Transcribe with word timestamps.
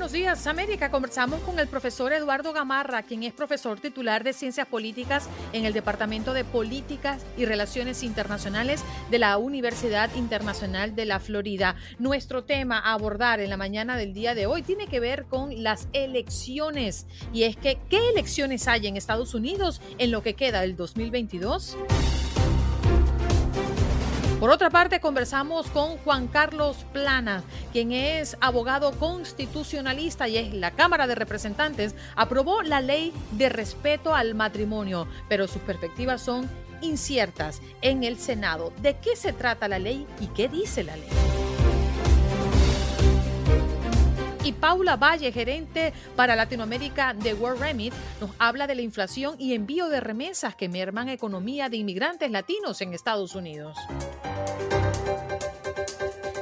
Buenos 0.00 0.12
Días 0.12 0.46
América 0.46 0.90
conversamos 0.90 1.40
con 1.40 1.58
el 1.58 1.68
profesor 1.68 2.14
Eduardo 2.14 2.54
Gamarra, 2.54 3.02
quien 3.02 3.22
es 3.22 3.34
profesor 3.34 3.80
titular 3.80 4.24
de 4.24 4.32
Ciencias 4.32 4.66
Políticas 4.66 5.28
en 5.52 5.66
el 5.66 5.74
Departamento 5.74 6.32
de 6.32 6.42
Políticas 6.42 7.22
y 7.36 7.44
Relaciones 7.44 8.02
Internacionales 8.02 8.82
de 9.10 9.18
la 9.18 9.36
Universidad 9.36 10.08
Internacional 10.14 10.96
de 10.96 11.04
la 11.04 11.20
Florida. 11.20 11.76
Nuestro 11.98 12.44
tema 12.44 12.78
a 12.78 12.94
abordar 12.94 13.40
en 13.40 13.50
la 13.50 13.58
mañana 13.58 13.98
del 13.98 14.14
día 14.14 14.34
de 14.34 14.46
hoy 14.46 14.62
tiene 14.62 14.86
que 14.86 15.00
ver 15.00 15.26
con 15.26 15.62
las 15.62 15.86
elecciones. 15.92 17.06
Y 17.34 17.42
es 17.42 17.58
que, 17.58 17.78
¿qué 17.90 18.00
elecciones 18.08 18.68
hay 18.68 18.86
en 18.86 18.96
Estados 18.96 19.34
Unidos 19.34 19.82
en 19.98 20.12
lo 20.12 20.22
que 20.22 20.32
queda 20.32 20.62
del 20.62 20.76
2022? 20.76 21.76
Por 24.40 24.48
otra 24.48 24.70
parte, 24.70 25.00
conversamos 25.00 25.66
con 25.66 25.98
Juan 25.98 26.26
Carlos 26.26 26.86
Plana, 26.94 27.44
quien 27.74 27.92
es 27.92 28.38
abogado 28.40 28.92
constitucionalista 28.92 30.28
y 30.28 30.38
es 30.38 30.54
la 30.54 30.70
Cámara 30.70 31.06
de 31.06 31.14
Representantes, 31.14 31.94
aprobó 32.16 32.62
la 32.62 32.80
ley 32.80 33.12
de 33.32 33.50
respeto 33.50 34.14
al 34.14 34.34
matrimonio, 34.34 35.06
pero 35.28 35.46
sus 35.46 35.60
perspectivas 35.60 36.22
son 36.22 36.48
inciertas 36.80 37.60
en 37.82 38.02
el 38.02 38.16
Senado. 38.16 38.72
¿De 38.80 38.96
qué 38.96 39.14
se 39.14 39.34
trata 39.34 39.68
la 39.68 39.78
ley 39.78 40.06
y 40.20 40.28
qué 40.28 40.48
dice 40.48 40.84
la 40.84 40.96
ley? 40.96 41.10
Y 44.42 44.52
Paula 44.52 44.96
Valle, 44.96 45.32
gerente 45.32 45.92
para 46.16 46.34
Latinoamérica 46.34 47.12
de 47.12 47.34
World 47.34 47.60
Remit, 47.60 47.92
nos 48.22 48.30
habla 48.38 48.66
de 48.66 48.74
la 48.74 48.80
inflación 48.80 49.36
y 49.38 49.52
envío 49.52 49.90
de 49.90 50.00
remesas 50.00 50.54
que 50.54 50.70
merman 50.70 51.10
economía 51.10 51.68
de 51.68 51.76
inmigrantes 51.76 52.30
latinos 52.30 52.80
en 52.80 52.94
Estados 52.94 53.34
Unidos. 53.34 53.76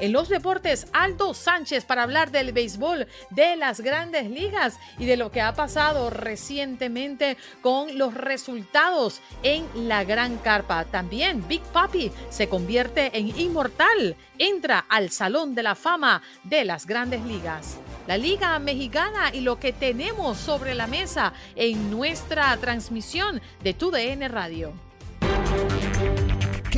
En 0.01 0.13
los 0.13 0.29
deportes, 0.29 0.87
Aldo 0.93 1.35
Sánchez 1.35 1.85
para 1.85 2.05
hablar 2.05 2.31
del 2.31 2.53
béisbol, 2.53 3.09
de 3.31 3.57
las 3.57 3.81
grandes 3.81 4.31
ligas 4.31 4.79
y 4.97 5.07
de 5.07 5.17
lo 5.17 5.33
que 5.33 5.41
ha 5.41 5.55
pasado 5.55 6.09
recientemente 6.09 7.37
con 7.63 7.99
los 7.99 8.15
resultados 8.15 9.21
en 9.43 9.67
la 9.75 10.05
Gran 10.05 10.39
Carpa. 10.39 10.85
También 10.85 11.47
Big 11.49 11.63
Papi 11.63 12.13
se 12.31 12.49
convierte 12.49 13.19
en 13.19 13.39
inmortal, 13.39 14.17
entra 14.39 14.85
al 14.89 15.11
Salón 15.11 15.57
de 15.57 15.65
la 15.65 15.75
Fama 15.75 16.23
de 16.45 16.65
las 16.65 16.87
grandes 16.87 17.23
ligas. 17.25 17.77
La 18.07 18.17
Liga 18.17 18.57
Mexicana 18.61 19.31
y 19.35 19.41
lo 19.41 19.59
que 19.59 19.73
tenemos 19.73 20.39
sobre 20.39 20.77
la 20.77 20.87
mesa 20.87 21.33
en 21.57 21.91
nuestra 21.91 22.57
transmisión 22.59 23.43
de 23.63 23.75
TUDN 23.75 24.29
Radio. 24.29 24.73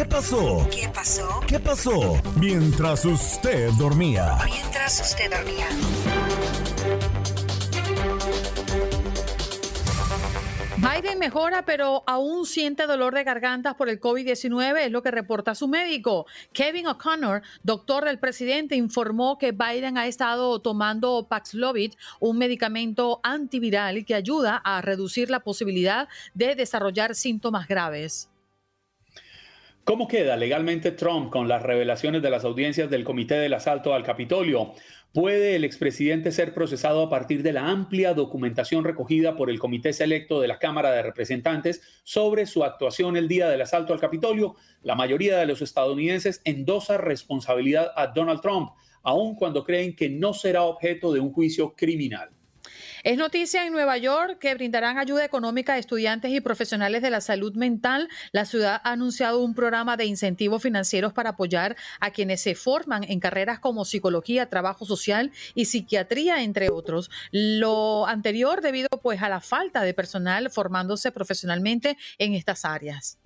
¿Qué 0.01 0.07
pasó? 0.07 0.67
¿Qué 0.71 0.89
pasó? 0.89 1.41
¿Qué 1.47 1.61
pasó? 1.61 2.23
Mientras 2.37 3.05
usted 3.05 3.71
dormía. 3.73 4.39
Mientras 4.47 4.99
usted 4.99 5.31
dormía. 5.31 5.67
Biden 10.79 11.19
mejora, 11.19 11.67
pero 11.67 12.03
aún 12.07 12.47
siente 12.47 12.87
dolor 12.87 13.13
de 13.13 13.25
garganta 13.25 13.77
por 13.77 13.91
el 13.91 14.01
COVID-19, 14.01 14.87
es 14.87 14.91
lo 14.91 15.03
que 15.03 15.11
reporta 15.11 15.55
su 15.55 15.69
médico. 15.69 16.25
Kevin 16.55 16.87
O'Connor, 16.87 17.43
doctor 17.63 18.07
del 18.07 18.19
presidente, 18.19 18.77
informó 18.77 19.37
que 19.37 19.53
Biden 19.53 19.99
ha 19.99 20.07
estado 20.07 20.63
tomando 20.63 21.27
Paxlovid, 21.29 21.93
un 22.21 22.39
medicamento 22.39 23.21
antiviral 23.23 24.07
que 24.07 24.15
ayuda 24.15 24.63
a 24.65 24.81
reducir 24.81 25.29
la 25.29 25.41
posibilidad 25.41 26.09
de 26.33 26.55
desarrollar 26.55 27.15
síntomas 27.15 27.69
graves. 27.69 28.31
¿Cómo 29.91 30.07
queda 30.07 30.37
legalmente 30.37 30.93
Trump 30.93 31.33
con 31.33 31.49
las 31.49 31.65
revelaciones 31.65 32.23
de 32.23 32.31
las 32.31 32.45
audiencias 32.45 32.89
del 32.91 33.03
Comité 33.03 33.35
del 33.35 33.55
Asalto 33.55 33.93
al 33.93 34.05
Capitolio? 34.05 34.73
¿Puede 35.13 35.57
el 35.57 35.65
expresidente 35.65 36.31
ser 36.31 36.55
procesado 36.55 37.03
a 37.03 37.11
partir 37.11 37.43
de 37.43 37.53
la 37.53 37.67
amplia 37.67 38.15
documentación 38.15 38.85
recogida 38.85 39.35
por 39.35 39.51
el 39.51 39.59
Comité 39.59 39.93
Selecto 39.93 40.41
de 40.41 40.47
la 40.47 40.61
Cámara 40.61 40.93
de 40.93 41.03
Representantes 41.03 41.83
sobre 42.05 42.47
su 42.47 42.63
actuación 42.63 43.17
el 43.17 43.27
día 43.27 43.49
del 43.49 43.63
asalto 43.63 43.93
al 43.93 43.99
Capitolio? 43.99 44.55
La 44.85 44.95
mayoría 44.95 45.39
de 45.39 45.47
los 45.47 45.61
estadounidenses 45.61 46.41
endosa 46.45 46.97
responsabilidad 46.97 47.91
a 47.97 48.07
Donald 48.07 48.43
Trump, 48.43 48.71
aun 49.03 49.35
cuando 49.35 49.65
creen 49.65 49.97
que 49.97 50.09
no 50.09 50.35
será 50.35 50.63
objeto 50.63 51.13
de 51.13 51.19
un 51.19 51.33
juicio 51.33 51.75
criminal. 51.75 52.31
Es 53.03 53.17
noticia 53.17 53.65
en 53.65 53.73
Nueva 53.73 53.97
York 53.97 54.39
que 54.39 54.53
brindarán 54.53 54.99
ayuda 54.99 55.25
económica 55.25 55.73
a 55.73 55.79
estudiantes 55.79 56.33
y 56.33 56.43
profesionales 56.43 57.01
de 57.01 57.09
la 57.09 57.23
salud 57.23 57.55
mental. 57.55 58.11
La 58.33 58.45
ciudad 58.45 58.83
ha 58.85 58.93
anunciado 58.93 59.43
un 59.43 59.55
programa 59.55 59.97
de 59.97 60.05
incentivos 60.05 60.63
financieros 60.63 61.15
para 61.15 61.31
apoyar 61.31 61.77
a 62.01 62.11
quienes 62.11 62.43
se 62.43 62.55
forman 62.55 63.05
en 63.05 63.19
carreras 63.19 63.59
como 63.59 63.87
psicología, 63.87 64.51
trabajo 64.51 64.85
social 64.85 65.33
y 65.55 65.65
psiquiatría, 65.65 66.43
entre 66.43 66.69
otros. 66.69 67.11
Lo 67.31 68.07
anterior 68.07 68.61
debido 68.61 68.89
pues 69.03 69.23
a 69.23 69.31
la 69.31 69.41
falta 69.41 69.81
de 69.81 69.95
personal 69.95 70.51
formándose 70.51 71.11
profesionalmente 71.11 71.97
en 72.19 72.35
estas 72.35 72.67
áreas. 72.67 73.20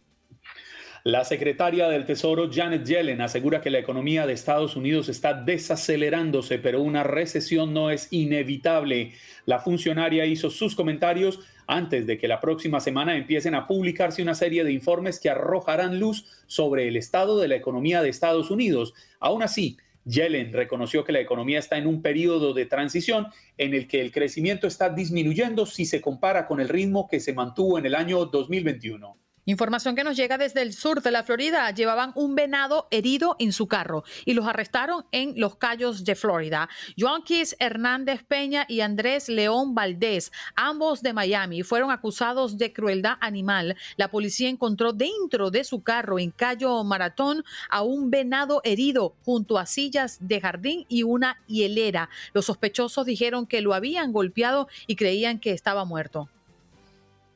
La 1.07 1.23
secretaria 1.27 1.87
del 1.91 2.07
Tesoro 2.07 2.49
Janet 2.51 2.87
Yellen 2.87 3.21
asegura 3.21 3.61
que 3.61 3.69
la 3.69 3.79
economía 3.79 4.27
de 4.27 4.33
Estados 4.33 4.75
Unidos 4.75 5.11
está 5.11 5.35
desacelerándose, 5.35 6.59
pero 6.59 6.81
una 6.81 7.03
recesión 7.03 7.75
no 7.75 7.91
es 7.91 8.09
inevitable. 8.11 9.13
La 9.45 9.59
funcionaria 9.59 10.25
hizo 10.25 10.49
sus 10.49 10.75
comentarios 10.75 11.41
antes 11.67 12.07
de 12.07 12.17
que 12.17 12.27
la 12.27 12.41
próxima 12.41 12.81
semana 12.81 13.19
empiecen 13.19 13.55
a 13.55 13.67
publicarse 13.67 14.23
una 14.23 14.35
serie 14.35 14.65
de 14.65 14.73
informes 14.73 15.21
que 15.21 15.29
arrojarán 15.29 16.01
luz 16.01 16.25
sobre 16.47 16.89
el 16.89 16.97
estado 16.97 17.39
de 17.39 17.49
la 17.49 17.57
economía 17.57 18.01
de 18.01 18.09
Estados 18.09 18.51
Unidos. 18.51 18.95
Aún 19.21 19.43
así, 19.43 19.77
Yellen 20.07 20.55
reconoció 20.55 21.05
que 21.05 21.13
la 21.13 21.21
economía 21.21 21.59
está 21.59 21.77
en 21.77 21.87
un 21.87 22.01
periodo 22.01 22.55
de 22.55 22.65
transición 22.65 23.27
en 23.59 23.75
el 23.75 23.89
que 23.89 24.01
el 24.01 24.11
crecimiento 24.11 24.67
está 24.67 24.89
disminuyendo 24.89 25.67
si 25.67 25.85
se 25.85 26.01
compara 26.01 26.47
con 26.47 26.63
el 26.63 26.71
ritmo 26.71 27.09
que 27.11 27.21
se 27.21 27.35
mantuvo 27.35 27.79
en 27.79 27.85
el 27.85 27.95
año 27.95 28.25
2021. 28.25 29.19
Información 29.47 29.95
que 29.95 30.05
nos 30.05 30.17
llega 30.17 30.39
desde 30.39 30.63
el 30.63 30.73
sur 30.73 31.03
de 31.03 31.11
la 31.11 31.23
Florida. 31.23 31.71
Llevaban 31.71 32.13
un 32.15 32.35
venado 32.35 32.89
herido 32.91 33.37
en 33.39 33.53
su 33.53 33.67
carro 33.67 34.03
y 34.25 34.33
los 34.33 34.47
arrestaron 34.47 35.05
en 35.13 35.35
Los 35.37 35.57
Cayos 35.57 36.05
de 36.05 36.15
Florida. 36.15 36.71
Joanquis 36.99 37.55
Hernández 37.59 38.23
Peña 38.27 38.65
y 38.69 38.81
Andrés 38.81 39.29
León 39.29 39.75
Valdés, 39.75 40.33
ambos 40.57 41.03
de 41.03 41.13
Miami, 41.13 41.63
fueron 41.63 41.91
acusados 41.91 42.57
de 42.57 42.73
crueldad 42.73 43.19
animal. 43.21 43.77
La 43.97 44.11
policía 44.11 44.49
encontró 44.49 44.95
dentro 44.95 45.51
de 45.51 45.65
su 45.65 45.83
carro 45.83 46.19
en 46.19 46.31
Cayo 46.31 46.83
Maratón 46.83 47.45
a 47.69 47.83
un 47.83 48.11
venado 48.11 48.63
herido 48.65 49.15
junto 49.27 49.59
a 49.59 49.67
sillas 49.67 50.17
de 50.21 50.41
jardín 50.41 50.87
y 50.89 51.03
una 51.03 51.39
hielera. 51.47 52.09
Los 52.33 52.47
sospechosos 52.47 53.05
dijeron 53.05 53.47
que 53.47 53.61
lo 53.61 53.75
habían 53.75 54.11
golpeado 54.11 54.69
y 54.87 54.97
creían 54.97 55.39
que 55.39 55.51
estaba 55.51 55.85
muerto. 55.85 56.31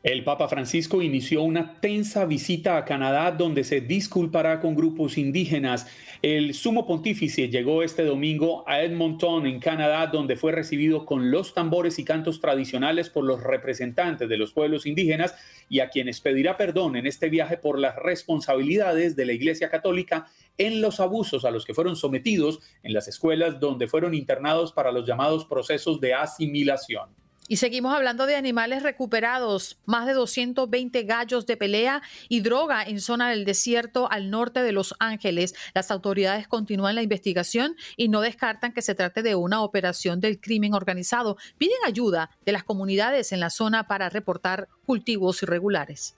El 0.08 0.24
Papa 0.24 0.48
Francisco 0.48 1.02
inició 1.02 1.42
una 1.42 1.82
tensa 1.82 2.24
visita 2.24 2.78
a 2.78 2.86
Canadá 2.86 3.30
donde 3.30 3.62
se 3.62 3.82
disculpará 3.82 4.58
con 4.58 4.74
grupos 4.74 5.18
indígenas. 5.18 5.86
El 6.22 6.54
sumo 6.54 6.86
pontífice 6.86 7.50
llegó 7.50 7.82
este 7.82 8.06
domingo 8.06 8.64
a 8.66 8.80
Edmonton, 8.80 9.46
en 9.46 9.60
Canadá, 9.60 10.06
donde 10.06 10.36
fue 10.36 10.52
recibido 10.52 11.04
con 11.04 11.30
los 11.30 11.52
tambores 11.52 11.98
y 11.98 12.06
cantos 12.06 12.40
tradicionales 12.40 13.10
por 13.10 13.22
los 13.22 13.42
representantes 13.42 14.30
de 14.30 14.38
los 14.38 14.54
pueblos 14.54 14.86
indígenas 14.86 15.34
y 15.68 15.80
a 15.80 15.90
quienes 15.90 16.22
pedirá 16.22 16.56
perdón 16.56 16.96
en 16.96 17.06
este 17.06 17.28
viaje 17.28 17.58
por 17.58 17.78
las 17.78 17.94
responsabilidades 17.96 19.14
de 19.14 19.26
la 19.26 19.34
Iglesia 19.34 19.68
Católica 19.68 20.26
en 20.56 20.80
los 20.80 21.00
abusos 21.00 21.44
a 21.44 21.50
los 21.50 21.66
que 21.66 21.74
fueron 21.74 21.96
sometidos 21.96 22.60
en 22.82 22.94
las 22.94 23.08
escuelas 23.08 23.60
donde 23.60 23.88
fueron 23.88 24.14
internados 24.14 24.72
para 24.72 24.90
los 24.90 25.06
llamados 25.06 25.44
procesos 25.44 26.00
de 26.00 26.14
asimilación. 26.14 27.10
Y 27.50 27.56
seguimos 27.56 27.94
hablando 27.94 28.26
de 28.26 28.36
animales 28.36 28.82
recuperados, 28.82 29.78
más 29.86 30.06
de 30.06 30.12
220 30.12 31.02
gallos 31.04 31.46
de 31.46 31.56
pelea 31.56 32.02
y 32.28 32.40
droga 32.40 32.82
en 32.82 33.00
zona 33.00 33.30
del 33.30 33.46
desierto 33.46 34.10
al 34.12 34.28
norte 34.28 34.62
de 34.62 34.72
Los 34.72 34.94
Ángeles. 34.98 35.54
Las 35.74 35.90
autoridades 35.90 36.46
continúan 36.46 36.94
la 36.94 37.02
investigación 37.02 37.74
y 37.96 38.08
no 38.08 38.20
descartan 38.20 38.74
que 38.74 38.82
se 38.82 38.94
trate 38.94 39.22
de 39.22 39.34
una 39.34 39.62
operación 39.62 40.20
del 40.20 40.40
crimen 40.40 40.74
organizado. 40.74 41.38
Piden 41.56 41.78
ayuda 41.86 42.30
de 42.44 42.52
las 42.52 42.64
comunidades 42.64 43.32
en 43.32 43.40
la 43.40 43.48
zona 43.48 43.88
para 43.88 44.10
reportar 44.10 44.68
cultivos 44.84 45.42
irregulares. 45.42 46.16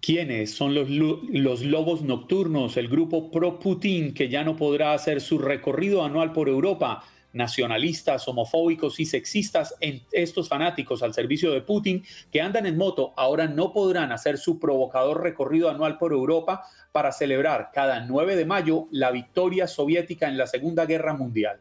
¿Quiénes 0.00 0.54
son 0.54 0.74
los, 0.74 0.88
los 0.88 1.62
lobos 1.62 2.02
nocturnos, 2.02 2.76
el 2.76 2.86
grupo 2.86 3.32
pro-Putin 3.32 4.14
que 4.14 4.28
ya 4.28 4.44
no 4.44 4.54
podrá 4.54 4.92
hacer 4.92 5.20
su 5.20 5.38
recorrido 5.38 6.04
anual 6.04 6.32
por 6.32 6.48
Europa? 6.48 7.02
Nacionalistas, 7.36 8.26
homofóbicos 8.28 8.98
y 8.98 9.06
sexistas, 9.06 9.74
en 9.80 10.02
estos 10.12 10.48
fanáticos 10.48 11.02
al 11.02 11.14
servicio 11.14 11.52
de 11.52 11.60
Putin 11.60 12.04
que 12.32 12.40
andan 12.40 12.66
en 12.66 12.76
moto 12.76 13.12
ahora 13.16 13.46
no 13.46 13.72
podrán 13.72 14.12
hacer 14.12 14.38
su 14.38 14.58
provocador 14.58 15.22
recorrido 15.22 15.70
anual 15.70 15.98
por 15.98 16.12
Europa 16.12 16.64
para 16.92 17.12
celebrar 17.12 17.70
cada 17.72 18.00
9 18.00 18.36
de 18.36 18.46
mayo 18.46 18.88
la 18.90 19.10
victoria 19.10 19.66
soviética 19.66 20.28
en 20.28 20.38
la 20.38 20.46
Segunda 20.46 20.86
Guerra 20.86 21.14
Mundial. 21.14 21.60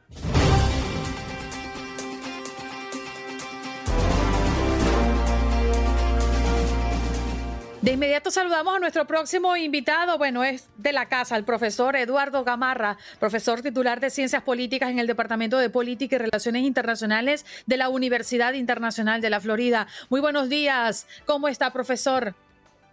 De 7.86 7.92
inmediato 7.92 8.32
saludamos 8.32 8.76
a 8.76 8.80
nuestro 8.80 9.06
próximo 9.06 9.56
invitado. 9.56 10.18
Bueno, 10.18 10.44
es 10.44 10.70
de 10.76 10.92
la 10.92 11.06
casa, 11.06 11.38
el 11.38 11.44
profesor 11.44 11.96
Eduardo 11.96 12.44
Gamarra, 12.44 12.98
profesor 13.20 13.62
titular 13.62 14.00
de 14.00 14.10
Ciencias 14.10 14.42
Políticas 14.42 14.90
en 14.90 14.98
el 14.98 15.06
Departamento 15.06 15.60
de 15.60 15.70
Política 15.70 16.16
y 16.16 16.18
Relaciones 16.18 16.64
Internacionales 16.64 17.46
de 17.68 17.78
la 17.78 17.90
Universidad 17.90 18.54
Internacional 18.54 19.22
de 19.22 19.30
la 19.30 19.40
Florida. 19.40 19.86
Muy 20.10 20.20
buenos 20.20 20.50
días. 20.50 21.06
¿Cómo 21.28 21.48
está, 21.48 21.72
profesor? 21.72 22.34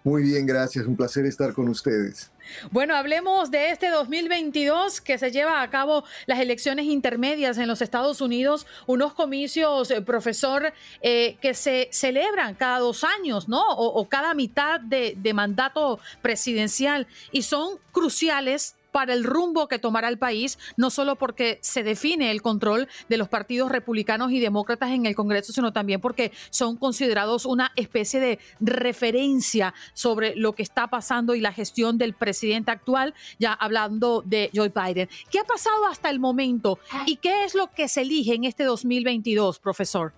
Muy 0.05 0.25
bien, 0.25 0.47
gracias. 0.47 0.87
Un 0.87 0.97
placer 0.97 1.27
estar 1.27 1.53
con 1.53 1.69
ustedes. 1.69 2.31
Bueno, 2.73 2.97
hablemos 2.97 3.53
de 3.53 3.71
este 3.71 3.89
2022 3.89 5.01
que 5.01 5.17
se 5.17 5.31
lleva 5.31 5.63
a 5.63 5.71
cabo 5.71 6.05
las 6.27 6.41
elecciones 6.41 6.87
intermedias 6.87 7.57
en 7.59 7.69
los 7.69 7.81
Estados 7.83 8.21
Unidos, 8.21 8.67
unos 8.87 9.15
comicios, 9.15 9.93
eh, 9.93 10.03
profesor, 10.03 10.73
eh, 11.03 11.37
que 11.41 11.55
se 11.55 11.89
celebran 11.93 12.57
cada 12.57 12.81
dos 12.81 13.05
años, 13.05 13.49
¿no? 13.49 13.63
O, 13.69 14.09
cada 14.09 14.35
mitad 14.35 14.81
de, 14.81 15.15
de 15.17 15.35
mandato 15.35 16.01
presidencial 16.21 17.07
y 17.31 17.43
son 17.43 17.79
cruciales 17.93 18.75
para 18.93 19.15
el 19.15 19.25
rumbo 19.25 19.67
que 19.67 19.79
tomará 19.79 20.09
el 20.09 20.19
país, 20.19 20.59
no 20.77 20.91
solo 20.91 21.17
porque 21.17 21.59
se 21.62 21.83
define 21.83 22.31
el 22.31 22.43
control 22.43 22.89
de 23.09 23.17
los 23.17 23.29
partidos 23.29 23.73
republicanos 23.73 24.31
y 24.31 24.39
demócratas 24.39 24.91
en 24.91 25.06
el 25.06 25.17
Congreso, 25.17 25.53
sino 25.53 25.73
también 25.73 26.00
porque 26.00 26.31
son 26.50 26.77
considerados 26.77 27.47
una 27.47 27.73
especie 27.75 28.21
de 28.21 28.39
referencia 28.61 29.75
sobre 29.94 30.37
lo 30.37 30.53
que 30.53 30.62
está 30.62 30.89
pasando 30.89 31.35
y 31.35 31.41
la 31.41 31.53
gestión 31.53 31.99
del 31.99 32.15
presidente 32.15 32.71
actual, 32.71 33.15
ya 33.39 33.53
hablando 33.55 34.23
de 34.25 34.50
Joe 34.55 34.73
Biden. 34.75 35.09
¿Qué 35.31 35.39
ha 35.39 35.44
pasado 35.44 35.87
hasta 35.87 36.11
el 36.11 36.21
momento 36.21 36.79
y 37.06 37.17
qué 37.17 37.44
es 37.44 37.55
lo 37.55 37.71
que 37.71 37.89
se 37.89 38.03
elige 38.03 38.35
en 38.35 38.44
este 38.44 38.65
2022, 38.65 39.59
profesor? 39.59 40.12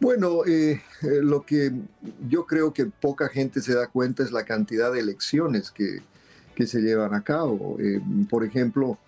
Bueno, 0.00 0.44
eh, 0.44 0.82
eh, 1.02 1.06
lo 1.22 1.46
que 1.46 1.70
yo 2.28 2.44
creo 2.44 2.72
que 2.72 2.86
poca 2.86 3.28
gente 3.28 3.60
se 3.60 3.72
da 3.72 3.86
cuenta 3.86 4.24
es 4.24 4.32
la 4.32 4.44
cantidad 4.44 4.92
de 4.92 4.98
elecciones 4.98 5.70
que, 5.70 6.02
se 6.66 6.80
llevan 6.80 7.14
a 7.14 7.22
cabo. 7.22 7.76
Eh, 7.78 8.00
por 8.28 8.44
ejemplo, 8.44 8.98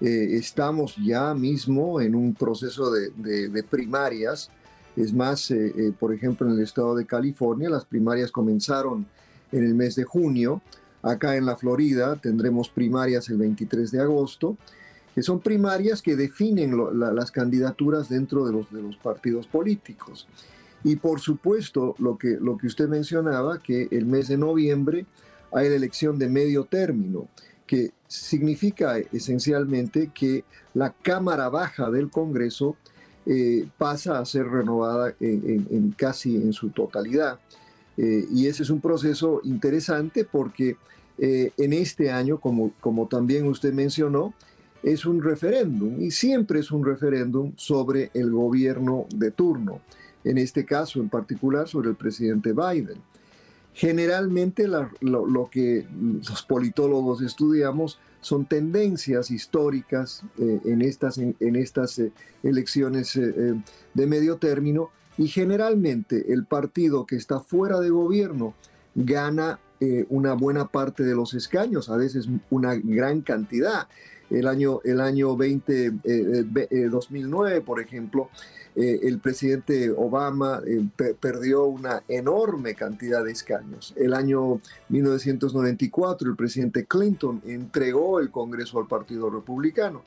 eh, 0.00 0.28
estamos 0.32 0.96
ya 0.96 1.34
mismo 1.34 2.00
en 2.00 2.14
un 2.14 2.34
proceso 2.34 2.90
de, 2.90 3.64
primarias. 3.68 4.50
Es 4.96 5.12
más, 5.12 5.50
eh, 5.50 5.92
por 5.98 6.12
ejemplo, 6.12 6.46
en 6.46 6.54
el 6.54 6.62
estado 6.62 6.94
de 6.94 7.06
California, 7.06 7.70
las 7.70 7.84
primarias 7.84 8.30
comenzaron 8.30 9.06
en 9.52 9.64
el 9.64 9.74
mes 9.74 9.94
de 9.96 10.04
junio. 10.04 10.62
Acá 11.02 11.36
en 11.36 11.46
la 11.46 11.56
Florida 11.56 12.16
tendremos 12.16 12.68
primarias 12.68 13.28
el 13.30 13.38
23 13.38 13.90
de 13.90 14.00
agosto, 14.00 14.56
que 15.14 15.22
son 15.22 15.40
primarias 15.40 16.02
que 16.02 16.16
definen 16.16 16.76
las 16.94 17.30
candidaturas 17.30 18.08
dentro 18.08 18.44
de 18.44 18.52
los, 18.52 18.96
partidos 18.98 19.46
políticos. 19.46 20.26
Y 20.84 20.96
por 20.96 21.20
supuesto, 21.20 21.94
lo 21.98 22.18
que 22.18 22.66
usted 22.66 22.88
mencionaba, 22.88 23.62
que 23.62 23.88
el 23.90 24.06
mes 24.06 24.28
de 24.28 24.36
noviembre 24.36 25.06
hay 25.52 25.68
la 25.68 25.76
elección 25.76 26.18
de 26.18 26.28
medio 26.28 26.64
término, 26.64 27.28
que 27.66 27.92
significa 28.08 28.98
esencialmente 28.98 30.10
que 30.12 30.44
la 30.74 30.92
Cámara 30.92 31.48
Baja 31.48 31.90
del 31.90 32.10
Congreso 32.10 32.76
eh, 33.26 33.68
pasa 33.78 34.18
a 34.18 34.24
ser 34.24 34.48
renovada 34.48 35.14
en, 35.20 35.94
casi 35.96 36.36
en 36.36 36.52
su 36.52 36.70
totalidad. 36.70 37.38
Eh, 37.96 38.26
y 38.32 38.46
ese 38.46 38.62
es 38.62 38.70
un 38.70 38.80
proceso 38.80 39.40
interesante 39.44 40.24
porque 40.24 40.76
eh, 41.18 41.52
en 41.58 41.72
este 41.72 42.10
año, 42.10 42.40
como, 42.40 42.72
como 42.80 43.06
también 43.06 43.46
usted 43.46 43.72
mencionó, 43.72 44.34
es 44.82 45.04
un 45.04 45.22
referéndum 45.22 46.00
y 46.00 46.10
siempre 46.10 46.60
es 46.60 46.70
un 46.70 46.84
referéndum 46.84 47.52
sobre 47.56 48.10
el 48.14 48.30
gobierno 48.30 49.06
de 49.14 49.30
turno, 49.30 49.80
en 50.24 50.38
este 50.38 50.64
caso 50.64 51.00
en 51.00 51.10
particular 51.10 51.68
sobre 51.68 51.90
el 51.90 51.96
presidente 51.96 52.52
Biden. 52.52 52.98
Generalmente 53.72 54.66
lo, 54.68 55.48
que 55.50 55.86
los 55.90 56.42
politólogos 56.42 57.22
estudiamos 57.22 57.98
son 58.20 58.44
tendencias 58.44 59.30
históricas 59.30 60.22
eh, 60.38 60.60
en 60.64 60.82
estas, 60.82 61.18
en, 61.18 61.56
estas 61.56 61.98
eh, 61.98 62.12
elecciones 62.42 63.16
eh, 63.16 63.54
de 63.94 64.06
medio 64.06 64.36
término 64.36 64.90
y 65.16 65.28
generalmente 65.28 66.32
el 66.32 66.44
partido 66.44 67.06
que 67.06 67.16
está 67.16 67.40
fuera 67.40 67.80
de 67.80 67.90
gobierno 67.90 68.54
gana 68.94 69.60
una 70.10 70.34
buena 70.34 70.66
parte 70.66 71.04
de 71.04 71.14
los 71.14 71.32
escaños, 71.32 71.88
a 71.88 71.96
veces 71.96 72.28
una 72.50 72.74
gran 72.74 73.22
cantidad. 73.22 73.88
El 74.28 74.46
año, 74.46 74.80
el 74.84 75.00
año 75.00 75.36
20, 75.36 75.90
2009, 76.90 77.62
por 77.62 77.80
ejemplo, 77.80 78.28
eh, 78.76 79.00
el 79.02 79.18
presidente 79.18 79.90
Obama 79.90 80.62
eh, 80.64 80.86
perdió 81.18 81.64
una 81.64 82.04
enorme 82.06 82.74
cantidad 82.74 83.24
de 83.24 83.32
escaños. 83.32 83.92
El 83.96 84.14
año 84.14 84.60
1994 84.88 86.30
el 86.30 86.36
presidente 86.36 86.86
Clinton 86.86 87.42
entregó 87.46 88.20
el 88.20 88.30
Congreso 88.30 88.78
al 88.78 88.86
Partido 88.86 89.28
Republicano. 89.28 90.02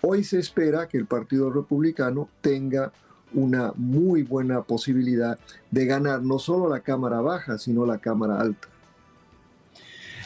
Hoy 0.00 0.22
se 0.22 0.38
espera 0.38 0.86
que 0.86 0.98
el 0.98 1.06
Partido 1.06 1.50
Republicano 1.50 2.28
tenga 2.40 2.92
una 3.32 3.72
muy 3.74 4.22
buena 4.22 4.62
posibilidad 4.62 5.38
de 5.72 5.86
ganar 5.86 6.22
no 6.22 6.38
solo 6.38 6.68
la 6.68 6.80
Cámara 6.80 7.20
Baja, 7.20 7.58
sino 7.58 7.84
la 7.84 7.98
Cámara 7.98 8.40
Alta. 8.40 8.68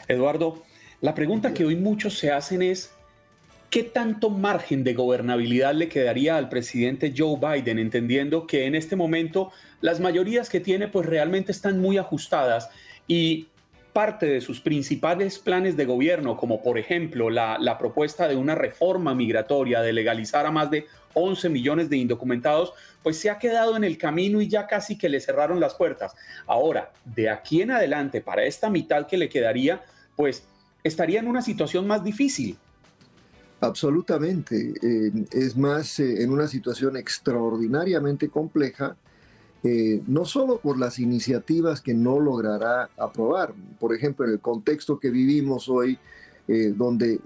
Eduardo, 0.08 0.62
la 1.00 1.14
pregunta 1.14 1.54
que 1.54 1.64
hoy 1.64 1.76
muchos 1.76 2.18
se 2.18 2.32
hacen 2.32 2.62
es, 2.62 2.92
¿Qué 3.70 3.82
tanto 3.82 4.30
margen 4.30 4.82
de 4.82 4.94
gobernabilidad 4.94 5.74
le 5.74 5.90
quedaría 5.90 6.38
al 6.38 6.48
presidente 6.48 7.12
Joe 7.14 7.36
Biden, 7.38 7.78
entendiendo 7.78 8.46
que 8.46 8.64
en 8.64 8.74
este 8.74 8.96
momento 8.96 9.52
las 9.82 10.00
mayorías 10.00 10.48
que 10.48 10.58
tiene 10.58 10.88
pues 10.88 11.04
realmente 11.04 11.52
están 11.52 11.78
muy 11.78 11.98
ajustadas 11.98 12.70
y 13.06 13.48
parte 13.92 14.24
de 14.24 14.40
sus 14.40 14.60
principales 14.60 15.38
planes 15.38 15.76
de 15.76 15.84
gobierno, 15.84 16.38
como 16.38 16.62
por 16.62 16.78
ejemplo 16.78 17.28
la, 17.28 17.76
propuesta 17.78 18.26
de 18.26 18.36
una 18.36 18.54
reforma 18.54 19.14
migratoria, 19.14 19.82
de 19.82 19.92
legalizar 19.92 20.46
a 20.46 20.50
más 20.50 20.70
de 20.70 20.86
11 21.12 21.50
millones 21.50 21.90
de 21.90 21.98
indocumentados, 21.98 22.72
pues 23.02 23.18
se 23.18 23.28
ha 23.28 23.38
quedado 23.38 23.76
en 23.76 23.84
el 23.84 23.98
camino 23.98 24.40
y 24.40 24.48
ya 24.48 24.66
casi 24.66 24.96
que 24.96 25.10
le 25.10 25.20
cerraron 25.20 25.60
las 25.60 25.74
puertas. 25.74 26.14
Ahora, 26.46 26.90
de 27.04 27.28
aquí 27.28 27.60
en 27.60 27.72
adelante, 27.72 28.22
para 28.22 28.44
esta 28.44 28.70
mitad 28.70 29.06
que 29.06 29.18
le 29.18 29.28
quedaría, 29.28 29.82
pues 30.18 30.42
estaría 30.84 31.20
en 31.20 31.28
una 31.28 31.40
situación 31.40 31.86
más 31.86 32.04
difícil 32.04 32.58
Absolutamente. 33.60 34.74
Eh, 34.82 35.12
es 35.32 35.56
más, 35.56 35.98
eh, 35.98 36.22
en 36.22 36.30
una 36.30 36.46
situación 36.46 36.96
extraordinariamente 36.96 38.28
compleja, 38.28 38.96
eh, 39.64 40.02
no 40.06 40.24
solo 40.24 40.58
por 40.58 40.78
las 40.78 41.00
iniciativas 41.00 41.80
que 41.80 41.92
no 41.92 42.20
logrará 42.20 42.88
aprobar, 42.96 43.52
por 43.80 43.94
ejemplo, 43.94 44.24
en 44.24 44.32
el 44.32 44.40
contexto 44.40 44.98
que 44.98 45.10
vivimos 45.10 45.68
hoy, 45.68 45.98
donde 46.76 47.20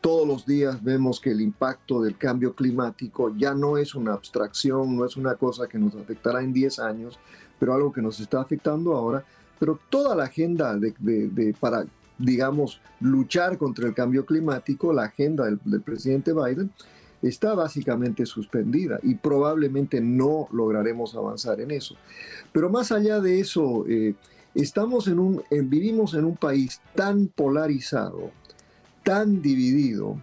todos 0.00 0.28
los 0.28 0.46
días 0.46 0.80
vemos 0.84 1.18
que 1.18 1.32
el 1.32 1.40
impacto 1.40 2.00
del 2.02 2.16
cambio 2.16 2.54
climático 2.54 3.34
ya 3.36 3.52
no 3.52 3.76
es 3.76 3.96
una 3.96 4.12
abstracción, 4.12 4.96
no 4.96 5.04
es 5.04 5.16
una 5.16 5.34
cosa 5.34 5.66
que 5.66 5.76
nos 5.76 5.96
afectará 5.96 6.40
en 6.40 6.52
10 6.52 6.78
años, 6.78 7.18
pero 7.58 7.74
algo 7.74 7.92
que 7.92 8.00
nos 8.00 8.20
está 8.20 8.40
afectando 8.40 8.94
ahora, 8.96 9.24
pero 9.58 9.76
toda 9.90 10.14
la 10.14 10.22
agenda 10.22 10.76
de, 10.76 11.52
para 11.58 11.84
digamos, 12.20 12.80
luchar 13.00 13.58
contra 13.58 13.88
el 13.88 13.94
cambio 13.94 14.26
climático, 14.26 14.92
la 14.92 15.04
agenda 15.04 15.44
del, 15.46 15.80
presidente 15.80 16.32
Biden 16.32 16.70
está 17.22 17.54
básicamente 17.54 18.24
suspendida 18.26 18.98
y 19.02 19.14
probablemente 19.14 20.00
no 20.00 20.48
lograremos 20.52 21.14
avanzar 21.14 21.60
en 21.60 21.70
eso. 21.70 21.96
Pero 22.52 22.70
más 22.70 22.92
allá 22.92 23.20
de 23.20 23.40
eso, 23.40 23.84
eh, 23.88 24.14
estamos 24.54 25.08
en 25.08 25.18
un, 25.18 25.42
vivimos 25.50 26.14
en 26.14 26.24
un 26.24 26.36
país 26.36 26.80
tan 26.94 27.26
polarizado, 27.26 28.30
tan 29.02 29.42
dividido, 29.42 30.18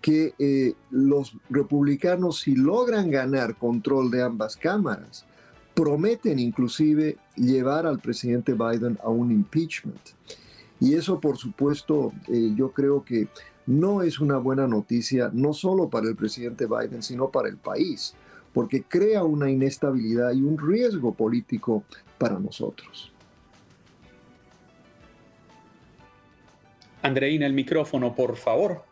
que 0.00 0.34
eh, 0.38 0.74
los 0.90 1.36
republicanos, 1.48 2.40
si 2.40 2.56
logran 2.56 3.10
ganar 3.10 3.56
control 3.56 4.10
de 4.10 4.22
ambas 4.22 4.56
cámaras, 4.56 5.24
prometen 5.74 6.38
inclusive 6.38 7.16
llevar 7.36 7.86
al 7.86 8.00
presidente 8.00 8.52
Biden 8.52 8.98
a 9.02 9.08
un 9.08 9.30
impeachment. 9.30 10.00
Y 10.82 10.96
eso, 10.96 11.20
por 11.20 11.36
supuesto, 11.36 12.12
eh, 12.26 12.54
yo 12.56 12.72
creo 12.72 13.04
que 13.04 13.28
no 13.66 14.02
es 14.02 14.18
una 14.18 14.38
buena 14.38 14.66
noticia, 14.66 15.30
no 15.32 15.52
solo 15.52 15.88
para 15.88 16.08
el 16.08 16.16
presidente 16.16 16.66
Biden, 16.66 17.04
sino 17.04 17.30
para 17.30 17.48
el 17.48 17.56
país, 17.56 18.16
porque 18.52 18.82
crea 18.82 19.22
una 19.22 19.48
inestabilidad 19.48 20.32
y 20.32 20.42
un 20.42 20.58
riesgo 20.58 21.14
político 21.14 21.84
para 22.18 22.40
nosotros. 22.40 23.12
Andreina, 27.00 27.46
el 27.46 27.52
micrófono, 27.52 28.16
por 28.16 28.34
favor. 28.34 28.82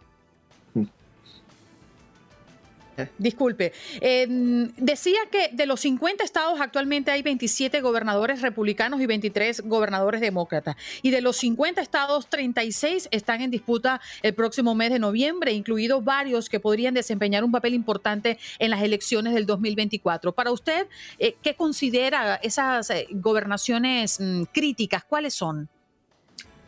Disculpe. 3.19 3.73
Em, 4.01 4.73
decía 4.77 5.19
que 5.31 5.51
de 5.53 5.67
los 5.67 5.81
50 5.81 6.25
estados 6.25 6.61
actualmente 6.61 7.11
hay 7.11 7.23
27 7.23 7.81
gobernadores 7.81 8.43
republicanos 8.43 9.01
y 9.01 9.07
23 9.07 9.63
gobernadores 9.63 10.21
demócratas. 10.21 10.77
Y 11.03 11.11
de 11.11 11.21
los 11.21 11.37
50 11.37 11.81
estados, 11.81 12.29
36 12.29 13.09
están 13.11 13.41
en 13.41 13.51
disputa 13.51 14.01
el 14.23 14.35
próximo 14.35 14.75
mes 14.75 14.91
de 14.91 14.99
noviembre, 14.99 15.53
incluidos 15.53 16.05
varios 16.05 16.49
que 16.49 16.61
podrían 16.61 16.95
desempeñar 16.95 17.45
un 17.45 17.53
papel 17.53 17.75
importante 17.75 18.39
en 18.59 18.71
las 18.71 18.83
elecciones 18.83 19.35
del 19.35 19.47
2024. 19.47 20.33
Para 20.33 20.51
usted, 20.51 20.87
eh, 21.19 21.37
¿qué 21.43 21.55
considera 21.55 22.37
esas 22.37 22.91
eh, 22.91 23.07
gobernaciones 23.11 24.19
mm, 24.21 24.43
críticas? 24.53 25.05
¿Cuáles 25.05 25.35
son? 25.35 25.69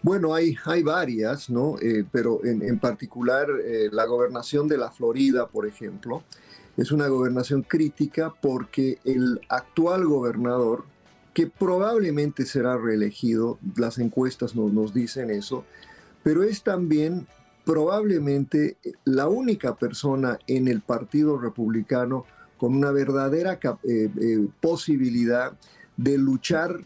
Bueno, 0.03 0.35
hay, 0.35 0.57
hay 0.65 0.83
varias, 0.83 1.49
¿no? 1.49 1.77
Eh, 1.81 2.05
pero 2.11 2.45
en, 2.45 2.79
particular 2.81 3.47
eh, 3.65 3.89
la 3.93 4.05
gobernación 4.05 4.67
de 4.67 4.77
la 4.77 4.91
Florida, 4.91 5.47
por 5.47 5.65
ejemplo, 5.67 6.25
es 6.77 6.91
una 6.91 7.07
gobernación 7.07 7.63
crítica 7.63 8.33
porque 8.43 8.99
el 9.05 9.41
actual 9.49 10.05
gobernador, 10.07 10.85
que 11.35 11.47
probablemente 11.47 12.47
será 12.47 12.77
reelegido, 12.77 13.59
las 13.77 13.99
encuestas 13.99 14.57
nos, 14.57 14.73
nos 14.73 14.93
dicen 14.93 15.31
eso, 15.31 15.65
pero 16.25 16.43
es 16.43 16.63
también 16.65 17.29
probablemente 17.65 18.77
la 19.05 19.29
única 19.29 19.77
persona 19.77 20.39
en 20.49 20.67
el 20.67 20.81
Partido 20.81 21.39
Republicano 21.39 22.27
con 22.59 22.75
una 22.75 22.91
verdadera 22.91 23.59
eh, 23.85 24.49
posibilidad 24.61 25.53
de 25.97 26.19
luchar 26.19 26.81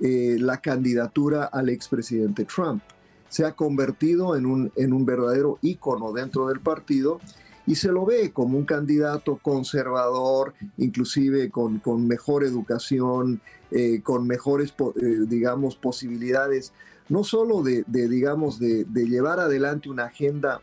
eh, 0.00 0.38
la 0.40 0.62
candidatura 0.62 1.44
al 1.44 1.68
expresidente 1.68 2.46
Trump. 2.46 2.82
Se 3.28 3.44
ha 3.44 3.52
convertido 3.52 4.34
en 4.34 4.46
un, 4.46 4.72
en 4.76 4.92
un 4.92 5.04
verdadero 5.04 5.58
ícono 5.60 6.12
dentro 6.12 6.48
del 6.48 6.60
partido 6.60 7.20
y 7.66 7.74
se 7.74 7.92
lo 7.92 8.06
ve 8.06 8.32
como 8.32 8.56
un 8.56 8.64
candidato 8.64 9.36
conservador, 9.36 10.54
inclusive 10.78 11.50
con, 11.50 11.80
con 11.80 12.08
mejor 12.08 12.44
educación, 12.44 13.40
eh, 13.70 14.00
con 14.02 14.26
mejores, 14.26 14.74
eh, 14.96 15.16
digamos, 15.28 15.76
posibilidades, 15.76 16.72
no 17.10 17.22
solo 17.22 17.62
de, 17.62 17.84
digamos, 17.86 18.58
de, 18.58 18.86
llevar 18.94 19.38
adelante 19.38 19.90
una 19.90 20.04
agenda 20.04 20.62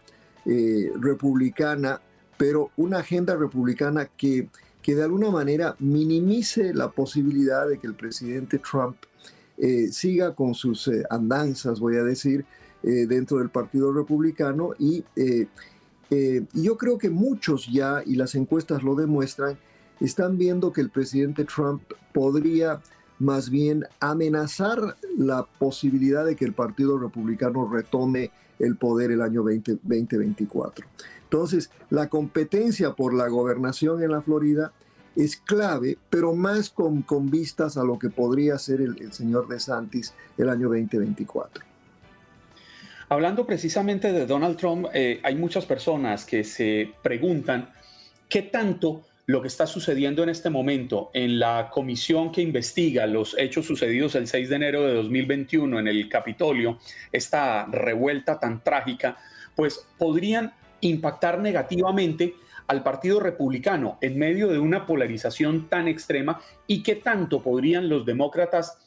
republicana, 1.00 2.02
pero 2.38 2.72
una 2.78 3.00
agenda 3.00 3.36
republicana 3.36 4.06
que, 4.06 4.48
que 4.82 4.96
de 4.96 5.04
alguna 5.04 5.30
manera 5.30 5.76
minimice 5.80 6.74
la 6.74 6.90
posibilidad 6.90 7.68
de 7.68 7.78
que 7.78 7.88
el 7.88 7.94
presidente 7.94 8.58
Trump 8.58 8.96
eh, 9.58 9.88
siga 9.92 10.36
con 10.36 10.54
sus 10.54 10.88
eh, 10.88 11.04
andanzas, 11.10 11.80
voy 11.80 11.98
a 11.98 12.04
decir, 12.04 12.46
eh, 12.84 13.08
dentro 13.08 13.40
del 13.40 13.50
Partido 13.50 13.92
Republicano 13.92 14.72
y, 14.78 15.04
yo 16.54 16.78
creo 16.78 16.98
que 16.98 17.10
muchos 17.10 17.68
ya, 17.68 18.02
y 18.06 18.16
las 18.16 18.36
encuestas 18.36 18.82
lo 18.82 18.96
demuestran, 18.96 19.58
están 20.00 20.38
viendo 20.38 20.72
que 20.72 20.80
el 20.80 20.90
presidente 20.90 21.44
Trump 21.44 21.82
podría 22.14 22.82
más 23.20 23.50
bien 23.50 23.84
amenazar 24.00 24.96
la 25.18 25.46
posibilidad 25.60 26.26
de 26.26 26.38
que 26.38 26.46
el 26.46 26.54
Partido 26.54 26.98
Republicano 26.98 27.70
retome 27.70 28.32
el 28.60 28.78
poder 28.78 29.12
el 29.12 29.22
año 29.22 29.44
2024. 29.44 30.86
Entonces, 31.24 31.72
la 31.90 32.08
competencia 32.08 32.94
por 32.94 33.14
la 33.14 33.28
gobernación 33.28 34.02
en 34.02 34.12
la 34.12 34.22
Florida 34.22 34.72
es 35.18 35.38
clave, 35.38 35.98
pero 36.10 36.34
más 36.36 36.70
con, 36.70 37.02
con 37.02 37.30
vistas 37.30 37.76
a 37.76 37.84
lo 37.84 37.98
que 37.98 38.10
podría 38.10 38.58
ser 38.60 38.82
el, 38.82 39.12
señor 39.12 39.48
DeSantis 39.48 40.14
el 40.38 40.48
año 40.48 40.68
2024. 40.70 41.66
Hablando 43.10 43.46
precisamente 43.46 44.12
de 44.12 44.26
Donald 44.28 44.58
Trump, 44.58 44.88
eh, 44.94 45.20
hay 45.24 45.36
muchas 45.36 45.66
personas 45.66 46.24
que 46.24 46.44
se 46.44 46.94
preguntan 47.02 47.70
qué 48.30 48.44
tanto 48.44 49.06
lo 49.26 49.42
que 49.42 49.48
está 49.48 49.66
sucediendo 49.66 50.24
en 50.24 50.30
este 50.30 50.50
momento 50.50 51.10
en 51.14 51.40
la 51.40 51.70
comisión 51.70 52.32
que 52.32 52.42
investiga 52.42 53.08
los 53.08 53.36
hechos 53.38 53.66
sucedidos 53.66 54.16
el 54.16 54.28
6 54.28 54.50
de 54.50 54.56
enero 54.56 54.84
de 54.84 54.94
2021 54.94 55.80
en 55.80 55.88
el 55.88 56.08
Capitolio, 56.08 56.80
esta 57.12 57.66
revuelta 57.66 58.40
tan 58.40 58.64
trágica, 58.64 59.18
pues 59.56 59.86
podrían 59.98 60.54
impactar 60.82 61.40
negativamente 61.40 62.36
al 62.68 62.84
Partido 62.84 63.20
Republicano 63.20 63.98
en 64.02 64.20
medio 64.20 64.50
de 64.50 64.60
una 64.60 64.86
polarización 64.86 65.70
tan 65.70 65.88
extrema 65.88 66.42
y 66.68 66.84
qué 66.84 66.96
tanto 66.96 67.42
podrían 67.42 67.90
los 67.90 68.06
demócratas 68.06 68.78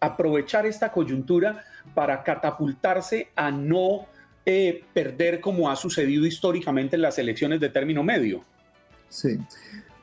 aprovechar 0.00 0.66
esta 0.66 0.92
coyuntura 0.92 1.64
para 1.94 2.22
catapultarse 2.22 3.28
a 3.34 3.50
no 3.50 4.06
eh, 4.44 4.84
perder 4.92 5.40
como 5.40 5.70
ha 5.70 5.76
sucedido 5.76 6.26
históricamente 6.26 6.96
en 6.96 7.02
las 7.02 7.18
elecciones 7.18 7.60
de 7.60 7.68
término 7.68 8.02
medio. 8.02 8.42
Sí. 9.08 9.38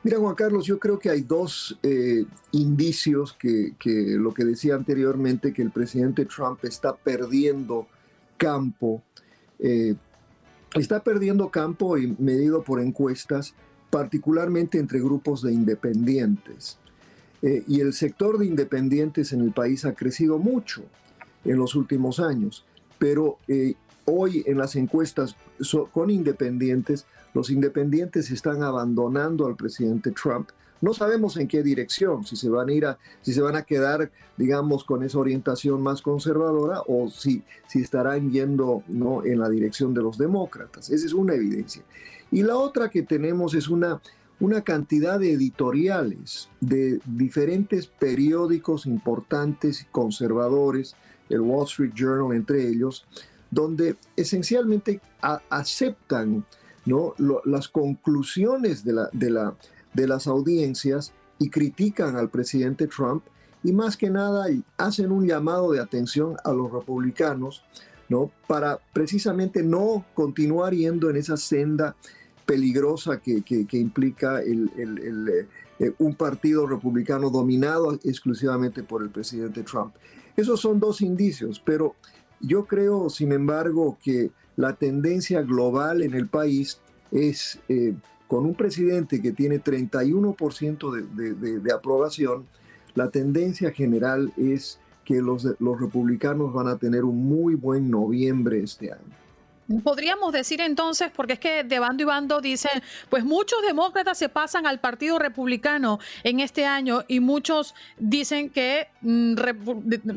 Mira, 0.02 0.18
Juan 0.18 0.34
Carlos, 0.34 0.64
yo 0.64 0.78
creo 0.78 0.98
que 0.98 1.10
hay 1.10 1.20
dos 1.20 1.78
eh, 1.82 2.24
indicios 2.52 3.34
que, 3.34 3.74
lo 3.84 4.32
que 4.32 4.44
decía 4.44 4.74
anteriormente, 4.74 5.52
que 5.52 5.60
el 5.60 5.70
presidente 5.70 6.24
Trump 6.24 6.64
está 6.64 6.96
perdiendo 6.96 7.86
campo 8.38 9.02
eh, 9.58 9.94
está 10.74 11.02
perdiendo 11.02 11.48
campo 11.50 11.98
y 11.98 12.14
medido 12.18 12.62
por 12.62 12.80
encuestas, 12.80 13.54
particularmente 13.90 14.78
entre 14.78 15.00
grupos 15.00 15.42
de 15.42 15.52
independientes. 15.52 16.78
Eh, 17.42 17.64
y 17.66 17.80
el 17.80 17.92
sector 17.92 18.38
de 18.38 18.46
independientes 18.46 19.32
en 19.32 19.40
el 19.40 19.52
país 19.52 19.84
ha 19.84 19.94
crecido 19.94 20.38
mucho 20.38 20.82
en 21.44 21.56
los 21.56 21.74
últimos 21.74 22.20
años, 22.20 22.66
pero 22.98 23.38
eh, 23.48 23.74
hoy 24.04 24.44
en 24.46 24.58
las 24.58 24.76
encuestas 24.76 25.36
con 25.92 26.10
independientes, 26.10 27.06
los 27.32 27.50
independientes 27.50 28.30
están 28.30 28.62
abandonando 28.62 29.46
al 29.46 29.56
presidente 29.56 30.10
Trump 30.10 30.50
no 30.80 30.94
sabemos 30.94 31.36
en 31.36 31.46
qué 31.46 31.62
dirección, 31.62 32.24
si 32.24 32.36
se 32.36 32.48
van 32.48 32.68
a 32.68 32.72
ir 32.72 32.86
a, 32.86 32.98
si 33.22 33.32
se 33.32 33.42
van 33.42 33.56
a 33.56 33.62
quedar, 33.62 34.10
digamos, 34.36 34.84
con 34.84 35.02
esa 35.02 35.18
orientación 35.18 35.82
más 35.82 36.00
conservadora 36.02 36.82
o 36.86 37.10
si, 37.10 37.42
si 37.68 37.80
estarán 37.80 38.30
yendo 38.30 38.82
¿no? 38.88 39.24
en 39.24 39.40
la 39.40 39.48
dirección 39.48 39.92
de 39.92 40.02
los 40.02 40.16
demócratas. 40.16 40.90
Esa 40.90 41.06
es 41.06 41.12
una 41.12 41.34
evidencia. 41.34 41.82
Y 42.30 42.42
la 42.42 42.56
otra 42.56 42.88
que 42.88 43.02
tenemos 43.02 43.54
es 43.54 43.68
una, 43.68 44.00
una 44.38 44.62
cantidad 44.62 45.20
de 45.20 45.32
editoriales 45.32 46.48
de 46.60 47.00
diferentes 47.04 47.86
periódicos 47.86 48.86
importantes 48.86 49.82
y 49.82 49.84
conservadores, 49.86 50.96
el 51.28 51.40
Wall 51.40 51.66
Street 51.66 51.92
Journal 51.94 52.34
entre 52.34 52.66
ellos, 52.66 53.06
donde 53.50 53.96
esencialmente 54.16 55.00
aceptan 55.50 56.46
¿no? 56.86 57.14
las 57.44 57.68
conclusiones 57.68 58.84
de 58.84 58.92
la, 58.94 59.10
de 59.12 59.30
la 59.30 59.54
de 59.94 60.06
las 60.06 60.26
audiencias 60.26 61.12
y 61.38 61.50
critican 61.50 62.16
al 62.16 62.30
presidente 62.30 62.86
Trump 62.86 63.24
y 63.62 63.72
más 63.72 63.96
que 63.96 64.10
nada 64.10 64.46
hacen 64.76 65.12
un 65.12 65.26
llamado 65.26 65.72
de 65.72 65.80
atención 65.80 66.36
a 66.44 66.52
los 66.52 66.70
republicanos, 66.72 67.64
¿no? 68.08 68.30
Para 68.46 68.78
precisamente 68.92 69.62
no 69.62 70.04
continuar 70.14 70.74
yendo 70.74 71.10
en 71.10 71.16
esa 71.16 71.36
senda 71.36 71.96
peligrosa 72.46 73.20
que, 73.20 73.42
implica 73.72 74.42
el, 74.42 74.70
eh, 75.78 75.92
un 75.98 76.14
partido 76.14 76.66
republicano 76.66 77.30
dominado 77.30 77.98
exclusivamente 78.04 78.82
por 78.82 79.02
el 79.02 79.10
presidente 79.10 79.62
Trump. 79.62 79.94
Esos 80.36 80.60
son 80.60 80.80
dos 80.80 81.00
indicios, 81.00 81.60
pero 81.64 81.94
yo 82.40 82.64
creo, 82.64 83.08
sin 83.10 83.32
embargo, 83.32 83.98
que 84.02 84.30
la 84.56 84.74
tendencia 84.74 85.42
global 85.42 86.02
en 86.02 86.14
el 86.14 86.26
país 86.26 86.80
es 87.12 87.60
eh, 87.68 87.94
con 88.30 88.46
un 88.46 88.54
presidente 88.54 89.20
que 89.20 89.32
tiene 89.32 89.60
31% 89.60 90.92
de, 91.16 91.72
aprobación, 91.72 92.46
la 92.94 93.10
tendencia 93.10 93.72
general 93.72 94.32
es 94.36 94.78
que 95.04 95.20
los, 95.20 95.48
los 95.58 95.80
republicanos 95.80 96.52
van 96.52 96.68
a 96.68 96.76
tener 96.76 97.02
un 97.02 97.24
muy 97.28 97.56
buen 97.56 97.90
noviembre 97.90 98.62
este 98.62 98.92
año. 98.92 99.16
Podríamos 99.84 100.32
decir 100.32 100.60
entonces, 100.60 101.12
porque 101.14 101.34
es 101.34 101.38
que 101.38 101.62
de 101.62 101.78
bando 101.78 102.02
y 102.02 102.06
bando 102.06 102.40
dicen, 102.40 102.82
pues 103.08 103.24
muchos 103.24 103.62
demócratas 103.62 104.18
se 104.18 104.28
pasan 104.28 104.66
al 104.66 104.80
Partido 104.80 105.18
Republicano 105.18 106.00
en 106.24 106.40
este 106.40 106.66
año 106.66 107.04
y 107.06 107.20
muchos 107.20 107.74
dicen 107.96 108.50
que 108.50 108.88
mm, 109.02 109.36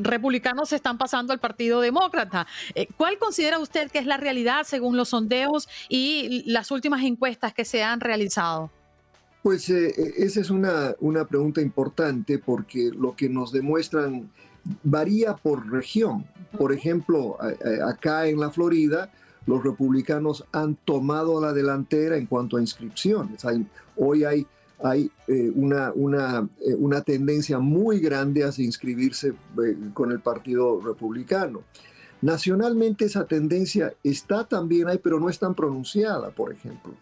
republicanos 0.00 0.70
se 0.70 0.76
están 0.76 0.98
pasando 0.98 1.32
al 1.32 1.38
Partido 1.38 1.80
Demócrata. 1.80 2.48
Eh, 2.74 2.88
¿Cuál 2.96 3.18
considera 3.18 3.60
usted 3.60 3.90
que 3.92 4.00
es 4.00 4.06
la 4.06 4.16
realidad 4.16 4.64
según 4.64 4.96
los 4.96 5.10
sondeos 5.10 5.68
y 5.88 6.42
las 6.50 6.72
últimas 6.72 7.04
encuestas 7.04 7.54
que 7.54 7.64
se 7.64 7.84
han 7.84 8.00
realizado? 8.00 8.72
Pues 9.44 9.70
eh, 9.70 9.94
eh, 9.96 10.14
esa 10.16 10.40
es 10.40 10.50
una, 10.50 10.94
una 10.98 11.26
pregunta 11.26 11.60
importante 11.60 12.38
porque 12.38 12.90
lo 12.92 13.14
que 13.14 13.28
nos 13.28 13.52
demuestran 13.52 14.32
varía 14.82 15.36
por 15.36 15.70
región. 15.70 16.26
Por 16.58 16.72
ejemplo, 16.72 17.36
acá 17.86 18.26
en 18.26 18.40
la 18.40 18.50
Florida, 18.50 19.10
los 19.46 19.62
republicanos 19.62 20.44
han 20.52 20.76
tomado 20.76 21.40
la 21.40 21.52
delantera 21.52 22.16
en 22.16 22.26
cuanto 22.26 22.56
a 22.56 22.60
inscripciones. 22.60 23.44
hoy 23.96 24.24
hay, 24.24 24.46
eh, 24.92 25.10
eh, 25.28 25.52
una, 25.54 27.00
tendencia 27.04 27.58
muy 27.58 28.00
grande 28.00 28.44
a 28.44 28.50
inscribirse 28.58 29.28
eh, 29.28 29.76
con 29.92 30.12
el 30.12 30.20
Partido 30.20 30.80
Republicano. 30.80 31.62
Nacionalmente 32.22 33.04
esa 33.04 33.26
tendencia 33.26 33.92
está 34.02 34.44
también 34.44 34.88
ahí, 34.88 34.98
pero 35.02 35.20
no 35.20 35.28
es 35.28 35.38
tan 35.38 35.54
pronunciada, 35.54 36.30
por 36.30 36.52
ejemplo. 36.52 36.94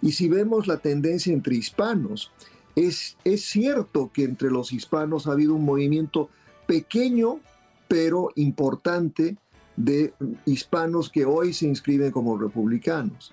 Y 0.00 0.12
si 0.12 0.28
vemos 0.28 0.66
la 0.66 0.78
tendencia 0.78 1.34
entre 1.34 1.56
hispanos, 1.56 2.32
es, 2.74 3.16
es 3.24 3.44
cierto 3.44 4.10
que 4.12 4.24
entre 4.24 4.50
los 4.50 4.72
hispanos 4.72 5.26
ha 5.26 5.32
habido 5.32 5.54
un 5.54 5.66
movimiento 5.66 6.30
pequeño, 6.66 7.40
pero 7.88 8.30
importante, 8.36 9.36
de 9.84 10.12
hispanos 10.44 11.08
que 11.08 11.24
hoy 11.24 11.52
se 11.54 11.66
inscriben 11.66 12.10
como 12.10 12.36
republicanos. 12.36 13.32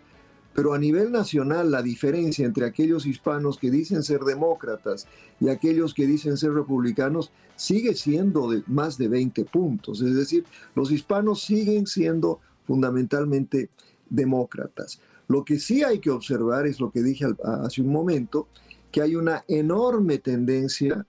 Pero 0.54 0.74
a 0.74 0.80
nivel 0.80 1.12
nacional, 1.12 1.70
la 1.70 1.84
diferencia 1.84 2.46
entre 2.46 2.66
aquellos 2.66 3.06
hispanos 3.06 3.60
que 3.60 3.70
dicen 3.70 4.02
ser 4.02 4.22
demócratas 4.22 5.08
y 5.40 5.50
aquellos 5.50 5.94
que 5.94 6.08
dicen 6.08 6.38
ser 6.38 6.54
republicanos 6.54 7.32
sigue 7.56 7.94
siendo 7.94 8.50
de 8.50 8.64
más 8.66 8.98
de 8.98 9.08
20 9.08 9.46
puntos. 9.46 10.02
Es 10.02 10.16
decir, 10.16 10.46
los 10.74 10.92
hispanos 10.92 11.42
siguen 11.42 11.86
siendo 11.86 12.40
fundamentalmente 12.64 13.70
demócratas. 14.10 15.00
Lo 15.28 15.44
que 15.44 15.60
sí 15.60 15.84
hay 15.84 16.00
que 16.00 16.10
observar 16.10 16.66
es 16.66 16.80
lo 16.80 16.90
que 16.92 17.04
dije 17.04 17.26
hace 17.44 17.82
un 17.82 17.92
momento, 17.92 18.48
que 18.92 19.02
hay 19.02 19.16
una 19.16 19.44
enorme 19.48 20.18
tendencia 20.18 21.06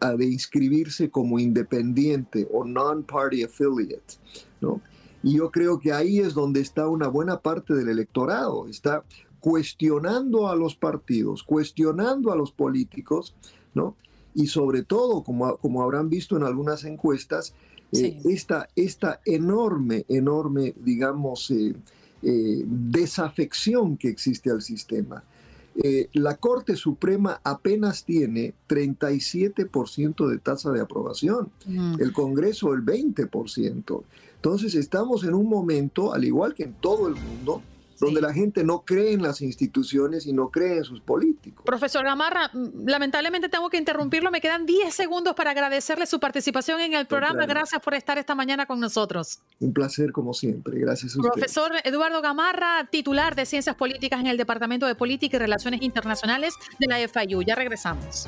de 0.00 0.26
inscribirse 0.26 1.10
como 1.10 1.38
independiente 1.38 2.46
o 2.52 2.64
non-party 2.64 3.42
affiliate, 3.42 4.14
¿no? 4.60 4.80
Y 5.22 5.38
yo 5.38 5.50
creo 5.50 5.80
que 5.80 5.92
ahí 5.92 6.20
es 6.20 6.34
donde 6.34 6.60
está 6.60 6.86
una 6.88 7.08
buena 7.08 7.40
parte 7.40 7.74
del 7.74 7.88
electorado, 7.88 8.68
está 8.68 9.02
cuestionando 9.40 10.48
a 10.48 10.56
los 10.56 10.76
partidos, 10.76 11.42
cuestionando 11.42 12.32
a 12.32 12.36
los 12.36 12.52
políticos, 12.52 13.34
¿no? 13.74 13.96
Y 14.34 14.48
sobre 14.48 14.82
todo, 14.82 15.22
como, 15.24 15.56
como 15.56 15.82
habrán 15.82 16.10
visto 16.10 16.36
en 16.36 16.42
algunas 16.42 16.84
encuestas, 16.84 17.54
eh, 17.92 18.20
esta, 18.24 18.68
esta, 18.76 19.20
enorme, 19.24 20.04
enorme, 20.08 20.74
digamos, 20.76 21.50
eh, 21.50 21.74
eh, 22.22 22.64
desafección 22.66 23.96
que 23.96 24.08
existe 24.08 24.50
al 24.50 24.62
sistema. 24.62 25.22
La 26.12 26.36
Corte 26.36 26.76
Suprema 26.76 27.40
apenas 27.44 28.04
tiene 28.04 28.54
37% 28.68 30.28
de 30.28 30.38
tasa 30.38 30.72
de 30.72 30.80
aprobación, 30.80 31.50
mm. 31.66 32.00
el 32.00 32.12
Congreso 32.12 32.72
el 32.72 32.84
20%. 32.84 34.02
Entonces 34.36 34.74
estamos 34.74 35.24
en 35.24 35.34
un 35.34 35.48
momento, 35.48 36.14
al 36.14 36.24
igual 36.24 36.54
que 36.54 36.64
en 36.64 36.74
todo 36.74 37.08
el 37.08 37.14
mundo, 37.14 37.62
donde 37.98 38.20
la 38.20 38.32
gente 38.32 38.64
no 38.64 38.84
cree 38.84 39.12
en 39.12 39.22
las 39.22 39.40
instituciones 39.40 40.26
y 40.26 40.32
no 40.32 40.50
cree 40.50 40.78
en 40.78 40.84
sus 40.84 41.00
políticos. 41.00 41.64
Profesor 41.64 42.04
Gamarra, 42.04 42.50
mm, 42.52 42.86
lamentablemente 42.86 43.48
tengo 43.48 43.68
que 43.70 43.76
interrumpirlo. 43.76 44.30
Me 44.30 44.40
quedan 44.40 44.66
10 44.66 44.94
segundos 44.94 45.34
para 45.34 45.50
agradecerle 45.50 46.06
su 46.06 46.20
participación 46.20 46.80
en 46.80 46.94
el 46.94 47.06
programa. 47.06 47.46
Gracias 47.46 47.80
por 47.80 47.94
estar 47.94 48.18
esta 48.18 48.34
mañana 48.34 48.66
con 48.66 48.80
nosotros. 48.80 49.40
Un 49.60 49.72
placer 49.72 50.12
como 50.12 50.34
siempre. 50.34 50.78
Gracias 50.80 51.16
a. 51.16 51.20
Profesor 51.20 51.72
Eduardo 51.84 52.20
Gamarra, 52.22 52.88
titular 52.90 53.34
de 53.34 53.46
Ciencias 53.46 53.76
Políticas 53.76 54.20
en 54.20 54.26
el 54.26 54.36
Departamento 54.36 54.86
de 54.86 54.94
Política 54.94 55.36
y 55.36 55.40
Relaciones 55.40 55.82
Internacionales 55.82 56.54
de 56.78 56.86
la 56.86 57.08
FIU. 57.08 57.42
Ya 57.42 57.54
regresamos. 57.54 58.26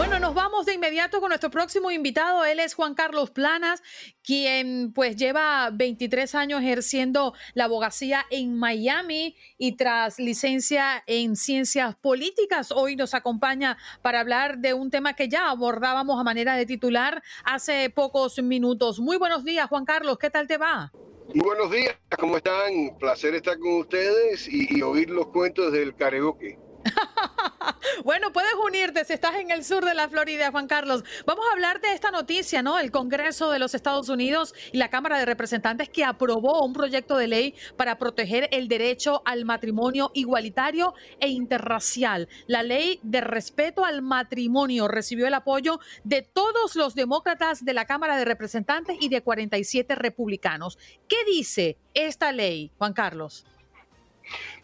Bueno, 0.00 0.18
nos 0.18 0.32
vamos 0.32 0.64
de 0.64 0.72
inmediato 0.72 1.20
con 1.20 1.28
nuestro 1.28 1.50
próximo 1.50 1.90
invitado. 1.90 2.46
Él 2.46 2.58
es 2.58 2.72
Juan 2.72 2.94
Carlos 2.94 3.30
Planas, 3.30 3.82
quien 4.24 4.94
pues 4.94 5.14
lleva 5.14 5.68
23 5.74 6.34
años 6.36 6.62
ejerciendo 6.62 7.34
la 7.52 7.64
abogacía 7.64 8.24
en 8.30 8.58
Miami 8.58 9.36
y 9.58 9.76
tras 9.76 10.18
licencia 10.18 11.04
en 11.06 11.36
ciencias 11.36 11.96
políticas, 11.96 12.72
hoy 12.72 12.96
nos 12.96 13.12
acompaña 13.12 13.76
para 14.00 14.20
hablar 14.20 14.60
de 14.60 14.72
un 14.72 14.90
tema 14.90 15.12
que 15.12 15.28
ya 15.28 15.50
abordábamos 15.50 16.18
a 16.18 16.24
manera 16.24 16.56
de 16.56 16.64
titular 16.64 17.22
hace 17.44 17.90
pocos 17.90 18.42
minutos. 18.42 19.00
Muy 19.00 19.18
buenos 19.18 19.44
días, 19.44 19.68
Juan 19.68 19.84
Carlos, 19.84 20.16
¿qué 20.16 20.30
tal 20.30 20.46
te 20.46 20.56
va? 20.56 20.90
Muy 21.34 21.44
buenos 21.44 21.70
días, 21.70 21.94
¿cómo 22.18 22.38
están? 22.38 22.96
Placer 22.98 23.34
estar 23.34 23.58
con 23.58 23.74
ustedes 23.74 24.48
y, 24.50 24.80
oír 24.80 25.10
los 25.10 25.26
cuentos 25.26 25.70
del 25.72 25.94
karaoke. 25.94 26.69
bueno, 28.04 28.32
puedes 28.32 28.52
unirte 28.64 29.04
si 29.04 29.12
estás 29.12 29.36
en 29.36 29.50
el 29.50 29.64
sur 29.64 29.84
de 29.84 29.94
la 29.94 30.08
Florida, 30.08 30.50
Juan 30.50 30.66
Carlos. 30.66 31.04
Vamos 31.26 31.44
a 31.48 31.52
hablar 31.52 31.80
de 31.80 31.92
esta 31.92 32.10
noticia, 32.10 32.62
¿no? 32.62 32.78
El 32.78 32.90
Congreso 32.90 33.50
de 33.50 33.58
los 33.58 33.74
Estados 33.74 34.08
Unidos 34.08 34.54
y 34.72 34.78
la 34.78 34.88
Cámara 34.88 35.18
de 35.18 35.26
Representantes 35.26 35.88
que 35.88 36.04
aprobó 36.04 36.64
un 36.64 36.72
proyecto 36.72 37.16
de 37.16 37.28
ley 37.28 37.54
para 37.76 37.98
proteger 37.98 38.48
el 38.52 38.68
derecho 38.68 39.22
al 39.24 39.44
matrimonio 39.44 40.10
igualitario 40.14 40.94
e 41.20 41.28
interracial. 41.28 42.28
La 42.46 42.62
ley 42.62 43.00
de 43.02 43.20
respeto 43.20 43.84
al 43.84 44.02
matrimonio 44.02 44.88
recibió 44.88 45.26
el 45.26 45.34
apoyo 45.34 45.80
de 46.04 46.22
todos 46.22 46.76
los 46.76 46.94
demócratas 46.94 47.64
de 47.64 47.74
la 47.74 47.84
Cámara 47.84 48.16
de 48.16 48.24
Representantes 48.24 48.96
y 49.00 49.08
de 49.08 49.22
47 49.22 49.94
republicanos. 49.94 50.78
¿Qué 51.08 51.16
dice 51.26 51.76
esta 51.94 52.32
ley, 52.32 52.70
Juan 52.78 52.92
Carlos? 52.92 53.46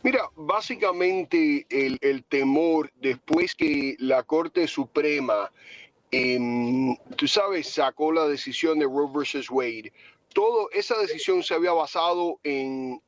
Mira, 0.02 0.30
básicamente 0.36 1.66
el, 1.70 2.24
temor 2.24 2.92
después 2.96 3.54
que 3.54 3.96
la 3.98 4.22
Corte 4.22 4.68
Suprema, 4.68 5.50
em, 6.10 6.96
tú 7.16 7.26
sabes, 7.26 7.68
sacó 7.68 8.12
la 8.12 8.28
decisión 8.28 8.78
de 8.78 8.84
Roe 8.84 9.10
versus 9.12 9.50
Wade, 9.50 9.92
toda 10.32 10.66
esa 10.72 10.98
decisión 10.98 11.42
se 11.42 11.54
había 11.54 11.72
basado 11.72 12.38
en, 12.44 13.00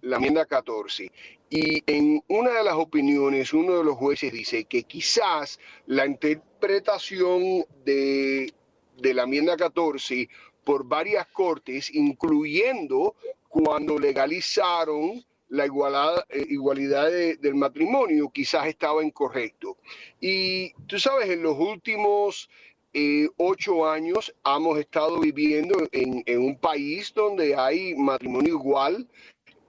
la 0.00 0.16
enmienda 0.16 0.46
14. 0.46 1.10
Y 1.50 1.82
en 1.86 2.22
una 2.28 2.50
de 2.50 2.64
las 2.64 2.74
opiniones, 2.74 3.52
uno 3.52 3.76
de 3.76 3.84
los 3.84 3.96
jueces 3.96 4.32
dice 4.32 4.64
que 4.64 4.82
quizás 4.82 5.60
la 5.86 6.06
interpretación 6.06 7.64
de, 7.84 8.52
de 8.96 9.14
la 9.14 9.24
enmienda 9.24 9.56
14 9.56 10.28
por 10.64 10.84
varias 10.84 11.26
cortes, 11.28 11.94
incluyendo 11.94 13.14
cuando 13.48 13.98
legalizaron 13.98 15.24
la 15.54 15.66
igualdad, 15.66 16.24
eh, 16.28 16.44
igualdad 16.48 17.10
del 17.40 17.54
matrimonio 17.54 18.30
quizás 18.30 18.66
estaba 18.66 19.04
incorrecto. 19.04 19.76
Y 20.20 20.72
tú 20.86 20.98
sabes, 20.98 21.30
en 21.30 21.42
los 21.42 21.58
últimos 21.58 22.48
eh, 22.92 23.28
ocho 23.36 23.86
años 23.88 24.34
hemos 24.44 24.78
estado 24.78 25.20
viviendo 25.20 25.76
en, 25.92 26.24
un 26.38 26.58
país 26.58 27.12
donde 27.14 27.54
hay 27.54 27.94
matrimonio 27.94 28.54
igual 28.54 29.08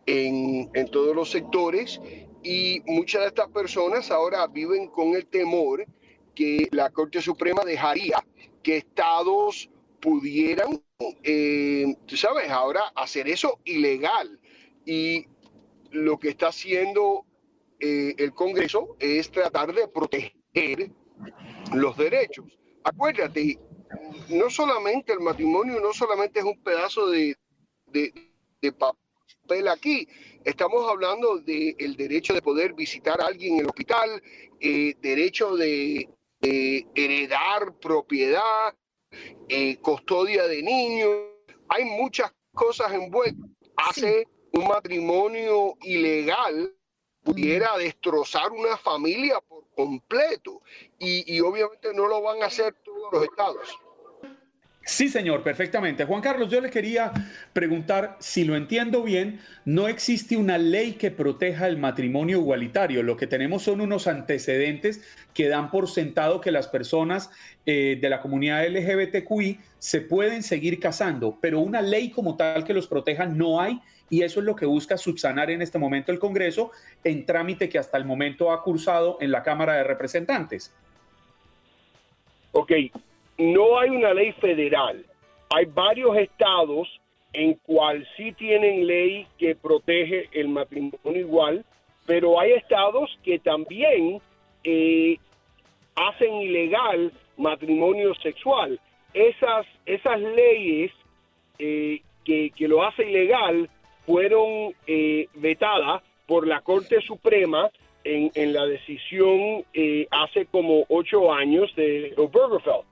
en, 0.06 0.70
en 0.74 0.92
todos 0.92 1.16
los 1.16 1.32
sectores 1.32 2.00
y 2.44 2.82
muchas 2.86 3.22
de 3.22 3.28
estas 3.28 3.50
personas 3.50 4.12
ahora 4.12 4.46
viven 4.48 4.88
con 4.88 5.16
el 5.16 5.26
temor 5.26 5.86
que 6.36 6.68
la 6.72 6.90
Corte 6.92 7.22
Suprema 7.22 7.64
dejaría 7.64 8.24
que 8.62 8.78
estados 8.78 9.70
pudieran, 10.00 10.80
eh, 11.24 11.96
tú 12.06 12.16
sabes, 12.16 12.50
ahora 12.52 12.82
hacer 12.96 13.28
eso 13.28 13.60
ilegal. 13.66 14.40
Y 14.86 15.26
lo 15.96 16.20
que 16.20 16.30
está 16.30 16.48
haciendo 16.48 17.26
eh, 17.80 18.14
el 18.18 18.34
Congreso 18.34 18.96
es 19.00 19.32
tratar 19.32 19.74
de 19.74 19.88
proteger 19.88 20.92
los 21.74 21.98
derechos. 21.98 22.46
Acuérdate, 22.84 23.58
no 24.30 24.50
solamente 24.50 25.14
el 25.14 25.20
matrimonio, 25.20 25.80
no 25.80 25.94
solamente 25.94 26.40
es 26.40 26.46
un 26.46 26.62
pedazo 26.62 27.10
de, 27.10 27.36
papel 28.78 29.68
aquí, 29.70 30.08
estamos 30.44 30.90
hablando 30.90 31.38
del 31.40 31.96
derecho 31.96 32.34
de 32.34 32.42
poder 32.42 32.74
visitar 32.74 33.22
a 33.22 33.28
alguien 33.28 33.56
en 33.56 33.60
el 33.62 33.68
hospital, 33.68 34.22
eh, 34.60 34.96
derecho 35.02 35.56
de, 35.56 36.10
heredar 36.42 37.74
propiedad, 37.80 38.76
eh, 39.48 39.78
custodia 39.78 40.48
de 40.48 40.62
niños, 40.62 41.10
hay 41.70 41.86
muchas 41.86 42.32
cosas 42.54 42.94
envueltas. 42.94 43.50
Hace 43.78 44.28
un 44.56 44.68
matrimonio 44.68 45.78
ilegal 45.82 46.72
pudiera 47.24 47.78
destrozar 47.78 48.52
una 48.52 48.78
familia 48.78 49.36
por 49.48 49.66
completo 49.76 50.62
y, 50.98 51.40
obviamente 51.42 51.94
no 51.94 52.08
lo 52.08 52.22
van 52.22 52.42
a 52.42 52.46
hacer 52.46 52.74
todos 52.84 53.12
los 53.12 53.24
estados. 53.24 53.80
Sí, 54.88 55.10
señor, 55.10 55.42
perfectamente. 55.42 56.06
Juan 56.06 56.22
Carlos, 56.22 56.48
yo 56.48 56.62
le 56.62 56.70
quería 56.70 57.12
preguntar, 57.54 58.18
si 58.20 58.44
lo 58.44 58.56
entiendo 58.56 59.02
bien, 59.02 59.42
no 59.66 59.88
existe 59.88 60.38
una 60.38 60.60
ley 60.60 60.94
que 60.94 61.10
proteja 61.10 61.68
el 61.68 61.78
matrimonio 61.78 62.38
igualitario. 62.38 63.02
Lo 63.02 63.18
que 63.18 63.26
tenemos 63.26 63.64
son 63.64 63.82
unos 63.82 64.06
antecedentes 64.06 65.02
que 65.34 65.48
dan 65.48 65.72
por 65.72 65.90
sentado 65.90 66.40
que 66.40 66.52
las 66.52 66.68
personas 66.68 67.32
eh, 67.66 67.98
de 68.00 68.10
la 68.10 68.22
comunidad 68.22 68.64
LGBTQI 68.68 69.60
se 69.80 70.02
pueden 70.02 70.44
seguir 70.44 70.80
casando, 70.80 71.40
pero 71.42 71.62
una 71.62 71.82
ley 71.82 72.12
como 72.12 72.38
tal 72.38 72.64
que 72.64 72.76
los 72.76 72.86
proteja 72.86 73.26
no 73.26 73.60
hay 73.60 73.82
y 74.10 74.22
eso 74.22 74.40
es 74.40 74.46
lo 74.46 74.56
que 74.56 74.66
busca 74.66 74.98
subsanar 74.98 75.50
en 75.50 75.62
este 75.62 75.80
momento 75.80 76.12
el 76.12 76.20
Congreso 76.20 76.72
en 77.04 77.26
trámite 77.26 77.70
que 77.70 77.80
hasta 77.80 77.98
el 77.98 78.06
momento 78.06 78.52
ha 78.52 78.62
cursado 78.62 79.18
en 79.20 79.32
la 79.32 79.44
Cámara 79.44 79.74
de 79.74 79.84
Representantes. 79.84 80.74
Ok, 82.52 82.72
no 83.38 83.80
hay 83.80 83.90
una 83.90 84.14
ley 84.14 84.32
federal. 84.34 85.06
Hay 85.50 85.66
varios 85.66 86.16
estados 86.18 86.88
en 87.34 87.56
cual 87.56 88.08
sí 88.16 88.32
tienen 88.34 88.88
ley 88.88 89.28
que 89.38 89.56
protege 89.56 90.30
el 90.32 90.48
matrimonio 90.48 91.20
igual, 91.20 91.66
pero 92.06 92.40
hay 92.40 92.54
estados 92.54 93.20
que 93.24 93.40
también 93.40 94.22
eh, 94.64 95.18
hacen 95.96 96.34
ilegal 96.36 97.12
matrimonio 97.38 98.14
sexual. 98.16 98.80
Esas, 99.14 99.66
esas 99.86 100.20
leyes 100.20 100.92
eh, 101.60 102.02
que, 102.24 102.52
que, 102.56 102.68
lo 102.68 102.84
hace 102.84 103.10
ilegal 103.10 103.70
fueron 104.06 104.74
eh, 104.88 105.28
vetadas 105.36 106.02
por 106.28 106.48
la 106.48 106.62
Corte 106.62 107.02
Suprema 107.02 107.70
en, 108.04 108.54
la 108.54 108.66
decisión 108.66 109.66
eh, 109.74 110.08
hace 110.12 110.46
como 110.46 110.86
ocho 110.90 111.34
años 111.34 111.74
de 111.76 112.14
Obergefell. 112.18 112.86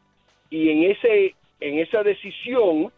Y 0.50 0.70
en, 0.70 0.92
ese, 0.92 1.36
en 1.60 1.80
esa 1.80 2.04
decisión 2.04 2.92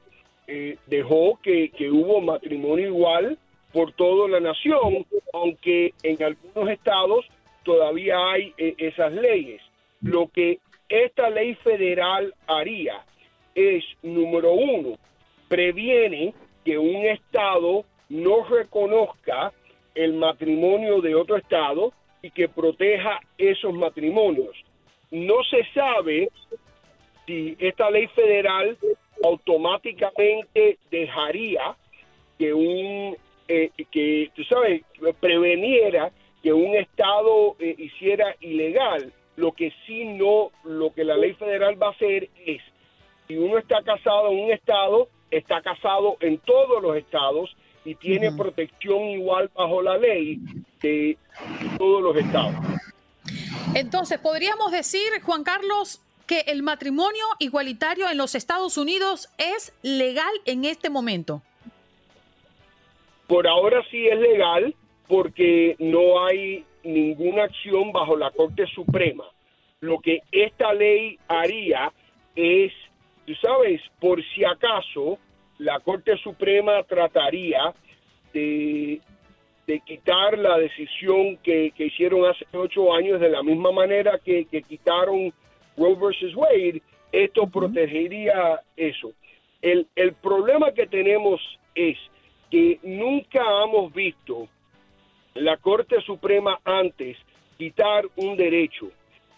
eh, 0.48 0.78
dejó 0.88 1.40
que, 1.42 1.70
que 1.70 1.92
hubo 1.92 2.22
matrimonio 2.22 2.88
igual 2.88 3.38
por 3.74 3.92
toda 3.94 4.30
la 4.30 4.40
nación, 4.40 5.06
aunque 5.34 5.94
en 6.04 6.24
algunos 6.24 6.70
estados 6.70 7.26
todavía 7.64 8.16
hay 8.32 8.54
eh, 8.58 8.76
esas 8.78 9.12
leyes. 9.12 9.62
Lo 10.02 10.28
que 10.28 10.60
esta 10.88 11.30
ley 11.30 11.56
federal 11.56 12.34
haría 12.48 13.04
es, 13.54 13.84
número 14.02 14.54
uno, 14.54 14.98
previene 15.50 16.34
que 16.64 16.78
un 16.78 17.06
estado 17.06 17.84
no 18.10 18.44
reconozca 18.46 19.52
el 19.94 20.14
matrimonio 20.14 21.02
de 21.02 21.16
otro 21.16 21.38
estado 21.38 21.94
y 22.22 22.32
que 22.32 22.50
proteja 22.50 23.20
esos 23.38 23.74
matrimonios. 23.74 24.56
No 25.12 25.44
se 25.50 25.64
sabe 25.74 26.30
si 27.26 27.56
esta 27.60 27.90
ley 27.90 28.08
federal 28.08 28.78
automáticamente 29.24 30.78
dejaría 30.92 31.76
que 32.38 32.54
un 32.54 33.16
eh, 33.48 33.72
que 33.92 34.32
tú 34.36 34.44
sabes 34.44 34.82
preveniera 35.20 36.12
que 36.42 36.52
un 36.52 36.76
estado 36.76 37.56
eh, 37.60 37.76
hiciera 37.78 38.36
ilegal 38.40 39.14
lo 39.36 39.52
que 39.52 39.72
sí 39.86 40.06
no 40.06 40.52
lo 40.64 40.94
que 40.94 41.04
la 41.04 41.16
ley 41.16 41.34
federal 41.34 41.82
va 41.82 41.88
a 41.88 41.92
hacer 41.92 42.30
es 42.46 42.62
si 43.28 43.38
uno 43.38 43.58
está 43.58 43.84
casado 43.84 44.32
en 44.32 44.46
un 44.46 44.52
estado 44.52 45.08
está 45.30 45.62
casado 45.62 46.18
en 46.22 46.40
todos 46.40 46.82
los 46.82 46.98
estados 46.98 47.56
y 47.86 47.96
tiene 47.96 48.32
protección 48.32 49.04
igual 49.04 49.50
bajo 49.56 49.82
la 49.82 49.98
ley 49.98 50.40
de 50.82 51.18
todos 51.78 52.02
los 52.02 52.18
estados. 52.18 52.56
Entonces, 53.76 54.18
podríamos 54.20 54.72
decir, 54.72 55.04
Juan 55.24 55.44
Carlos, 55.44 56.02
que 56.26 56.40
el 56.48 56.64
matrimonio 56.64 57.24
igualitario 57.40 58.10
en 58.10 58.18
los 58.18 58.36
Estados 58.36 58.78
Unidos 58.78 59.30
es 59.38 59.74
legal 59.84 60.34
en 60.46 60.66
este 60.66 60.90
momento. 60.90 61.42
Por 63.28 63.48
ahora 63.48 63.84
sí 63.90 64.08
es 64.08 64.20
legal 64.20 64.74
porque 65.08 65.76
no 65.80 66.26
hay 66.26 66.66
ninguna 66.84 67.44
acción 67.44 67.92
bajo 67.92 68.16
la 68.16 68.32
Corte 68.32 68.66
Suprema. 68.68 69.26
Lo 69.82 70.00
que 70.00 70.22
esta 70.32 70.74
ley 70.74 71.20
haría 71.28 71.92
es, 72.36 72.72
tú 73.26 73.34
sabes, 73.36 73.82
por 74.00 74.24
si 74.34 74.44
acaso, 74.44 75.20
la 75.58 75.80
Corte 75.80 76.18
Suprema 76.18 76.84
trataría 76.84 77.74
de, 78.34 79.02
de 79.68 79.80
quitar 79.82 80.38
la 80.38 80.58
decisión 80.58 81.38
que, 81.38 81.72
que, 81.72 81.86
hicieron 81.86 82.26
hace 82.26 82.46
ocho 82.54 82.94
años 82.94 83.20
de 83.20 83.30
la 83.30 83.42
misma 83.44 83.72
manera 83.72 84.20
que, 84.24 84.46
que 84.46 84.62
quitaron 84.62 85.34
Roe 85.78 85.96
versus 85.96 86.36
Wade, 86.36 86.82
esto 87.12 87.48
protegería 87.48 88.62
eso. 88.76 89.14
El, 89.62 89.88
el 89.96 90.14
problema 90.14 90.72
que 90.74 90.88
tenemos 90.88 91.42
es 91.74 91.98
que 92.52 92.80
nunca 92.84 93.42
hemos 93.64 93.94
visto 93.94 94.48
la 95.34 95.58
Corte 95.58 96.02
Suprema 96.02 96.60
antes 96.64 97.18
quitar 97.58 98.06
un 98.16 98.38
derecho. 98.38 98.92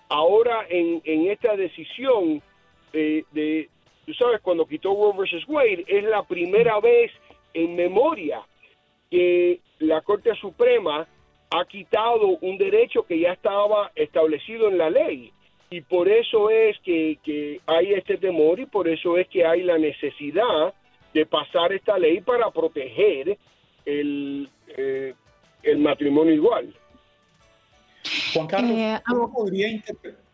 Ahora 0.09 0.65
en, 0.69 1.01
en 1.03 1.29
esta 1.29 1.55
decisión 1.55 2.41
eh, 2.93 3.23
de, 3.31 3.69
tú 4.07 4.13
sabes, 4.13 4.39
cuando 4.41 4.65
quitó 4.65 4.93
Roe 4.93 5.17
versus 5.17 5.43
Wade, 5.49 5.83
es 5.85 6.03
la 6.05 6.23
primera 6.23 6.79
vez 6.79 7.11
en 7.53 7.75
memoria 7.75 8.41
que 9.11 9.59
la 9.79 9.99
Corte 10.01 10.33
Suprema 10.35 11.05
ha 11.49 11.65
quitado 11.65 12.37
un 12.41 12.57
derecho 12.57 13.03
que 13.03 13.19
ya 13.19 13.33
estaba 13.33 13.91
establecido 13.95 14.69
en 14.69 14.77
la 14.77 14.89
ley. 14.89 15.33
Y 15.69 15.81
por 15.81 16.07
eso 16.07 16.49
es 16.49 16.79
que, 16.79 17.19
que 17.21 17.59
hay 17.65 17.93
este 17.93 18.17
temor 18.17 18.61
y 18.61 18.65
por 18.65 18.87
eso 18.87 19.17
es 19.17 19.27
que 19.27 19.45
hay 19.45 19.63
la 19.63 19.77
necesidad 19.77 20.73
de 21.13 21.25
pasar 21.25 21.73
esta 21.73 21.99
ley 21.99 22.21
para 22.21 22.49
proteger 22.49 23.37
el, 23.85 24.49
eh, 24.69 25.13
el 25.63 25.79
matrimonio 25.79 26.33
igual. 26.33 26.73
Juan 28.33 28.47
Carlos, 28.47 28.71
eh, 28.71 29.01
¿cómo 29.05 29.33
podría 29.33 29.67
interpretar? 29.67 30.26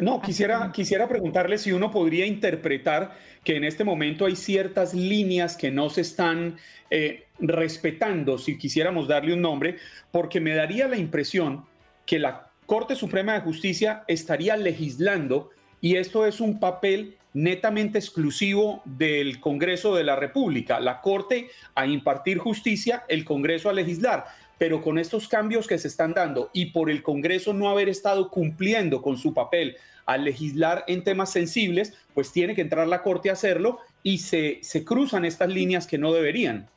No, 0.00 0.20
quisiera, 0.20 0.70
quisiera 0.72 1.08
preguntarle 1.08 1.58
si 1.58 1.72
uno 1.72 1.90
podría 1.90 2.26
interpretar 2.26 3.16
que 3.42 3.56
en 3.56 3.64
este 3.64 3.82
momento 3.82 4.26
hay 4.26 4.36
ciertas 4.36 4.94
líneas 4.94 5.56
que 5.56 5.72
no 5.72 5.90
se 5.90 6.02
están 6.02 6.56
eh, 6.90 7.24
respetando, 7.40 8.38
si 8.38 8.56
quisiéramos 8.56 9.08
darle 9.08 9.34
un 9.34 9.42
nombre, 9.42 9.78
porque 10.12 10.40
me 10.40 10.54
daría 10.54 10.86
la 10.86 10.96
impresión 10.96 11.64
que 12.06 12.20
la 12.20 12.50
Corte 12.66 12.94
Suprema 12.94 13.34
de 13.34 13.40
Justicia 13.40 14.04
estaría 14.06 14.56
legislando 14.56 15.50
y 15.80 15.96
esto 15.96 16.24
es 16.24 16.40
un 16.40 16.60
papel 16.60 17.16
netamente 17.34 17.98
exclusivo 17.98 18.80
del 18.84 19.40
Congreso 19.40 19.96
de 19.96 20.04
la 20.04 20.14
República, 20.14 20.78
la 20.78 21.00
Corte 21.00 21.48
a 21.74 21.84
impartir 21.84 22.38
justicia, 22.38 23.04
el 23.08 23.24
Congreso 23.24 23.68
a 23.68 23.72
legislar 23.72 24.24
pero 24.58 24.80
con 24.80 24.98
estos 24.98 25.28
cambios 25.28 25.66
que 25.66 25.78
se 25.78 25.88
están 25.88 26.14
dando 26.14 26.50
y 26.52 26.66
por 26.66 26.90
el 26.90 27.02
Congreso 27.02 27.52
no 27.52 27.68
haber 27.68 27.88
estado 27.88 28.30
cumpliendo 28.30 29.02
con 29.02 29.16
su 29.16 29.34
papel 29.34 29.76
al 30.06 30.24
legislar 30.24 30.84
en 30.86 31.02
temas 31.02 31.32
sensibles, 31.32 31.94
pues 32.14 32.32
tiene 32.32 32.54
que 32.54 32.60
entrar 32.60 32.86
la 32.86 33.02
Corte 33.02 33.30
a 33.30 33.34
hacerlo 33.34 33.78
y 34.02 34.18
se, 34.18 34.58
se 34.62 34.84
cruzan 34.84 35.24
estas 35.24 35.48
líneas 35.48 35.86
que 35.86 35.98
no 35.98 36.12
deberían. 36.12 36.68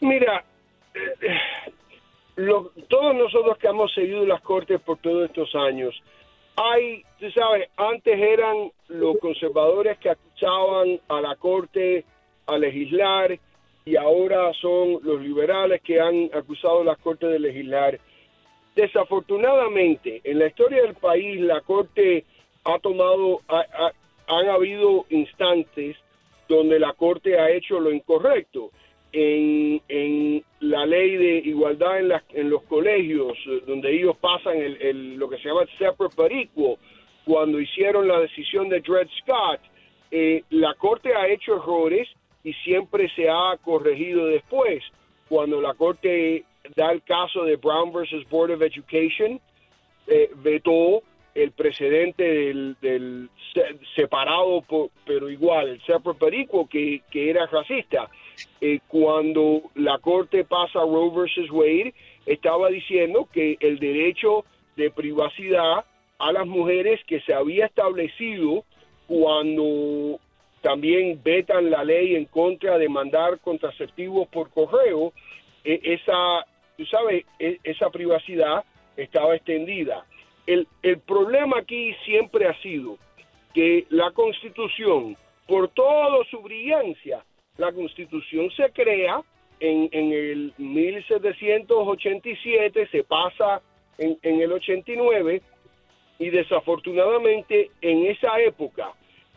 Mira, 0.00 0.44
eh, 0.94 1.38
todos 2.88 3.14
nosotros 3.14 3.56
que 3.58 3.68
hemos 3.68 3.92
seguido 3.94 4.26
las 4.26 4.42
Cortes 4.42 4.80
por 4.80 4.98
todos 4.98 5.26
estos 5.26 5.54
años, 5.54 5.94
hay, 6.56 7.02
tú 7.18 7.30
sabes, 7.30 7.68
antes 7.76 8.18
eran 8.18 8.70
los 8.88 9.18
conservadores 9.18 9.98
que 9.98 10.10
acusaban 10.10 11.00
a 11.08 11.20
la 11.20 11.36
Corte 11.36 12.04
a 12.46 12.58
legislar 12.58 13.38
y 13.84 13.96
ahora 13.96 14.52
son 14.54 15.00
los 15.02 15.20
liberales 15.20 15.82
que 15.82 16.00
han 16.00 16.30
acusado 16.32 16.80
a 16.80 16.84
la 16.84 16.96
Corte 16.96 17.26
de 17.26 17.38
legislar. 17.38 17.98
Desafortunadamente, 18.74 20.20
en 20.24 20.38
la 20.38 20.46
historia 20.46 20.82
del 20.82 20.94
país, 20.94 21.40
la 21.40 21.60
Corte 21.60 22.24
ha 22.64 22.78
tomado, 22.78 23.42
han 24.26 24.48
habido 24.48 25.04
instantes 25.10 25.96
donde 26.48 26.78
la 26.78 26.92
Corte 26.94 27.38
ha 27.38 27.50
hecho 27.50 27.78
lo 27.78 27.92
incorrecto. 27.92 28.70
En, 29.16 29.80
en 29.88 30.42
la 30.58 30.84
ley 30.86 31.16
de 31.16 31.36
igualdad 31.44 32.00
en, 32.00 32.12
en 32.30 32.50
los 32.50 32.64
colegios, 32.64 33.38
donde 33.64 33.94
ellos 33.94 34.16
pasan 34.16 34.56
el, 34.56 35.14
lo 35.14 35.28
que 35.28 35.38
se 35.38 35.48
llama 35.48 35.62
el 35.62 35.78
separate 35.78 36.48
but 36.56 36.80
cuando 37.24 37.60
hicieron 37.60 38.08
la 38.08 38.18
decisión 38.18 38.68
de 38.68 38.80
Dred 38.80 39.06
Scott, 39.22 39.60
eh, 40.10 40.42
la 40.50 40.74
Corte 40.74 41.14
ha 41.14 41.28
hecho 41.28 41.54
errores 41.54 42.08
y 42.44 42.52
siempre 42.52 43.08
se 43.16 43.28
ha 43.28 43.56
corregido 43.62 44.26
después. 44.26 44.84
Cuando 45.28 45.60
la 45.60 45.74
Corte 45.74 46.44
da 46.76 46.92
el 46.92 47.02
caso 47.02 47.44
de 47.44 47.56
Brown 47.56 47.92
versus 47.92 48.28
Board 48.28 48.52
of 48.52 48.62
Education, 48.62 49.40
eh, 50.06 50.30
vetó 50.36 51.02
el 51.34 51.50
precedente 51.50 52.22
del, 52.80 53.28
separado, 53.96 54.62
pero 55.04 55.30
igual, 55.30 55.68
el 55.68 55.82
separate 55.82 56.20
perico, 56.20 56.68
que, 56.68 57.02
era 57.12 57.46
racista. 57.46 58.08
Eh, 58.60 58.80
cuando 58.86 59.62
la 59.74 59.98
Corte 59.98 60.44
pasa 60.44 60.80
Roe 60.80 61.10
versus 61.10 61.50
Wade, 61.50 61.94
estaba 62.26 62.68
diciendo 62.68 63.28
que 63.32 63.56
el 63.60 63.78
derecho 63.78 64.44
de 64.76 64.90
privacidad 64.90 65.84
a 66.18 66.32
las 66.32 66.46
mujeres 66.46 67.00
que 67.06 67.20
se 67.20 67.34
había 67.34 67.66
establecido 67.66 68.64
cuando 69.06 70.20
también 70.64 71.20
vetan 71.22 71.70
la 71.70 71.84
ley 71.84 72.16
en 72.16 72.24
contra 72.24 72.76
de 72.78 72.88
mandar 72.88 73.38
contraceptivos 73.40 74.26
por 74.28 74.48
correo, 74.48 75.12
e, 75.62 75.78
esa, 75.84 76.46
tú 76.78 76.86
sabes, 76.86 77.26
e, 77.38 77.58
esa 77.62 77.90
privacidad 77.90 78.64
estaba 78.96 79.36
extendida. 79.36 80.06
El, 80.46 80.66
el 80.82 81.00
problema 81.00 81.58
aquí 81.58 81.94
siempre 82.06 82.48
ha 82.48 82.58
sido 82.62 82.96
que 83.52 83.84
la 83.90 84.10
constitución, 84.12 85.18
por 85.46 85.68
toda 85.68 86.24
su 86.30 86.40
brillancia, 86.40 87.22
la 87.58 87.70
constitución 87.70 88.50
se 88.52 88.72
crea 88.72 89.20
en, 89.60 89.90
en 89.92 90.12
el 90.14 90.54
1787, 90.56 92.88
se 92.90 93.04
pasa 93.04 93.60
en, 93.98 94.16
en 94.22 94.40
el 94.40 94.50
89 94.50 95.42
y 96.20 96.30
desafortunadamente 96.30 97.70
en 97.82 98.06
esa 98.06 98.40
época 98.40 98.94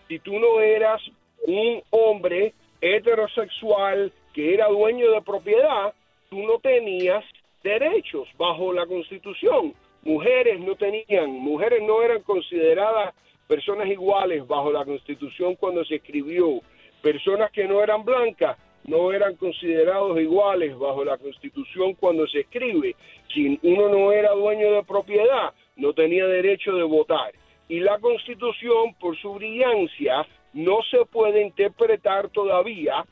si 0.07 0.19
tú 0.19 0.39
no 0.39 0.61
eras 0.61 1.01
un 1.45 1.81
hombre 1.91 2.53
heterosexual 2.81 4.11
que 4.33 4.53
era 4.53 4.67
dueño 4.67 5.11
de 5.11 5.21
propiedad, 5.21 5.93
tú 6.29 6.43
no 6.43 6.59
tenías 6.59 7.23
derechos 7.63 8.27
bajo 8.37 8.73
la 8.73 8.85
constitución. 8.85 9.73
mujeres 10.03 10.59
no 10.59 10.75
tenían, 10.75 11.31
mujeres 11.31 11.81
no 11.83 12.01
eran 12.01 12.21
consideradas 12.21 13.13
personas 13.47 13.87
iguales 13.87 14.45
bajo 14.47 14.71
la 14.71 14.85
constitución 14.85 15.55
cuando 15.55 15.83
se 15.85 15.95
escribió, 15.95 16.61
personas 17.01 17.51
que 17.51 17.65
no 17.65 17.81
eran 17.81 18.05
blancas 18.05 18.57
no 18.87 19.11
eran 19.11 19.35
considerados 19.35 20.19
iguales 20.19 20.77
bajo 20.77 21.03
la 21.03 21.17
constitución 21.17 21.93
cuando 21.95 22.25
se 22.27 22.39
escribe, 22.39 22.95
si 23.33 23.59
uno 23.61 23.89
no 23.89 24.11
era 24.11 24.31
dueño 24.31 24.71
de 24.71 24.83
propiedad, 24.83 25.53
no 25.75 25.93
tenía 25.93 26.25
derecho 26.25 26.73
de 26.73 26.83
votar. 26.83 27.33
Y 27.67 27.81
la 27.81 27.99
constitución, 27.99 28.95
por 28.97 29.17
su 29.17 29.33
brillancia, 29.33 30.25
no 30.57 30.79
se 30.89 31.05
puede 31.05 31.43
interpretar 31.43 32.29
todavía 32.29 33.05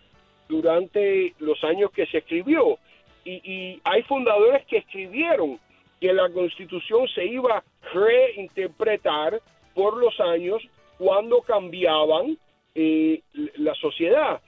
durante 0.49 1.35
los 1.37 1.63
años 1.63 1.91
que 1.91 2.07
se 2.07 2.17
escribió. 2.17 2.79
Y, 3.23 3.79
hay 3.83 4.01
fundadores 4.03 4.65
que 4.65 4.77
escribieron 4.77 5.59
que 6.01 6.11
la 6.11 6.29
constitución 6.29 7.07
se 7.07 7.25
iba 7.25 7.57
a 7.57 7.63
reinterpretar 7.93 9.41
por 9.75 9.97
los 9.97 10.19
años 10.19 10.61
cuando 10.97 11.41
cambiaban 11.41 12.37
eh, 12.73 13.21
la 13.57 13.75
sociedad. 13.75 14.41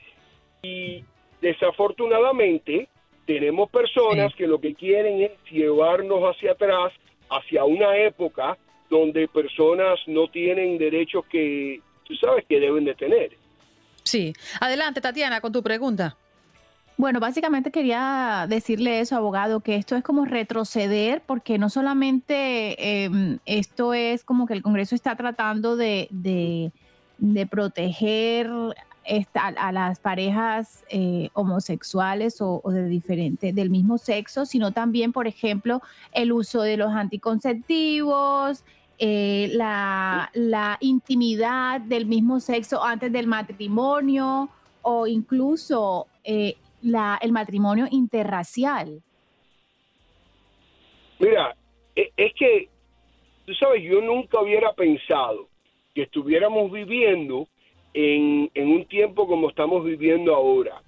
Y 0.64 1.04
desafortunadamente 1.40 2.88
tenemos 3.26 3.70
personas 3.70 4.34
que 4.34 4.48
lo 4.48 4.60
que 4.60 4.74
quieren 4.74 5.22
es 5.22 5.32
llevarnos 5.52 6.24
hacia 6.24 6.54
atrás, 6.54 6.94
hacia 7.30 7.64
una 7.64 7.96
época 7.98 8.58
donde 8.90 9.28
personas 9.28 10.00
no 10.08 10.28
tienen 10.30 10.78
derechos 10.78 11.26
que, 11.28 11.82
tú 12.08 12.16
sabes, 12.16 12.46
que 12.48 12.60
deben 12.60 12.86
de 12.86 12.96
tener. 12.96 13.38
Sí. 14.04 14.34
Adelante, 14.62 15.02
Tatiana, 15.02 15.42
con 15.42 15.52
tu 15.52 15.62
pregunta. 15.62 16.16
Bueno, 16.98 17.20
básicamente 17.20 17.70
quería 17.70 18.48
decirle 18.50 19.02
eso, 19.02 19.16
abogado, 19.16 19.60
que 19.60 19.76
esto 19.76 19.96
es 19.96 20.04
como 20.04 20.26
retroceder, 20.26 21.22
porque 21.28 21.60
no 21.60 21.70
solamente 21.70 23.04
em, 23.04 23.38
esto 23.46 23.94
es 23.94 24.24
como 24.24 24.48
que 24.48 24.56
el 24.56 24.64
Congreso 24.64 24.96
está 24.96 25.16
tratando 25.16 25.76
de, 25.76 26.72
proteger 27.52 28.50
a, 29.36 29.72
las 29.72 30.00
parejas 30.00 30.84
eh, 30.90 31.30
homosexuales 31.34 32.38
o, 32.42 32.64
de 32.66 32.88
diferente, 32.88 33.54
del 33.54 33.70
mismo 33.70 34.00
sexo, 34.00 34.48
sino 34.48 34.72
también, 34.72 35.12
por 35.14 35.28
ejemplo, 35.28 35.84
el 36.14 36.32
uso 36.32 36.64
de 36.64 36.78
los 36.78 36.94
anticonceptivos, 36.94 38.64
eh, 39.00 39.50
la, 39.54 40.78
intimidad 40.82 41.82
del 41.82 42.06
mismo 42.06 42.40
sexo 42.40 42.84
antes 42.84 43.12
del 43.12 43.28
matrimonio 43.28 44.50
o 44.82 45.06
incluso 45.06 46.08
eh, 46.24 46.56
el 46.82 47.32
matrimonio 47.32 47.88
interracial. 47.92 49.02
Mira, 51.20 51.56
e, 51.96 52.12
es 52.18 52.34
que, 52.34 52.70
tú 53.46 53.54
sabes, 53.54 53.84
yo 53.84 54.02
nunca 54.02 54.42
hubiera 54.42 54.74
pensado 54.74 55.48
que 55.94 56.04
estuviéramos 56.04 56.72
viviendo 56.72 57.48
en, 57.94 58.50
en 58.54 58.68
un 58.68 58.86
tiempo 58.86 59.28
como 59.28 59.50
estamos 59.50 59.84
viviendo 59.84 60.36
ahora. 60.36 60.82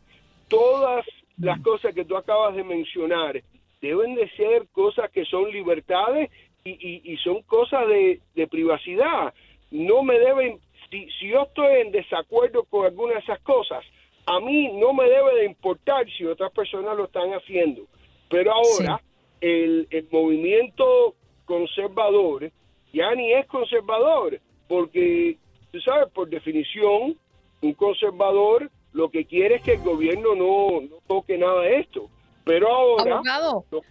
Todas 0.48 1.06
las 1.38 1.60
mm. 1.60 1.64
cosas 1.64 1.94
que 1.94 2.06
tú 2.06 2.18
acabas 2.18 2.56
de 2.56 2.64
mencionar 2.64 3.42
deben 3.82 4.16
de 4.16 4.30
ser 4.32 4.68
cosas 4.72 5.10
que 5.12 5.26
son 5.26 5.52
libertades 5.52 6.30
y, 6.64 7.18
son 7.18 7.42
cosas 7.44 7.88
de, 7.88 8.48
privacidad. 8.48 9.34
No 9.72 10.04
me 10.04 10.18
deben, 10.20 10.60
si, 10.90 11.08
yo 11.28 11.44
estoy 11.44 11.82
en 11.82 11.92
desacuerdo 11.92 12.64
con 12.64 12.86
alguna 12.86 13.14
de 13.14 13.20
esas 13.20 13.40
cosas, 13.42 13.84
a 14.26 14.40
mí 14.40 14.70
no 14.74 14.94
me 14.94 15.06
debe 15.06 15.36
de 15.36 15.46
importar 15.46 16.06
si 16.18 16.26
otras 16.26 16.52
personas 16.52 16.96
lo 16.96 17.06
están 17.06 17.32
haciendo. 17.32 17.84
Pero 18.30 18.54
ahora 18.54 19.02
el, 19.42 19.88
el 19.90 20.08
movimiento 20.12 21.16
conservador 21.46 22.52
ya 22.94 23.14
ni 23.16 23.32
es 23.34 23.46
conservador, 23.48 24.40
porque, 24.68 25.38
tú 25.72 25.80
sabes, 25.82 26.12
por 26.12 26.30
definición, 26.30 27.18
un 27.62 27.74
conservador 27.74 28.70
lo 28.94 29.10
que 29.10 29.26
quiere 29.26 29.56
es 29.56 29.62
que 29.62 29.74
el 29.74 29.82
gobierno 29.82 30.36
no, 30.36 30.82
no 30.82 30.96
toque 31.08 31.38
nada 31.38 31.62
de 31.62 31.80
esto. 31.80 32.10
Pero 32.44 32.68
ahora... 32.68 33.22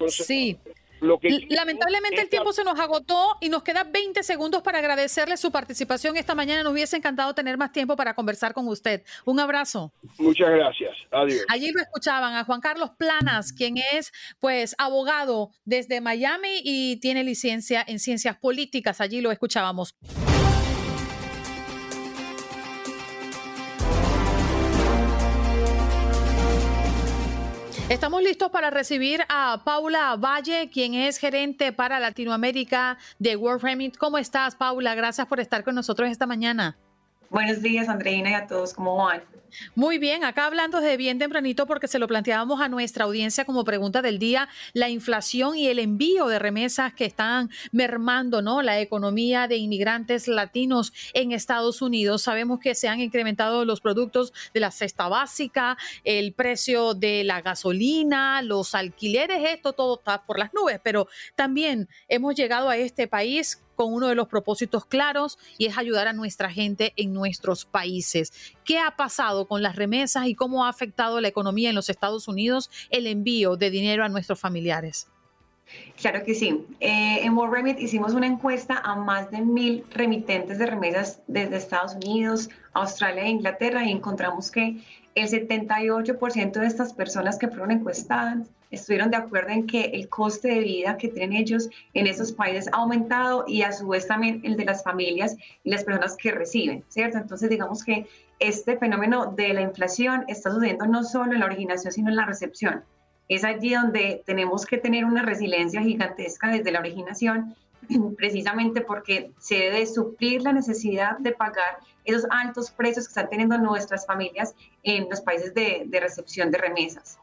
sí. 0.08 0.58
Lamentablemente 1.00 2.20
el 2.20 2.28
tiempo 2.28 2.52
se 2.52 2.64
nos 2.64 2.78
agotó 2.78 3.36
y 3.40 3.48
nos 3.48 3.62
queda 3.62 3.84
20 3.84 4.22
segundos 4.22 4.62
para 4.62 4.78
agradecerle 4.78 5.36
su 5.36 5.50
participación 5.50 6.16
esta 6.16 6.34
mañana. 6.34 6.62
Nos 6.62 6.72
hubiese 6.72 6.96
encantado 6.96 7.34
tener 7.34 7.56
más 7.56 7.72
tiempo 7.72 7.96
para 7.96 8.14
conversar 8.14 8.52
con 8.54 8.66
usted. 8.68 9.02
Un 9.24 9.40
abrazo. 9.40 9.92
Muchas 10.18 10.50
gracias. 10.50 10.96
Adiós. 11.10 11.44
Allí 11.48 11.70
lo 11.72 11.80
escuchaban 11.80 12.34
a 12.34 12.44
Juan 12.44 12.60
Carlos 12.60 12.90
Planas, 12.98 13.52
quien 13.52 13.76
es 13.92 14.12
pues 14.40 14.74
abogado 14.78 15.50
desde 15.64 16.00
Miami 16.00 16.60
y 16.64 16.96
tiene 17.00 17.24
licencia 17.24 17.84
en 17.86 17.98
ciencias 17.98 18.36
políticas. 18.36 19.00
Allí 19.00 19.20
lo 19.20 19.30
escuchábamos. 19.30 19.94
Estamos 27.88 28.22
listos 28.22 28.50
para 28.50 28.68
recibir 28.68 29.22
a 29.30 29.62
Paula 29.64 30.14
Valle, 30.16 30.68
quien 30.68 30.92
es 30.92 31.16
gerente 31.16 31.72
para 31.72 31.98
Latinoamérica 31.98 32.98
de 33.18 33.34
World 33.34 33.62
Remit. 33.62 33.96
¿Cómo 33.96 34.18
estás, 34.18 34.54
Paula? 34.56 34.94
Gracias 34.94 35.26
por 35.26 35.40
estar 35.40 35.64
con 35.64 35.74
nosotros 35.74 36.10
esta 36.10 36.26
mañana. 36.26 36.76
Buenos 37.30 37.60
días, 37.60 37.88
Andreina, 37.90 38.30
y 38.30 38.34
a 38.34 38.46
todos. 38.46 38.72
¿Cómo 38.72 38.96
van? 38.96 39.22
Muy 39.74 39.98
bien, 39.98 40.24
acá 40.24 40.46
hablando 40.46 40.80
de 40.80 40.96
bien 40.96 41.18
tempranito 41.18 41.66
porque 41.66 41.88
se 41.88 41.98
lo 41.98 42.06
planteábamos 42.06 42.60
a 42.60 42.68
nuestra 42.68 43.04
audiencia 43.04 43.44
como 43.44 43.64
pregunta 43.64 44.02
del 44.02 44.18
día, 44.18 44.48
la 44.72 44.88
inflación 44.88 45.56
y 45.56 45.68
el 45.68 45.78
envío 45.78 46.26
de 46.28 46.38
remesas 46.38 46.94
que 46.94 47.04
están 47.04 47.50
mermando, 47.72 48.40
¿no? 48.40 48.62
La 48.62 48.80
economía 48.80 49.46
de 49.46 49.56
inmigrantes 49.56 50.28
latinos 50.28 50.92
en 51.12 51.32
Estados 51.32 51.82
Unidos. 51.82 52.22
Sabemos 52.22 52.60
que 52.60 52.74
se 52.74 52.88
han 52.88 53.00
incrementado 53.00 53.64
los 53.64 53.80
productos 53.80 54.32
de 54.54 54.60
la 54.60 54.70
cesta 54.70 55.08
básica, 55.08 55.76
el 56.04 56.32
precio 56.32 56.94
de 56.94 57.24
la 57.24 57.42
gasolina, 57.42 58.42
los 58.42 58.74
alquileres, 58.74 59.40
esto 59.50 59.72
todo 59.74 59.98
está 59.98 60.24
por 60.24 60.38
las 60.38 60.52
nubes, 60.54 60.80
pero 60.82 61.08
también 61.34 61.88
hemos 62.08 62.34
llegado 62.34 62.68
a 62.68 62.76
este 62.76 63.06
país 63.06 63.62
con 63.78 63.94
uno 63.94 64.08
de 64.08 64.16
los 64.16 64.26
propósitos 64.26 64.84
claros 64.86 65.38
y 65.56 65.66
es 65.66 65.78
ayudar 65.78 66.08
a 66.08 66.12
nuestra 66.12 66.50
gente 66.50 66.94
en 66.96 67.12
nuestros 67.12 67.64
países. 67.64 68.32
¿Qué 68.64 68.80
ha 68.80 68.96
pasado 68.96 69.46
con 69.46 69.62
las 69.62 69.76
remesas 69.76 70.26
y 70.26 70.34
cómo 70.34 70.64
ha 70.64 70.68
afectado 70.68 71.20
la 71.20 71.28
economía 71.28 71.68
en 71.68 71.76
los 71.76 71.88
Estados 71.88 72.26
Unidos 72.26 72.72
el 72.90 73.06
envío 73.06 73.56
de 73.56 73.70
dinero 73.70 74.04
a 74.04 74.08
nuestros 74.08 74.40
familiares? 74.40 75.06
Claro 76.00 76.22
que 76.24 76.34
sí. 76.34 76.66
Eh, 76.80 77.20
en 77.22 77.36
World 77.36 77.54
Remit 77.54 77.80
hicimos 77.80 78.14
una 78.14 78.26
encuesta 78.26 78.80
a 78.84 78.94
más 78.94 79.30
de 79.30 79.40
mil 79.40 79.84
remitentes 79.90 80.58
de 80.58 80.66
remesas 80.66 81.20
desde 81.26 81.56
Estados 81.56 81.94
Unidos, 81.94 82.48
Australia 82.72 83.24
e 83.24 83.30
Inglaterra 83.30 83.84
y 83.84 83.90
encontramos 83.90 84.50
que 84.50 84.80
el 85.14 85.28
78% 85.28 86.52
de 86.52 86.66
estas 86.66 86.92
personas 86.92 87.38
que 87.38 87.48
fueron 87.48 87.72
encuestadas 87.72 88.48
estuvieron 88.70 89.10
de 89.10 89.16
acuerdo 89.16 89.50
en 89.50 89.66
que 89.66 89.86
el 89.86 90.08
coste 90.08 90.48
de 90.48 90.60
vida 90.60 90.96
que 90.96 91.08
tienen 91.08 91.36
ellos 91.36 91.68
en 91.94 92.06
esos 92.06 92.32
países 92.32 92.68
ha 92.72 92.76
aumentado 92.76 93.44
y 93.48 93.62
a 93.62 93.72
su 93.72 93.88
vez 93.88 94.06
también 94.06 94.40
el 94.44 94.56
de 94.56 94.64
las 94.64 94.84
familias 94.84 95.36
y 95.64 95.70
las 95.70 95.84
personas 95.84 96.16
que 96.16 96.32
reciben, 96.32 96.84
¿cierto? 96.88 97.18
Entonces 97.18 97.50
digamos 97.50 97.82
que 97.82 98.06
este 98.38 98.76
fenómeno 98.76 99.32
de 99.32 99.52
la 99.54 99.62
inflación 99.62 100.24
está 100.28 100.50
sucediendo 100.50 100.86
no 100.86 101.02
solo 101.02 101.32
en 101.32 101.40
la 101.40 101.46
originación, 101.46 101.92
sino 101.92 102.10
en 102.10 102.16
la 102.16 102.26
recepción. 102.26 102.84
Es 103.28 103.44
allí 103.44 103.74
donde 103.74 104.22
tenemos 104.24 104.64
que 104.64 104.78
tener 104.78 105.04
una 105.04 105.22
resiliencia 105.22 105.82
gigantesca 105.82 106.50
desde 106.50 106.72
la 106.72 106.80
originación, 106.80 107.54
precisamente 108.16 108.80
porque 108.80 109.32
se 109.38 109.56
debe 109.56 109.86
suplir 109.86 110.42
la 110.42 110.52
necesidad 110.52 111.18
de 111.18 111.32
pagar 111.32 111.78
esos 112.04 112.24
altos 112.30 112.70
precios 112.70 113.06
que 113.06 113.10
están 113.10 113.28
teniendo 113.28 113.58
nuestras 113.58 114.06
familias 114.06 114.54
en 114.82 115.08
los 115.10 115.20
países 115.20 115.52
de, 115.52 115.86
recepción 116.00 116.50
de 116.50 116.58
remesas. 116.58 117.18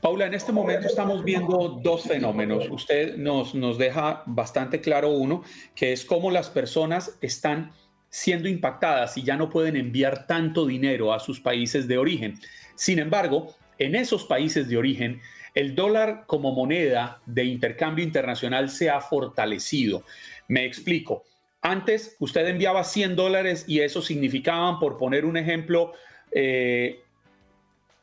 Paula, 0.00 0.26
en 0.26 0.34
este 0.34 0.50
momento 0.50 0.88
estamos 0.88 1.22
viendo 1.22 1.80
dos 1.80 2.04
fenómenos. 2.04 2.68
Usted 2.70 3.16
nos, 3.16 3.54
nos 3.54 3.78
deja 3.78 4.22
bastante 4.26 4.80
claro 4.80 5.10
uno, 5.10 5.42
que 5.76 5.92
es 5.92 6.04
cómo 6.04 6.30
las 6.30 6.50
personas 6.50 7.16
están 7.20 7.72
siendo 8.08 8.48
impactadas 8.48 9.16
y 9.16 9.22
ya 9.22 9.36
no 9.36 9.48
pueden 9.48 9.76
enviar 9.76 10.26
tanto 10.26 10.66
dinero 10.66 11.12
a 11.12 11.20
sus 11.20 11.40
países 11.40 11.86
de 11.86 11.98
origen. 11.98 12.38
Sin 12.74 12.98
embargo, 12.98 13.54
en 13.82 13.94
esos 13.94 14.24
países 14.24 14.68
de 14.68 14.76
origen, 14.76 15.20
el 15.54 15.74
dólar 15.74 16.24
como 16.26 16.52
moneda 16.52 17.20
de 17.26 17.44
intercambio 17.44 18.04
internacional 18.04 18.70
se 18.70 18.90
ha 18.90 19.00
fortalecido. 19.00 20.04
Me 20.48 20.64
explico. 20.64 21.24
Antes 21.60 22.16
usted 22.18 22.46
enviaba 22.48 22.84
100 22.84 23.16
dólares 23.16 23.64
y 23.68 23.80
eso 23.80 24.02
significaban, 24.02 24.78
por 24.78 24.98
poner 24.98 25.24
un 25.24 25.36
ejemplo, 25.36 25.92
eh, 26.32 27.00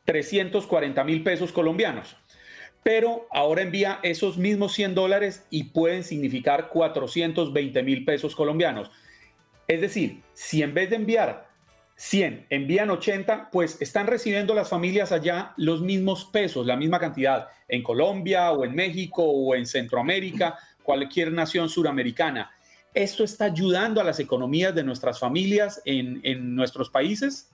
340 0.04 1.04
mil 1.04 1.22
pesos 1.22 1.52
colombianos. 1.52 2.16
Pero 2.82 3.26
ahora 3.30 3.62
envía 3.62 4.00
esos 4.02 4.38
mismos 4.38 4.72
100 4.72 4.94
dólares 4.94 5.44
y 5.50 5.64
pueden 5.64 6.04
significar 6.04 6.68
420 6.68 7.82
mil 7.82 8.04
pesos 8.04 8.34
colombianos. 8.34 8.90
Es 9.68 9.80
decir, 9.80 10.22
si 10.32 10.62
en 10.62 10.72
vez 10.72 10.90
de 10.90 10.96
enviar 10.96 11.49
100 12.00 12.46
envían 12.48 12.88
80, 12.88 13.50
pues 13.52 13.76
están 13.82 14.06
recibiendo 14.06 14.54
las 14.54 14.70
familias 14.70 15.12
allá 15.12 15.52
los 15.58 15.82
mismos 15.82 16.24
pesos, 16.24 16.66
la 16.66 16.74
misma 16.74 16.98
cantidad, 16.98 17.48
en 17.68 17.82
Colombia 17.82 18.52
o 18.52 18.64
en 18.64 18.74
México 18.74 19.22
o 19.22 19.54
en 19.54 19.66
Centroamérica, 19.66 20.58
cualquier 20.82 21.30
nación 21.30 21.68
suramericana. 21.68 22.52
¿Esto 22.94 23.22
está 23.22 23.44
ayudando 23.44 24.00
a 24.00 24.04
las 24.04 24.18
economías 24.18 24.74
de 24.74 24.82
nuestras 24.82 25.18
familias 25.18 25.82
en, 25.84 26.22
en 26.24 26.56
nuestros 26.56 26.88
países? 26.88 27.50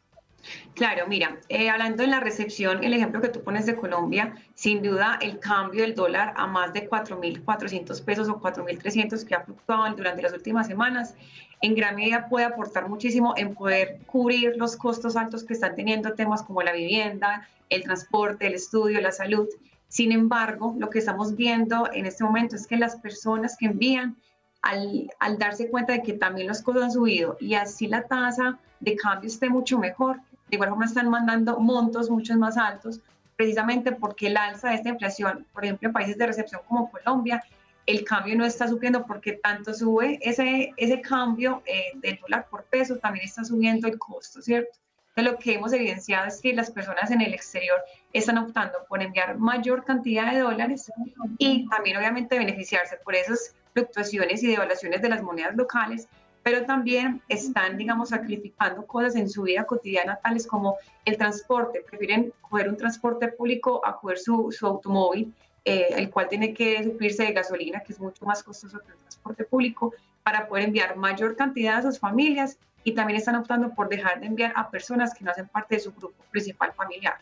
Claro, 0.75 1.07
mira, 1.09 1.39
eh, 1.49 1.71
hablando 1.71 2.03
en 2.03 2.11
la 2.11 2.21
recepción, 2.21 2.85
el 2.85 2.93
ejemplo 2.93 3.21
que 3.21 3.29
tú 3.29 3.43
pones 3.43 3.67
de 3.67 3.77
Colombia, 3.77 4.35
sin 4.55 4.83
duda 4.83 5.19
el 5.23 5.39
cambio 5.39 5.83
del 5.83 5.95
dólar 5.95 6.35
a 6.37 6.47
más 6.47 6.73
de 6.73 6.89
4.400 6.89 8.05
pesos 8.05 8.29
o 8.29 8.41
4.300 8.41 9.25
que 9.25 9.35
ha 9.35 9.41
fluctuado 9.41 9.95
durante 9.97 10.23
las 10.23 10.33
últimas 10.33 10.67
semanas, 10.67 11.15
en 11.63 11.75
gran 11.75 11.97
medida 11.97 12.29
puede 12.29 12.47
aportar 12.47 12.89
muchísimo 12.89 13.35
en 13.37 13.55
poder 13.55 14.01
cubrir 14.07 14.57
los 14.57 14.77
costos 14.77 15.17
altos 15.17 15.45
que 15.45 15.55
están 15.55 15.75
teniendo 15.75 16.13
temas 16.13 16.43
como 16.43 16.63
la 16.63 16.73
vivienda, 16.73 17.49
el 17.71 17.83
transporte, 17.83 18.47
el 18.47 18.55
estudio, 18.55 19.01
la 19.01 19.13
salud. 19.13 19.49
Sin 19.89 20.13
embargo, 20.13 20.75
lo 20.79 20.91
que 20.91 20.99
estamos 20.99 21.35
viendo 21.37 21.89
en 21.93 22.07
este 22.07 22.25
momento 22.25 22.57
es 22.57 22.67
que 22.67 22.77
las 22.77 22.97
personas 22.97 23.57
que 23.57 23.67
envían, 23.67 24.17
al, 24.63 25.11
al 25.21 25.39
darse 25.39 25.71
cuenta 25.71 25.93
de 25.93 26.03
que 26.03 26.15
también 26.15 26.49
los 26.49 26.61
costos 26.61 26.85
han 26.85 26.93
subido 26.93 27.37
y 27.41 27.55
así 27.55 27.87
la 27.87 28.03
tasa 28.03 28.59
de 28.81 28.97
cambio 28.97 29.29
esté 29.29 29.49
mucho 29.49 29.79
mejor, 29.79 30.21
de 30.49 30.57
igual 30.57 30.71
forma 30.71 30.85
están 30.85 31.09
mandando 31.09 31.59
montos 31.59 32.11
muchos 32.11 32.37
más 32.37 32.57
altos, 32.57 33.01
precisamente 33.37 33.93
porque 33.93 34.29
el 34.29 34.37
alza 34.37 34.71
de 34.71 34.77
esta 34.77 34.89
inflación, 34.89 35.47
por 35.53 35.65
ejemplo, 35.65 35.89
en 35.89 35.93
países 35.93 36.17
de 36.17 36.27
recepción 36.27 36.61
como 36.67 36.91
Colombia, 36.91 37.43
el 37.87 38.05
cambio 38.05 38.37
no 38.37 38.45
está 38.45 38.67
subiendo 38.67 39.07
porque 39.07 39.35
tanto 39.35 39.73
sube 39.73 40.19
ese, 40.23 40.73
ese 40.77 41.01
cambio 41.01 41.63
eh, 41.67 41.93
del 41.97 42.19
dólar 42.21 42.49
por 42.51 42.65
peso, 42.65 42.97
también 42.97 43.25
está 43.25 43.45
subiendo 43.45 43.87
el 43.87 43.99
costo, 43.99 44.43
¿cierto? 44.43 44.79
Entonces, 45.15 45.33
lo 45.33 45.39
que 45.39 45.55
hemos 45.55 45.73
evidenciado 45.73 46.27
es 46.27 46.41
que 46.43 46.53
las 46.53 46.71
personas 46.71 47.11
en 47.11 47.23
el 47.23 47.33
exterior 47.33 47.79
están 48.13 48.37
optando 48.37 48.79
por 48.89 49.03
enviar 49.03 49.39
mayor 49.39 49.85
cantidad 49.85 50.31
de 50.31 50.41
dólares 50.41 50.93
y 51.39 51.67
también 51.69 51.97
obviamente 51.97 52.39
beneficiarse 52.39 52.99
por 52.99 53.15
esas 53.15 53.55
fluctuaciones 53.73 54.43
y 54.43 54.49
devaluaciones 54.49 55.01
de 55.01 55.09
las 55.09 55.23
monedas 55.23 55.57
locales, 55.57 56.07
pero 56.47 56.65
también 56.65 57.21
están, 57.29 57.77
digamos, 57.77 58.11
sacrificando 58.11 58.87
cosas 58.87 59.17
en 59.17 59.29
su 59.29 59.43
vida 59.43 59.65
cotidiana, 59.65 60.21
tales 60.23 60.47
como 60.47 60.77
el 61.05 61.19
transporte. 61.19 61.85
Prefieren 61.91 62.33
coger 62.41 62.69
un 62.69 62.77
transporte 62.77 63.27
público 63.27 63.85
a 63.85 63.99
coger 63.99 64.17
su, 64.17 64.53
su 64.53 64.65
automóvil, 64.65 65.35
eh, 65.65 65.89
el 65.97 66.09
cual 66.09 66.29
tiene 66.29 66.55
que 66.55 66.85
suplirse 66.85 67.25
de 67.25 67.33
gasolina, 67.33 67.81
que 67.81 67.95
es 67.95 67.99
mucho 67.99 68.25
más 68.25 68.45
costoso 68.45 68.79
que 68.79 68.93
el 68.93 68.99
transporte 68.99 69.43
público, 69.43 69.93
para 70.23 70.47
poder 70.47 70.67
enviar 70.67 70.95
mayor 70.95 71.35
cantidad 71.35 71.79
a 71.79 71.83
sus 71.83 71.99
familias 71.99 72.61
y 72.85 72.93
también 72.93 73.19
están 73.19 73.35
optando 73.35 73.75
por 73.75 73.89
dejar 73.89 74.21
de 74.21 74.27
enviar 74.27 74.53
a 74.55 74.71
personas 74.71 75.15
que 75.15 75.25
no 75.25 75.33
hacen 75.33 75.49
parte 75.49 75.75
de 75.75 75.81
su 75.81 75.93
grupo 75.95 76.23
principal 76.31 76.73
familiar. 76.75 77.17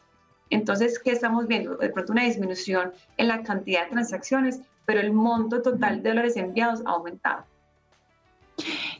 Entonces, 0.50 0.98
¿qué 0.98 1.12
estamos 1.12 1.46
viendo? 1.46 1.76
De 1.78 1.88
pronto 1.88 2.12
una 2.12 2.24
disminución 2.24 2.92
en 3.16 3.28
la 3.28 3.42
cantidad 3.42 3.84
de 3.84 3.90
transacciones, 3.92 4.60
pero 4.84 5.00
el 5.00 5.14
monto 5.14 5.62
total 5.62 6.02
de 6.02 6.10
dólares 6.10 6.36
enviados 6.36 6.82
ha 6.84 6.90
aumentado. 6.90 7.46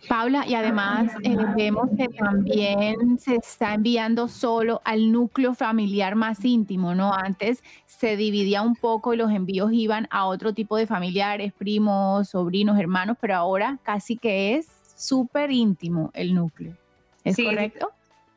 Paula, 0.09 0.47
y 0.47 0.55
además 0.55 1.13
eh, 1.23 1.37
vemos 1.57 1.89
que 1.97 2.09
también 2.09 3.19
se 3.19 3.37
está 3.37 3.75
enviando 3.75 4.29
solo 4.29 4.83
al 4.85 5.13
núcleo 5.13 5.55
familiar 5.55 6.15
más 6.15 6.45
íntimo, 6.45 6.95
¿no? 6.95 7.15
Antes 7.15 7.63
se 7.87 8.17
dividía 8.17 8.63
un 8.63 8.77
poco 8.77 9.15
y 9.15 9.17
los 9.17 9.31
envíos 9.31 9.73
iban 9.73 10.07
a 10.11 10.27
otro 10.27 10.53
tipo 10.53 10.77
de 10.77 10.87
familiares, 10.87 11.53
primos, 11.53 12.29
sobrinos, 12.31 12.79
hermanos, 12.79 13.17
pero 13.21 13.37
ahora 13.37 13.79
casi 13.83 14.17
que 14.17 14.57
es 14.57 14.67
súper 14.97 15.51
íntimo 15.51 16.11
el 16.15 16.35
núcleo. 16.35 16.77
¿Es 17.23 17.37
correcto? 17.37 17.91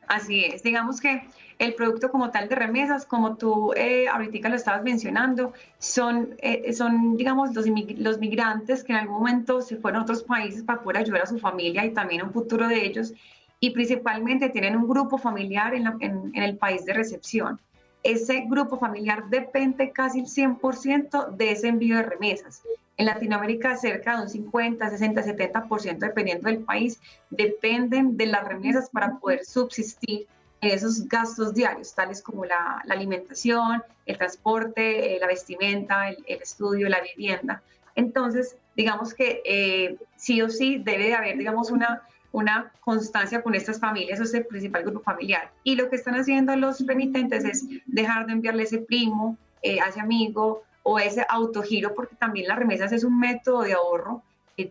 Así 0.07 0.45
es. 0.45 0.63
Digamos 0.63 1.01
que 1.01 1.23
el 1.59 1.73
producto 1.73 2.11
como 2.11 2.29
tal 2.29 2.47
de 2.49 2.55
remesas, 2.55 3.05
como 3.05 3.35
tú 3.35 3.73
eh, 3.75 4.07
ahorita 4.07 4.49
lo 4.49 4.55
estabas 4.55 4.83
mencionando, 4.83 5.53
son, 5.79 6.35
eh, 6.39 6.71
son 6.73 7.17
digamos, 7.17 7.53
los, 7.55 7.65
los 7.97 8.19
migrantes 8.19 8.83
que 8.83 8.93
en 8.93 8.99
algún 8.99 9.17
momento 9.17 9.61
se 9.61 9.77
fueron 9.77 10.01
a 10.01 10.03
otros 10.03 10.23
países 10.23 10.63
para 10.63 10.81
poder 10.81 10.97
ayudar 10.97 11.23
a 11.23 11.25
su 11.25 11.39
familia 11.39 11.85
y 11.85 11.93
también 11.93 12.23
un 12.23 12.31
futuro 12.31 12.67
de 12.67 12.85
ellos, 12.85 13.13
y 13.59 13.71
principalmente 13.71 14.49
tienen 14.49 14.75
un 14.75 14.87
grupo 14.87 15.17
familiar 15.17 15.73
en, 15.73 15.87
en, 15.99 16.31
en 16.33 16.43
el 16.43 16.57
país 16.57 16.85
de 16.85 16.93
recepción. 16.93 17.59
Ese 18.03 18.45
grupo 18.47 18.77
familiar 18.77 19.27
depende 19.29 19.91
casi 19.91 20.19
el 20.19 20.27
100% 20.27 21.35
de 21.35 21.51
ese 21.51 21.67
envío 21.67 21.97
de 21.97 22.03
remesas. 22.03 22.61
En 22.97 23.07
Latinoamérica 23.07 23.75
cerca 23.75 24.15
de 24.15 24.23
un 24.23 24.29
50, 24.29 24.89
60, 24.89 25.23
70% 25.23 25.97
dependiendo 25.97 26.49
del 26.49 26.59
país 26.59 26.99
dependen 27.31 28.15
de 28.15 28.27
las 28.27 28.47
remesas 28.47 28.89
para 28.89 29.17
poder 29.17 29.43
subsistir 29.43 30.27
esos 30.61 31.07
gastos 31.07 31.53
diarios, 31.53 31.93
tales 31.93 32.21
como 32.21 32.45
la, 32.45 32.83
alimentación, 32.89 33.83
el 34.05 34.17
transporte, 34.17 35.15
eh, 35.15 35.19
la 35.19 35.27
vestimenta, 35.27 36.09
el, 36.09 36.23
estudio, 36.27 36.89
la 36.89 37.01
vivienda. 37.01 37.61
Entonces, 37.95 38.55
digamos 38.75 39.13
que 39.13 39.41
eh, 39.45 39.97
sí 40.15 40.41
o 40.41 40.49
sí 40.49 40.77
debe 40.77 41.05
de 41.05 41.13
haber, 41.15 41.37
digamos, 41.37 41.71
una, 41.71 42.01
una 42.31 42.71
constancia 42.81 43.41
con 43.41 43.55
estas 43.55 43.79
familias, 43.79 44.19
ese 44.19 44.41
principal 44.41 44.83
grupo 44.83 44.99
familiar. 45.01 45.51
Y 45.63 45.75
lo 45.75 45.89
que 45.89 45.95
están 45.95 46.15
haciendo 46.15 46.55
los 46.55 46.85
remitentes 46.85 47.43
es 47.43 47.65
dejar 47.85 48.25
de 48.25 48.33
enviarle 48.33 48.63
ese 48.63 48.79
primo, 48.79 49.37
eh, 49.61 49.77
ese 49.87 49.99
amigo 49.99 50.63
o 50.83 50.99
ese 50.99 51.25
autogiro, 51.29 51.93
porque 51.93 52.15
también 52.15 52.47
las 52.47 52.57
remesas 52.57 52.91
es 52.91 53.03
un 53.03 53.19
método 53.19 53.61
de 53.61 53.73
ahorro. 53.73 54.23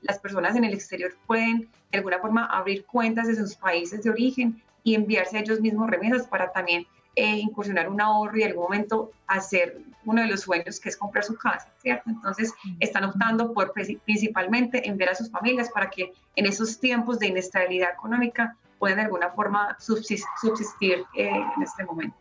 las 0.02 0.18
personas 0.18 0.56
en 0.56 0.64
el 0.64 0.74
exterior 0.74 1.14
pueden 1.28 1.68
de 1.92 1.98
alguna 1.98 2.18
forma 2.18 2.46
abrir 2.46 2.84
cuentas 2.86 3.28
de 3.28 3.36
sus 3.36 3.54
países 3.54 4.02
de 4.02 4.10
origen 4.10 4.60
y 4.86 4.94
enviarse 4.94 5.36
a 5.36 5.40
ellos 5.40 5.60
mismos 5.60 5.90
remesas 5.90 6.28
para 6.28 6.52
también 6.52 6.86
eh, 7.16 7.38
incursionar 7.38 7.88
un 7.88 8.00
ahorro 8.00 8.38
y 8.38 8.42
en 8.42 8.50
algún 8.50 8.62
momento 8.62 9.10
hacer 9.26 9.80
uno 10.04 10.22
de 10.22 10.28
los 10.28 10.42
sueños 10.42 10.78
que 10.78 10.90
es 10.90 10.96
comprar 10.96 11.24
su 11.24 11.34
casa, 11.36 11.68
¿cierto? 11.82 12.08
Entonces 12.08 12.54
están 12.78 13.02
optando 13.02 13.52
por 13.52 13.72
principalmente 13.72 14.88
enviar 14.88 15.10
a 15.10 15.14
sus 15.16 15.28
familias 15.28 15.70
para 15.74 15.90
que 15.90 16.12
en 16.36 16.46
esos 16.46 16.78
tiempos 16.78 17.18
de 17.18 17.26
inestabilidad 17.26 17.94
económica 17.94 18.56
puedan 18.78 18.98
de 18.98 19.04
alguna 19.06 19.30
forma 19.30 19.76
subsistir, 19.80 21.04
eh, 21.16 21.30
en 21.56 21.62
este 21.62 21.84
momento. 21.84 22.16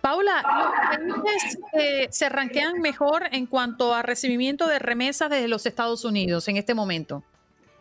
Paula, 0.00 0.98
los 1.00 1.20
países 1.20 1.58
eh, 1.74 2.08
se 2.10 2.28
ranquean 2.28 2.80
mejor 2.80 3.28
en 3.30 3.46
cuanto 3.46 3.94
a 3.94 4.02
recibimiento 4.02 4.66
de 4.66 4.80
remesas 4.80 5.30
desde 5.30 5.46
los 5.46 5.64
Estados 5.64 6.04
Unidos 6.04 6.48
en 6.48 6.56
este 6.56 6.74
momento. 6.74 7.22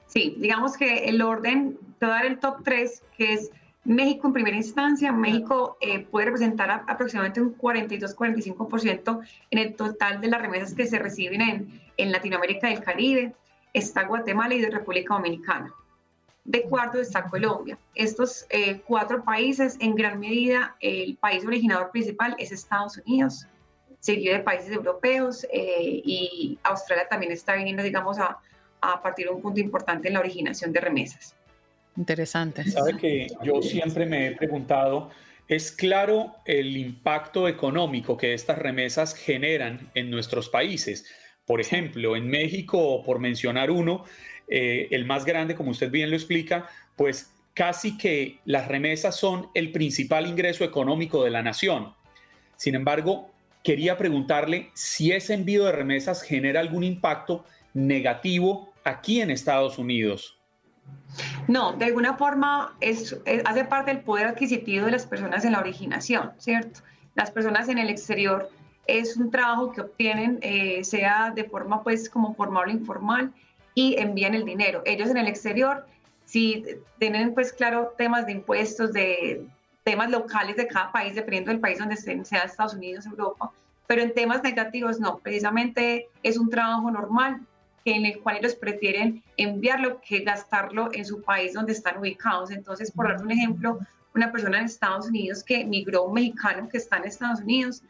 Sí, 0.05 0.35
digamos 0.37 0.77
que 0.77 1.05
el 1.05 1.23
orden, 1.23 1.79
te 1.97 2.05
voy 2.05 2.13
a 2.13 2.17
dar 2.17 2.25
el 2.27 2.39
top 2.39 2.63
3, 2.63 3.03
que 3.17 3.33
es 3.33 3.51
México 3.85 4.27
en 4.27 4.33
primera 4.33 4.57
instancia, 4.57 5.11
México 5.11 5.77
eh, 5.79 5.99
puede 5.99 6.25
representar 6.25 6.83
aproximadamente 6.87 7.41
un 7.41 7.57
42-45% 7.57 9.21
en 9.51 9.59
el 9.59 9.75
total 9.75 10.19
de 10.19 10.27
las 10.27 10.41
remesas 10.41 10.73
que 10.73 10.85
se 10.85 10.99
reciben 10.99 11.41
en, 11.41 11.81
en 11.97 12.11
Latinoamérica 12.11 12.69
y 12.69 12.73
el 12.73 12.83
Caribe. 12.83 13.33
Está 13.73 14.03
Guatemala 14.03 14.53
y 14.53 14.65
República 14.65 15.13
Dominicana. 15.13 15.73
De 16.43 16.63
cuarto 16.63 16.99
está 16.99 17.23
Colombia. 17.29 17.77
Estos 17.95 18.45
eh, 18.49 18.81
cuatro 18.85 19.23
países, 19.23 19.77
en 19.79 19.95
gran 19.95 20.19
medida, 20.19 20.75
el 20.79 21.15
país 21.17 21.45
originador 21.45 21.91
principal 21.91 22.35
es 22.39 22.51
Estados 22.51 22.97
Unidos, 23.05 23.47
seguido 23.99 24.35
de 24.35 24.43
países 24.43 24.71
europeos 24.71 25.45
eh, 25.53 26.01
y 26.03 26.57
Australia 26.63 27.07
también 27.07 27.31
está 27.31 27.55
viniendo, 27.55 27.83
digamos, 27.83 28.17
a, 28.19 28.39
a 28.81 29.01
partir 29.01 29.27
de 29.27 29.33
un 29.33 29.41
punto 29.41 29.59
importante 29.59 30.07
en 30.07 30.15
la 30.15 30.21
originación 30.21 30.73
de 30.73 30.79
remesas. 30.79 31.35
Interesante. 31.99 32.63
Sabe 32.71 32.95
que 32.97 33.27
yo 33.43 33.61
siempre 33.61 34.05
me 34.05 34.27
he 34.27 34.31
preguntado, 34.31 35.09
es 35.49 35.69
claro 35.69 36.33
el 36.45 36.77
impacto 36.77 37.45
económico 37.49 38.15
que 38.15 38.33
estas 38.33 38.57
remesas 38.57 39.13
generan 39.13 39.91
en 39.95 40.09
nuestros 40.09 40.47
países. 40.47 41.05
Por 41.45 41.59
ejemplo, 41.59 42.15
en 42.15 42.29
México, 42.29 43.03
por 43.03 43.19
mencionar 43.19 43.69
uno, 43.69 44.05
eh, 44.47 44.87
el 44.91 45.03
más 45.03 45.25
grande, 45.25 45.55
como 45.55 45.71
usted 45.71 45.91
bien 45.91 46.09
lo 46.09 46.15
explica, 46.15 46.69
pues 46.95 47.33
casi 47.53 47.97
que 47.97 48.39
las 48.45 48.69
remesas 48.69 49.17
son 49.17 49.49
el 49.53 49.73
principal 49.73 50.25
ingreso 50.25 50.63
económico 50.63 51.25
de 51.25 51.31
la 51.31 51.43
nación. 51.43 51.93
Sin 52.55 52.75
embargo, 52.75 53.29
quería 53.61 53.97
preguntarle 53.97 54.69
si 54.73 55.11
ese 55.11 55.33
envío 55.33 55.65
de 55.65 55.73
remesas 55.73 56.21
genera 56.21 56.61
algún 56.61 56.85
impacto 56.85 57.43
negativo 57.73 58.71
aquí 58.85 59.19
en 59.19 59.31
Estados 59.31 59.77
Unidos. 59.77 60.38
No, 61.47 61.73
de 61.73 61.85
alguna 61.85 62.15
forma 62.15 62.75
es, 62.79 63.17
hace 63.45 63.65
parte 63.65 63.91
del 63.91 64.03
poder 64.03 64.27
adquisitivo 64.27 64.85
de 64.85 64.91
las 64.91 65.05
personas 65.05 65.45
en 65.45 65.53
la 65.53 65.59
originación, 65.59 66.31
¿cierto? 66.37 66.81
Las 67.15 67.31
personas 67.31 67.67
en 67.69 67.79
el 67.79 67.89
exterior 67.89 68.49
es 68.85 69.17
un 69.17 69.31
trabajo 69.31 69.71
que 69.71 69.81
obtienen, 69.81 70.39
eh, 70.41 70.83
sea 70.83 71.31
de 71.35 71.43
forma 71.43 71.83
pues 71.83 72.09
como 72.09 72.35
formal 72.35 72.69
o 72.69 72.71
informal, 72.71 73.33
y 73.73 73.95
envían 73.99 74.33
el 74.35 74.45
dinero. 74.45 74.81
Ellos 74.85 75.09
en 75.09 75.17
el 75.17 75.27
exterior, 75.27 75.85
si 76.25 76.65
tienen 76.97 77.33
pues 77.33 77.53
claro 77.53 77.93
temas 77.97 78.25
de 78.25 78.33
impuestos, 78.33 78.93
de 78.93 79.45
temas 79.83 80.09
locales 80.11 80.55
de 80.55 80.67
cada 80.67 80.91
país, 80.91 81.15
dependiendo 81.15 81.51
del 81.51 81.59
país 81.59 81.79
donde 81.79 81.95
estén, 81.95 82.25
sea 82.25 82.41
Estados 82.41 82.73
Unidos, 82.73 83.05
Europa, 83.05 83.51
pero 83.87 84.03
en 84.03 84.13
temas 84.13 84.43
negativos 84.43 84.99
no, 84.99 85.17
precisamente 85.17 86.09
es 86.21 86.37
un 86.37 86.49
trabajo 86.49 86.91
normal 86.91 87.41
en 87.85 88.05
el 88.05 88.19
cual 88.19 88.37
ellos 88.37 88.55
prefieren 88.55 89.23
enviarlo 89.37 90.01
que 90.01 90.19
gastarlo 90.19 90.89
en 90.93 91.05
su 91.05 91.21
país 91.21 91.53
donde 91.53 91.73
están 91.73 91.97
ubicados. 91.97 92.51
Entonces, 92.51 92.91
por 92.91 93.07
dar 93.07 93.21
un 93.23 93.31
ejemplo, 93.31 93.79
una 94.13 94.31
persona 94.31 94.59
en 94.59 94.65
Estados 94.65 95.07
Unidos 95.07 95.43
que 95.43 95.65
migró, 95.65 96.03
un 96.03 96.13
mexicano 96.13 96.67
que 96.69 96.77
está 96.77 96.97
en 96.97 97.05
Estados 97.05 97.41
Unidos, 97.41 97.83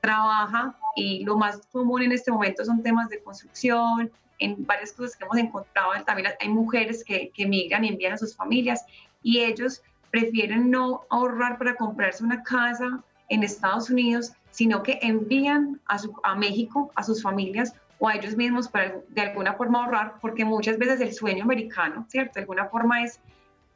trabaja 0.00 0.74
y 0.94 1.24
lo 1.24 1.36
más 1.36 1.66
común 1.72 2.02
en 2.02 2.12
este 2.12 2.30
momento 2.30 2.64
son 2.64 2.82
temas 2.82 3.08
de 3.08 3.22
construcción, 3.22 4.10
en 4.38 4.66
varias 4.66 4.92
cosas 4.92 5.16
que 5.16 5.24
hemos 5.24 5.38
encontrado, 5.38 5.92
también 6.04 6.28
hay 6.38 6.48
mujeres 6.48 7.02
que, 7.02 7.30
que 7.30 7.46
migran 7.46 7.84
y 7.84 7.88
envían 7.88 8.12
a 8.12 8.18
sus 8.18 8.36
familias 8.36 8.84
y 9.22 9.40
ellos 9.40 9.82
prefieren 10.10 10.70
no 10.70 11.02
ahorrar 11.08 11.58
para 11.58 11.74
comprarse 11.74 12.22
una 12.22 12.42
casa 12.42 13.02
en 13.28 13.42
Estados 13.42 13.90
Unidos, 13.90 14.32
sino 14.50 14.82
que 14.82 14.98
envían 15.02 15.80
a 16.22 16.34
México 16.36 16.90
a 16.94 17.02
sus 17.02 17.22
familias 17.22 17.74
o 17.98 18.08
a 18.08 18.14
ellos 18.14 18.36
mismos 18.36 18.68
para 18.68 18.96
de 19.08 19.20
alguna 19.20 19.54
forma 19.54 19.84
ahorrar, 19.84 20.14
porque 20.20 20.44
muchas 20.44 20.78
veces 20.78 21.00
el 21.00 21.12
sueño 21.12 21.44
americano, 21.44 22.06
¿cierto? 22.08 22.34
De 22.34 22.40
alguna 22.40 22.66
forma 22.66 23.02
es 23.02 23.20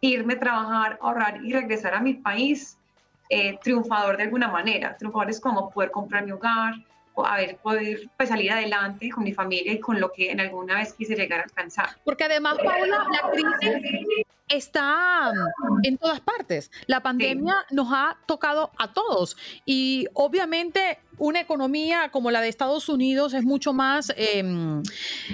irme, 0.01 0.37
trabajar, 0.37 0.99
ahorrar 1.01 1.45
y 1.45 1.53
regresar 1.53 1.95
a 1.95 2.01
mi 2.01 2.15
país 2.15 2.79
eh, 3.29 3.59
triunfador 3.63 4.17
de 4.17 4.25
alguna 4.25 4.49
manera. 4.49 4.97
Triunfador 4.97 5.31
es 5.31 5.41
como 5.41 5.71
poder 5.71 5.91
comprar 5.91 6.25
mi 6.25 6.33
hogar, 6.33 6.75
o 7.15 7.27
haber 7.27 7.57
poder 7.57 8.09
pues, 8.17 8.29
salir 8.29 8.53
adelante 8.53 9.11
con 9.11 9.25
mi 9.25 9.33
familia 9.33 9.73
y 9.73 9.81
con 9.81 10.01
lo 10.01 10.13
que 10.13 10.31
en 10.31 10.41
alguna 10.41 10.77
vez 10.77 10.93
quise 10.93 11.15
llegar 11.15 11.41
a 11.41 11.45
alcanzar. 11.45 11.91
Porque 12.05 12.25
además, 12.25 12.57
Paula, 12.65 13.07
la 13.11 13.31
crisis 13.31 14.27
está 14.51 15.33
en 15.83 15.97
todas 15.97 16.21
partes. 16.21 16.71
La 16.87 17.01
pandemia 17.01 17.55
nos 17.71 17.89
ha 17.93 18.19
tocado 18.27 18.71
a 18.77 18.93
todos 18.93 19.37
y 19.65 20.07
obviamente 20.15 20.99
una 21.21 21.41
economía 21.41 22.09
como 22.11 22.31
la 22.31 22.41
de 22.41 22.49
Estados 22.49 22.89
Unidos 22.89 23.35
es 23.35 23.45
mucho 23.45 23.73
más 23.75 24.13
em, 24.17 24.83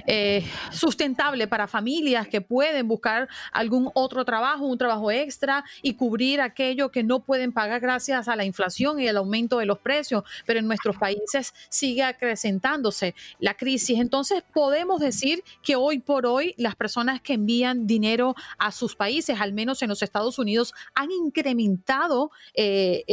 eh, 0.06 0.44
sustentable 0.72 1.46
para 1.46 1.68
familias 1.68 2.26
que 2.26 2.40
pueden 2.40 2.88
buscar 2.88 3.28
algún 3.52 3.90
otro 3.94 4.24
trabajo, 4.24 4.66
un 4.66 4.76
trabajo 4.76 5.12
extra 5.12 5.64
y 5.82 5.94
cubrir 5.94 6.40
aquello 6.40 6.90
que 6.90 7.04
no 7.04 7.20
pueden 7.20 7.52
pagar 7.52 7.80
gracias 7.80 8.26
a 8.26 8.34
la 8.34 8.44
inflación 8.44 8.98
y 8.98 9.06
el 9.06 9.16
aumento 9.16 9.58
de 9.58 9.66
los 9.66 9.78
precios, 9.78 10.24
pero 10.44 10.58
en 10.58 10.66
nuestros 10.66 10.96
países 10.96 11.54
sigue 11.68 12.02
acrecentándose 12.02 13.14
la 13.38 13.54
crisis. 13.54 14.00
Entonces 14.00 14.42
podemos 14.52 15.00
decir 15.00 15.44
que 15.62 15.76
hoy 15.76 16.00
por 16.00 16.26
hoy 16.26 16.54
las 16.58 16.74
personas 16.74 17.20
que 17.20 17.34
envían 17.34 17.86
dinero 17.86 18.34
a 18.58 18.72
sus 18.72 18.96
países, 18.96 19.05
al 19.38 19.52
menos 19.52 19.82
en 19.82 19.88
los 19.88 20.02
Estados 20.02 20.38
Unidos, 20.38 20.74
han 20.94 21.10
incrementado 21.10 22.30
eh, 22.54 23.04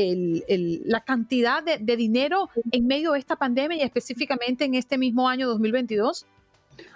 la 0.86 1.02
cantidad 1.02 1.64
de, 1.64 1.78
de 1.78 1.98
dinero 1.98 2.50
en 2.72 2.88
medio 2.88 3.14
de 3.14 3.20
esta 3.20 3.36
pandemia 3.36 3.78
y 3.78 3.82
específicamente 3.82 4.66
en 4.66 4.76
este 4.76 4.98
mismo 4.98 5.28
año 5.28 5.48
2022? 5.48 6.26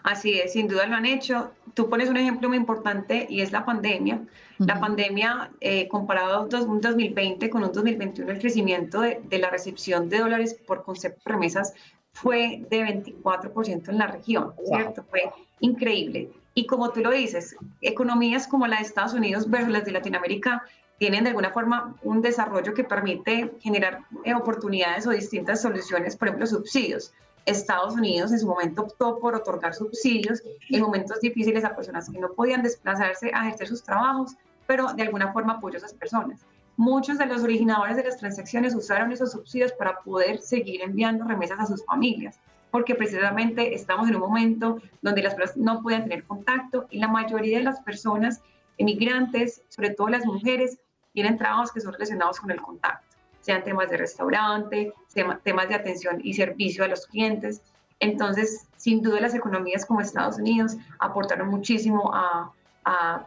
Así 0.03 0.39
es, 0.39 0.53
sin 0.53 0.67
duda 0.67 0.85
lo 0.87 0.95
han 0.95 1.05
hecho. 1.05 1.51
Tú 1.73 1.89
pones 1.89 2.09
un 2.09 2.17
ejemplo 2.17 2.49
muy 2.49 2.57
importante 2.57 3.27
y 3.29 3.41
es 3.41 3.51
la 3.51 3.65
pandemia. 3.65 4.21
La 4.57 4.79
pandemia, 4.79 5.51
eh, 5.61 5.87
comparado 5.87 6.33
a 6.33 6.41
un 6.41 6.81
2020 6.81 7.49
con 7.49 7.63
un 7.63 7.71
2021, 7.71 8.31
el 8.31 8.39
crecimiento 8.39 9.01
de, 9.01 9.21
la 9.37 9.51
recepción 9.51 10.09
de 10.09 10.19
dólares 10.19 10.55
por 10.65 10.83
concepto 10.83 11.21
de 11.25 11.33
remesas 11.33 11.73
fue 12.11 12.65
de 12.71 13.03
24% 13.03 13.89
en 13.89 13.97
la 13.99 14.07
región, 14.07 14.53
¿cierto? 14.65 15.03
Fue 15.11 15.29
increíble. 15.59 16.31
Y 16.57 16.65
como 16.65 16.89
tú 16.89 17.01
lo 17.01 17.11
dices, 17.11 17.55
economías 17.81 18.47
como 18.47 18.65
la 18.65 18.77
de 18.77 18.81
Estados 18.81 19.13
Unidos 19.13 19.47
versus 19.47 19.69
las 19.69 19.85
de 19.85 19.91
Latinoamérica 19.91 20.63
tienen 20.97 21.23
de 21.23 21.29
alguna 21.29 21.51
forma 21.51 21.95
un 22.01 22.19
desarrollo 22.23 22.73
que 22.73 22.83
permite 22.83 23.53
generar 23.59 23.99
eh, 24.23 24.33
oportunidades 24.33 25.05
o 25.05 25.11
distintas 25.11 25.61
soluciones, 25.61 26.17
por 26.17 26.29
ejemplo, 26.29 26.47
subsidios. 26.47 27.13
Estados 27.45 27.93
Unidos 27.93 28.31
en 28.31 28.39
su 28.39 28.47
momento 28.47 28.81
optó 28.81 29.19
por 29.19 29.35
otorgar 29.35 29.75
subsidios 29.75 30.41
en 30.71 30.81
momentos 30.81 31.19
difíciles 31.19 31.63
a 31.63 31.75
personas 31.75 32.09
que 32.09 32.17
no 32.17 32.33
podían 32.33 32.63
desplazarse 32.63 33.29
a 33.35 33.45
ejercer 33.45 33.67
sus 33.67 33.83
trabajos, 33.83 34.35
pero 34.65 34.93
de 34.93 35.03
alguna 35.03 35.31
forma 35.33 35.53
apoyó 35.53 35.75
a 35.75 35.77
esas 35.77 35.93
personas. 35.93 36.43
Muchos 36.75 37.19
de 37.19 37.27
los 37.27 37.43
originadores 37.43 37.97
de 37.97 38.03
las 38.03 38.17
transacciones 38.17 38.73
usaron 38.73 39.11
esos 39.11 39.31
subsidios 39.31 39.73
para 39.73 39.99
poder 39.99 40.39
seguir 40.39 40.81
enviando 40.81 41.23
remesas 41.23 41.59
a 41.59 41.67
sus 41.67 41.85
familias, 41.85 42.39
porque 42.77 42.93
precisamente 42.93 43.73
estamos 43.73 44.07
en 44.07 44.17
un 44.17 44.21
momento 44.21 44.79
donde 45.01 45.23
las 45.23 45.33
personas 45.33 45.57
no 45.57 45.81
pueden 45.81 46.03
tener 46.03 46.25
contacto 46.25 46.85
y 46.91 46.99
la 46.99 47.07
mayoría 47.07 47.57
de 47.57 47.63
las 47.63 47.79
personas 47.79 48.43
emigrantes, 48.77 49.63
sobre 49.67 49.89
todo 49.89 50.09
las 50.09 50.27
mujeres, 50.27 50.77
tienen 51.11 51.39
trabajos 51.39 51.71
que 51.71 51.81
son 51.81 51.93
relacionados 51.93 52.39
con 52.39 52.51
el 52.51 52.61
contacto, 52.61 53.17
sean 53.41 53.63
temas 53.63 53.89
de 53.89 53.97
restaurante, 53.97 54.93
temas 55.41 55.69
de 55.69 55.73
atención 55.73 56.21
y 56.23 56.35
servicio 56.35 56.83
a 56.83 56.87
los 56.87 57.07
clientes. 57.07 57.63
Entonces, 57.99 58.67
sin 58.75 59.01
duda 59.01 59.21
las 59.21 59.33
economías 59.33 59.83
como 59.83 60.01
Estados 60.01 60.37
Unidos 60.37 60.77
aportaron 60.99 61.47
muchísimo 61.47 62.11
a, 62.13 62.53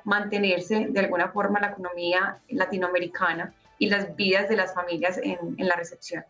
mantenerse 0.05 0.87
de 0.89 1.01
alguna 1.01 1.29
forma 1.29 1.61
la 1.61 1.71
economía 1.73 2.39
latinoamericana 2.49 3.53
y 3.79 3.91
las 3.91 4.17
vidas 4.17 4.49
de 4.49 4.57
las 4.57 4.73
familias 4.73 5.19
en, 5.19 5.57
en 5.59 5.69
la 5.69 5.75
recepción. 5.75 6.25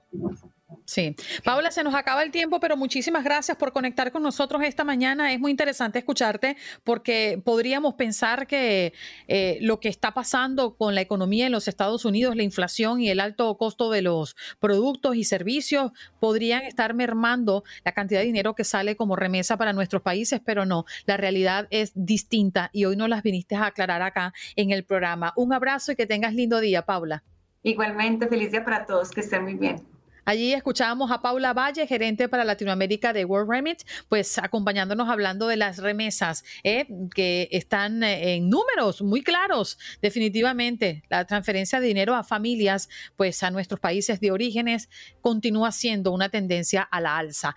Sí. 0.90 1.14
Paula, 1.44 1.70
se 1.70 1.84
nos 1.84 1.94
acaba 1.94 2.24
el 2.24 2.32
tiempo, 2.32 2.58
pero 2.58 2.76
muchísimas 2.76 3.22
gracias 3.22 3.56
por 3.56 3.72
conectar 3.72 4.10
con 4.10 4.24
nosotros 4.24 4.60
esta 4.64 4.82
mañana. 4.82 5.32
Es 5.32 5.38
muy 5.38 5.52
interesante 5.52 6.00
escucharte 6.00 6.56
porque 6.82 7.40
podríamos 7.44 7.94
pensar 7.94 8.48
que 8.48 8.92
eh, 9.28 9.58
lo 9.60 9.78
que 9.78 9.88
está 9.88 10.14
pasando 10.14 10.74
con 10.74 10.96
la 10.96 11.00
economía 11.00 11.46
en 11.46 11.52
los 11.52 11.68
Estados 11.68 12.04
Unidos, 12.04 12.34
la 12.34 12.42
inflación 12.42 13.00
y 13.00 13.08
el 13.08 13.20
alto 13.20 13.56
costo 13.56 13.92
de 13.92 14.02
los 14.02 14.34
productos 14.58 15.14
y 15.14 15.22
servicios 15.22 15.92
podrían 16.18 16.62
estar 16.62 16.92
mermando 16.92 17.62
la 17.84 17.92
cantidad 17.92 18.18
de 18.18 18.26
dinero 18.26 18.56
que 18.56 18.64
sale 18.64 18.96
como 18.96 19.14
remesa 19.14 19.56
para 19.56 19.72
nuestros 19.72 20.02
países, 20.02 20.40
pero 20.44 20.66
no, 20.66 20.86
la 21.06 21.16
realidad 21.16 21.68
es 21.70 21.92
distinta 21.94 22.68
y 22.72 22.86
hoy 22.86 22.96
nos 22.96 23.08
las 23.08 23.22
viniste 23.22 23.54
a 23.54 23.66
aclarar 23.66 24.02
acá 24.02 24.34
en 24.56 24.72
el 24.72 24.82
programa. 24.82 25.34
Un 25.36 25.52
abrazo 25.52 25.92
y 25.92 25.94
que 25.94 26.06
tengas 26.06 26.34
lindo 26.34 26.58
día, 26.58 26.84
Paula. 26.84 27.22
Igualmente, 27.62 28.26
feliz 28.26 28.50
día 28.50 28.64
para 28.64 28.86
todos, 28.86 29.12
que 29.12 29.20
estén 29.20 29.44
muy 29.44 29.54
bien. 29.54 29.99
Allí 30.24 30.52
escuchábamos 30.52 31.10
a 31.10 31.22
Paula 31.22 31.52
Valle, 31.52 31.86
gerente 31.86 32.28
para 32.28 32.44
Latinoamérica 32.44 33.12
de 33.12 33.24
World 33.24 33.50
Remit, 33.50 33.82
pues 34.08 34.38
acompañándonos 34.38 35.08
hablando 35.08 35.46
de 35.46 35.56
las 35.56 35.78
remesas, 35.78 36.44
¿eh? 36.64 36.86
que 37.14 37.48
están 37.52 38.02
eh, 38.02 38.34
en 38.34 38.50
números 38.50 39.02
muy 39.02 39.22
claros, 39.22 39.78
definitivamente. 40.02 41.02
La 41.08 41.24
transferencia 41.24 41.80
de 41.80 41.86
dinero 41.86 42.14
a 42.14 42.24
familias, 42.24 42.88
pues 43.16 43.42
a 43.42 43.50
nuestros 43.50 43.80
países 43.80 44.20
de 44.20 44.30
orígenes, 44.30 44.88
continúa 45.20 45.72
siendo 45.72 46.12
una 46.12 46.28
tendencia 46.28 46.82
a 46.82 47.00
la 47.00 47.16
alza. 47.16 47.56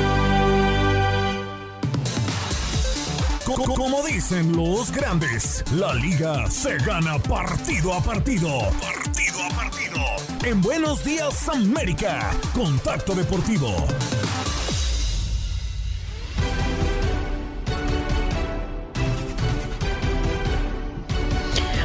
Como 3.65 4.01
dicen 4.03 4.55
los 4.55 4.91
grandes, 4.91 5.63
la 5.73 5.93
liga 5.93 6.49
se 6.49 6.77
gana 6.77 7.19
partido 7.19 7.93
a 7.93 8.01
partido. 8.01 8.47
Partido 8.81 9.43
a 9.43 9.55
partido. 9.55 9.99
En 10.43 10.61
Buenos 10.61 11.03
Días 11.03 11.47
América, 11.47 12.31
Contacto 12.55 13.13
Deportivo. 13.13 13.69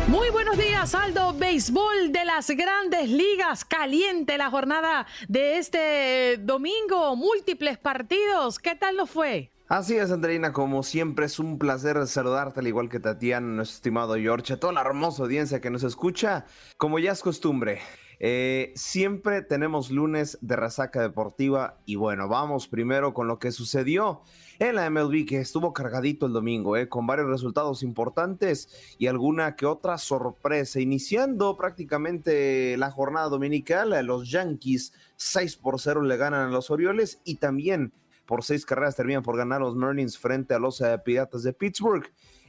Muy 0.08 0.30
buenos 0.30 0.56
días, 0.56 0.94
Aldo. 0.94 1.34
Béisbol 1.34 2.10
de 2.10 2.24
las 2.24 2.48
grandes 2.48 3.10
ligas. 3.10 3.66
Caliente 3.66 4.38
la 4.38 4.50
jornada 4.50 5.06
de 5.28 5.58
este 5.58 6.38
domingo. 6.38 7.16
Múltiples 7.16 7.76
partidos. 7.76 8.58
¿Qué 8.58 8.74
tal 8.76 8.96
lo 8.96 9.06
fue? 9.06 9.50
Así 9.68 9.96
es, 9.96 10.12
Andreina, 10.12 10.52
como 10.52 10.84
siempre 10.84 11.26
es 11.26 11.40
un 11.40 11.58
placer 11.58 12.06
saludarte, 12.06 12.60
al 12.60 12.68
igual 12.68 12.88
que 12.88 13.00
Tatiana, 13.00 13.48
nuestro 13.48 13.74
estimado 13.74 14.14
George, 14.14 14.52
a 14.52 14.60
toda 14.60 14.72
la 14.72 14.82
hermosa 14.82 15.24
audiencia 15.24 15.60
que 15.60 15.70
nos 15.70 15.82
escucha. 15.82 16.46
Como 16.76 17.00
ya 17.00 17.10
es 17.10 17.20
costumbre, 17.20 17.80
eh, 18.20 18.72
siempre 18.76 19.42
tenemos 19.42 19.90
lunes 19.90 20.38
de 20.40 20.54
resaca 20.54 21.02
deportiva 21.02 21.80
y 21.84 21.96
bueno, 21.96 22.28
vamos 22.28 22.68
primero 22.68 23.12
con 23.12 23.26
lo 23.26 23.40
que 23.40 23.50
sucedió 23.50 24.22
en 24.60 24.76
la 24.76 24.88
MLB, 24.88 25.26
que 25.26 25.40
estuvo 25.40 25.72
cargadito 25.72 26.26
el 26.26 26.32
domingo, 26.32 26.76
eh, 26.76 26.88
con 26.88 27.08
varios 27.08 27.26
resultados 27.26 27.82
importantes 27.82 28.68
y 28.98 29.08
alguna 29.08 29.56
que 29.56 29.66
otra 29.66 29.98
sorpresa. 29.98 30.78
Iniciando 30.78 31.56
prácticamente 31.56 32.76
la 32.76 32.92
jornada 32.92 33.28
dominical, 33.28 34.06
los 34.06 34.30
Yankees 34.30 34.92
6 35.16 35.56
por 35.56 35.80
0 35.80 36.02
le 36.02 36.16
ganan 36.16 36.50
a 36.50 36.52
los 36.52 36.70
Orioles 36.70 37.20
y 37.24 37.34
también 37.34 37.92
por 38.26 38.44
seis 38.44 38.66
carreras 38.66 38.96
terminan 38.96 39.22
por 39.22 39.36
ganar 39.36 39.60
los 39.60 39.76
Marlins 39.76 40.18
frente 40.18 40.54
a 40.54 40.58
los 40.58 40.80
eh, 40.80 40.98
Piratas 41.04 41.42
de 41.42 41.52
Pittsburgh 41.52 42.04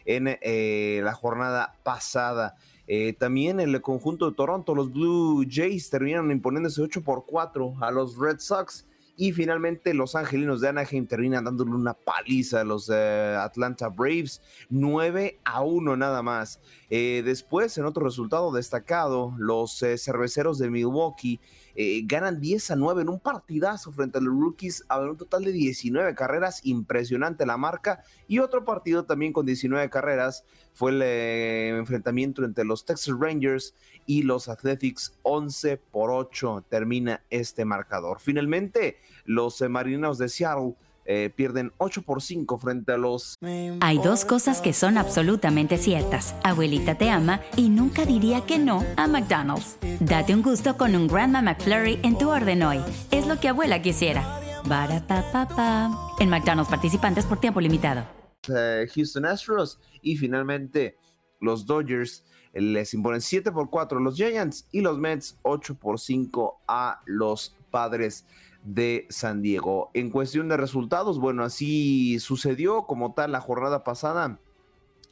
en 0.06 0.38
eh, 0.42 1.02
la 1.04 1.14
jornada 1.14 1.76
pasada. 1.84 2.56
Eh, 2.88 3.14
también 3.14 3.60
el 3.60 3.82
conjunto 3.82 4.30
de 4.30 4.36
Toronto, 4.36 4.74
los 4.74 4.92
Blue 4.92 5.46
Jays 5.50 5.90
terminaron 5.90 6.32
imponiéndose 6.32 6.82
8 6.82 7.04
por 7.04 7.26
4 7.26 7.76
a 7.82 7.92
los 7.92 8.18
Red 8.18 8.40
Sox. 8.40 8.86
Y 9.20 9.32
finalmente 9.32 9.96
los 9.96 10.16
Angelinos 10.16 10.62
de 10.62 10.70
Anaheim 10.70 11.08
terminan 11.08 11.44
dándole 11.44 11.72
una 11.72 11.96
paliza 11.96 12.62
a 12.62 12.64
los 12.64 12.88
Atlanta 12.92 13.90
Braves, 13.90 14.44
9 14.70 15.40
a 15.44 15.64
1 15.64 15.98
nada 15.98 16.22
más. 16.22 16.62
después, 16.88 17.76
en 17.80 17.86
otro 17.86 18.06
resultado 18.06 18.52
destacado, 18.52 19.34
los 19.40 19.84
cerveceros 19.98 20.60
de 20.60 20.70
Milwaukee 20.70 21.40
eh, 21.80 22.02
ganan 22.06 22.42
10 22.42 22.72
a 22.72 22.76
9 22.76 23.04
en 23.04 23.10
un 23.10 23.20
partidazo 23.20 23.92
frente 23.92 24.18
a 24.18 24.22
los 24.22 24.34
rookies, 24.34 24.84
a 24.90 25.00
un 25.00 25.16
total 25.16 25.44
de 25.44 25.52
19 25.52 26.16
carreras, 26.16 26.60
impresionante 26.64 27.46
la 27.46 27.56
marca. 27.56 28.04
Y 28.28 28.40
otro 28.40 28.66
partido 28.66 29.06
también 29.06 29.32
con 29.32 29.46
19 29.46 29.88
carreras 29.92 30.44
fue 30.74 30.90
el 30.90 31.04
eh, 31.04 31.78
enfrentamiento 31.78 32.44
entre 32.44 32.66
los 32.66 32.84
Texas 32.84 33.16
Rangers 33.20 33.76
y 34.08 34.24
los 34.24 34.50
Athletics, 34.50 35.14
11 35.22 35.78
por 35.78 36.10
8 36.10 36.66
termina 36.68 37.24
este 37.30 37.64
marcador. 37.64 38.22
Finalmente, 38.22 38.98
los 39.26 39.62
eh, 39.62 39.70
Marineros 39.70 40.18
de 40.18 40.30
Seattle 40.30 40.74
eh, 41.10 41.32
pierden 41.34 41.72
8 41.78 42.02
por 42.02 42.22
5 42.22 42.58
frente 42.58 42.92
a 42.92 42.98
los... 42.98 43.38
Hay 43.80 43.98
dos 43.98 44.26
cosas 44.26 44.60
que 44.60 44.74
son 44.74 44.98
absolutamente 44.98 45.78
ciertas. 45.78 46.36
Abuelita 46.44 46.96
te 46.96 47.10
ama 47.10 47.42
y 47.56 47.70
nunca 47.70 48.06
diría 48.06 48.46
que 48.46 48.60
no 48.60 48.84
a 48.98 49.08
McDonald's. 49.08 49.78
Date 50.02 50.36
un 50.36 50.42
gusto 50.42 50.76
con 50.76 50.96
un 50.96 51.08
Grandma 51.08 51.42
McFlurry 51.42 52.00
en 52.04 52.18
tu 52.18 52.30
orden 52.30 52.62
hoy. 52.62 52.80
Es 53.10 53.26
lo 53.26 53.40
que 53.40 53.48
abuela 53.48 53.82
quisiera. 53.82 54.42
Barapapapa. 54.66 55.98
En 56.20 56.30
McDonald's 56.30 56.70
participantes 56.70 57.26
por 57.26 57.40
tiempo 57.40 57.62
limitado. 57.62 58.06
Eh, 58.54 58.88
Houston 58.94 59.26
Astros 59.26 59.80
y 60.02 60.18
finalmente 60.18 60.98
los 61.40 61.66
Dodgers 61.66 62.26
eh, 62.52 62.62
les 62.62 62.94
imponen 62.94 63.22
7 63.22 63.52
por 63.54 63.70
4 63.70 63.98
a 63.98 64.02
los 64.02 64.16
Giants 64.16 64.68
y 64.74 64.82
los 64.82 64.98
Mets 64.98 65.38
8 65.44 65.76
por 65.76 66.00
5 66.02 66.64
a 66.68 67.02
los 67.06 67.56
Padres 67.72 68.26
de 68.68 69.08
San 69.10 69.42
Diego. 69.42 69.90
En 69.94 70.10
cuestión 70.10 70.50
de 70.50 70.58
resultados, 70.58 71.20
bueno, 71.20 71.44
así 71.44 72.20
sucedió 72.20 72.84
como 72.84 73.14
tal 73.14 73.32
la 73.32 73.40
jornada 73.40 73.84
pasada. 73.84 74.40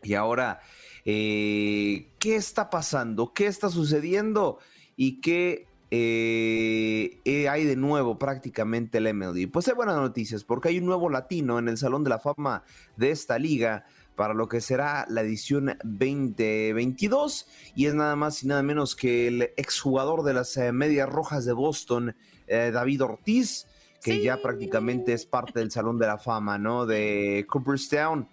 Y 0.04 0.14
ahora, 0.14 0.60
eh, 1.06 2.10
¿qué 2.20 2.36
está 2.36 2.70
pasando? 2.70 3.34
¿Qué 3.34 3.48
está 3.48 3.70
sucediendo? 3.70 4.60
¿Y 4.98 5.22
qué 5.22 5.68
eh, 5.90 7.48
hay 7.50 7.64
de 7.64 7.78
nuevo 7.78 8.20
prácticamente 8.20 8.98
el 8.98 9.14
MLB? 9.14 9.50
Pues 9.50 9.70
hay 9.70 9.74
buenas 9.74 9.96
noticias 9.96 10.44
porque 10.44 10.70
hay 10.70 10.80
un 10.80 10.86
nuevo 10.86 11.10
latino 11.10 11.58
en 11.58 11.70
el 11.70 11.78
Salón 11.78 12.04
de 12.04 12.10
la 12.10 12.20
Fama 12.20 12.64
de 12.98 13.12
esta 13.12 13.40
liga 13.40 13.86
para 14.16 14.34
lo 14.34 14.48
que 14.48 14.62
será 14.62 15.06
la 15.10 15.22
edición 15.22 15.78
2022 15.84 17.48
y 17.76 17.86
es 17.86 17.94
nada 17.94 18.16
más 18.16 18.44
y 18.44 18.48
nada 18.48 18.64
menos 18.64 18.96
que 18.96 19.28
el 19.28 19.42
exjugador 19.58 20.24
de 20.24 20.34
las 20.34 20.58
Medias 20.74 21.10
Rojas 21.10 21.46
de 21.46 21.54
Boston, 21.54 22.16
eh, 22.48 22.72
David 22.74 23.04
Ortiz, 23.04 23.68
que 24.02 24.22
ya 24.22 24.42
prácticamente 24.42 25.14
es 25.14 25.26
parte 25.26 25.60
del 25.60 25.72
Salón 25.72 25.98
de 25.98 26.06
la 26.06 26.20
Fama, 26.20 26.60
¿no? 26.60 26.86
De 26.86 27.46
Cooperstown. 27.50 28.28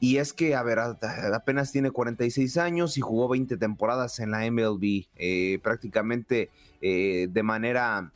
Y 0.00 0.16
es 0.18 0.32
que, 0.32 0.54
a 0.54 0.62
ver, 0.62 0.78
apenas 0.78 1.72
tiene 1.72 1.90
46 1.90 2.56
años 2.56 2.96
y 2.96 3.00
jugó 3.00 3.28
20 3.28 3.56
temporadas 3.56 4.20
en 4.20 4.30
la 4.30 4.50
MLB, 4.50 5.06
eh, 5.16 5.58
prácticamente 5.62 6.50
eh, 6.80 7.28
de 7.30 7.42
manera 7.42 8.12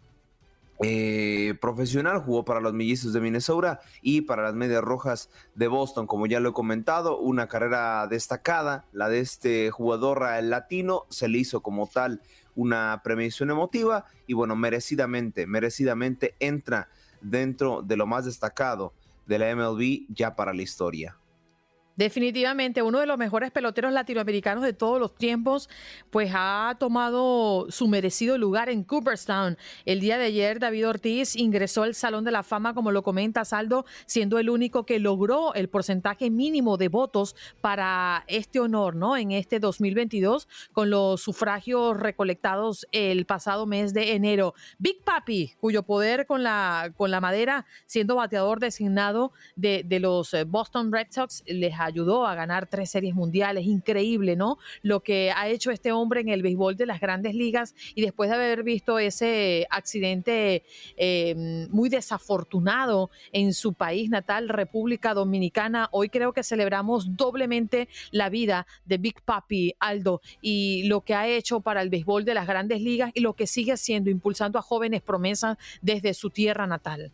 profesional, 1.61 2.20
jugó 2.20 2.45
para 2.45 2.61
los 2.61 2.73
Mellizos 2.73 3.12
de 3.12 3.20
Minnesota 3.20 3.81
y 4.01 4.23
para 4.23 4.43
las 4.43 4.55
Medias 4.55 4.83
Rojas 4.83 5.31
de 5.55 5.68
Boston, 5.68 6.07
como 6.07 6.27
ya 6.27 6.41
lo 6.41 6.51
he 6.51 6.53
comentado, 6.53 7.18
una 7.18 7.47
carrera 7.47 8.07
destacada, 8.09 8.85
la 8.93 9.09
de 9.09 9.20
este 9.20 9.70
jugador 9.70 10.27
latino, 10.43 11.05
se 11.09 11.29
le 11.29 11.39
hizo 11.39 11.61
como 11.61 11.87
tal 11.87 12.20
una 12.55 13.01
premiación 13.05 13.51
emotiva 13.51 14.07
y 14.27 14.35
bueno, 14.35 14.57
merecidamente, 14.57 15.47
merecidamente 15.47 16.35
entra 16.41 16.89
dentro 17.20 17.83
de 17.83 17.97
lo 17.97 18.07
más 18.07 18.25
destacado 18.25 18.93
de 19.27 19.39
la 19.39 19.55
MLB 19.55 20.07
ya 20.09 20.35
para 20.35 20.53
la 20.53 20.62
historia. 20.62 21.16
Definitivamente, 21.97 22.82
uno 22.82 23.01
de 23.01 23.07
los 23.07 23.18
mejores 23.18 23.51
peloteros 23.51 23.93
latinoamericanos 23.93 24.64
de 24.64 24.72
todos 24.72 24.99
los 24.99 25.14
tiempos, 25.14 25.68
pues 26.11 26.32
ha 26.34 26.76
tomado 26.78 27.66
su 27.70 27.86
merecido 27.86 28.38
lugar 28.38 28.70
en 28.70 28.82
Cooperstown. 28.82 29.59
El 29.84 30.01
día 30.01 30.16
de 30.16 30.26
ayer, 30.26 30.59
David 30.59 30.88
Ortiz 30.88 31.36
ingresó 31.36 31.82
al 31.82 31.95
Salón 31.95 32.24
de 32.24 32.30
la 32.30 32.43
Fama, 32.43 32.74
como 32.74 32.93
lo 32.93 33.03
comenta 33.03 33.45
Saldo, 33.45 33.84
siendo 34.07 34.38
el 34.38 34.49
único 34.49 34.86
que 34.86 34.99
logró 34.99 35.53
el 35.55 35.68
porcentaje 35.68 36.30
mínimo 36.30 36.76
de 36.78 36.88
votos 36.88 37.36
para 37.61 38.24
este 38.26 38.59
honor, 38.59 38.97
¿no? 38.97 39.16
En 39.16 39.32
este 39.32 39.61
2022, 39.61 40.49
con 40.72 40.88
los 40.88 41.20
sufragios 41.20 41.99
recolectados 41.99 42.86
el 42.93 43.26
pasado 43.26 43.66
mes 43.66 43.93
de 43.93 44.12
enero. 44.12 44.55
Big 44.78 45.03
Papi, 45.05 45.55
cuyo 45.61 45.82
poder 45.82 46.26
con 46.26 46.43
la, 46.43 46.93
con 46.97 47.11
la 47.11 47.20
madera, 47.20 47.66
siendo 47.86 48.16
bateador 48.16 48.61
designado 48.61 49.32
de, 49.57 49.84
los 50.01 50.32
eh, 50.34 50.45
Boston 50.45 50.90
Red 50.90 51.09
Sox, 51.11 51.43
les 51.47 51.78
ayudó 51.85 52.26
a 52.26 52.35
ganar 52.35 52.66
tres 52.66 52.91
series 52.91 53.14
mundiales. 53.14 53.66
Increíble, 53.66 54.37
¿no? 54.37 54.59
Lo 54.83 55.01
que 55.01 55.33
ha 55.33 55.49
hecho 55.49 55.70
este 55.70 55.93
hombre 55.93 56.20
en 56.20 56.28
el 56.28 56.43
béisbol 56.43 56.76
de 56.76 56.87
las 56.87 57.01
grandes 57.01 57.35
ligas 57.35 57.74
y 57.95 58.03
después 58.03 58.30
de 58.30 58.37
haber 58.37 58.62
visto 58.62 58.99
ese 58.99 59.66
accidente 59.70 60.64
eh, 60.97 61.66
muy 61.70 61.89
desafortunado 61.89 63.11
en 63.33 63.53
su 63.53 63.72
país 63.72 64.11
natal, 64.11 64.49
República 64.49 65.14
Dominicana, 65.14 65.89
hoy 65.93 66.09
creo 66.09 66.33
que 66.33 66.43
celebramos 66.43 67.16
doblemente 67.16 67.89
la 68.11 68.28
vida 68.28 68.66
de 68.85 68.99
Big 68.99 69.22
Papi 69.22 69.74
Aldo 69.78 70.20
y 70.41 70.85
lo 70.85 71.03
que 71.03 71.14
ha 71.14 71.28
hecho 71.28 71.61
para 71.61 71.83
el 71.83 71.91
béisbol 71.91 72.24
de 72.24 72.35
las 72.35 72.47
grandes 72.47 72.80
ligas 72.80 73.11
y 73.14 73.20
lo 73.20 73.35
que 73.35 73.47
sigue 73.47 73.72
haciendo, 73.72 74.11
impulsando 74.11 74.59
a 74.59 74.62
jóvenes 74.62 75.03
promesas 75.03 75.57
desde 75.80 76.14
su 76.14 76.30
tierra 76.30 76.66
natal. 76.66 77.12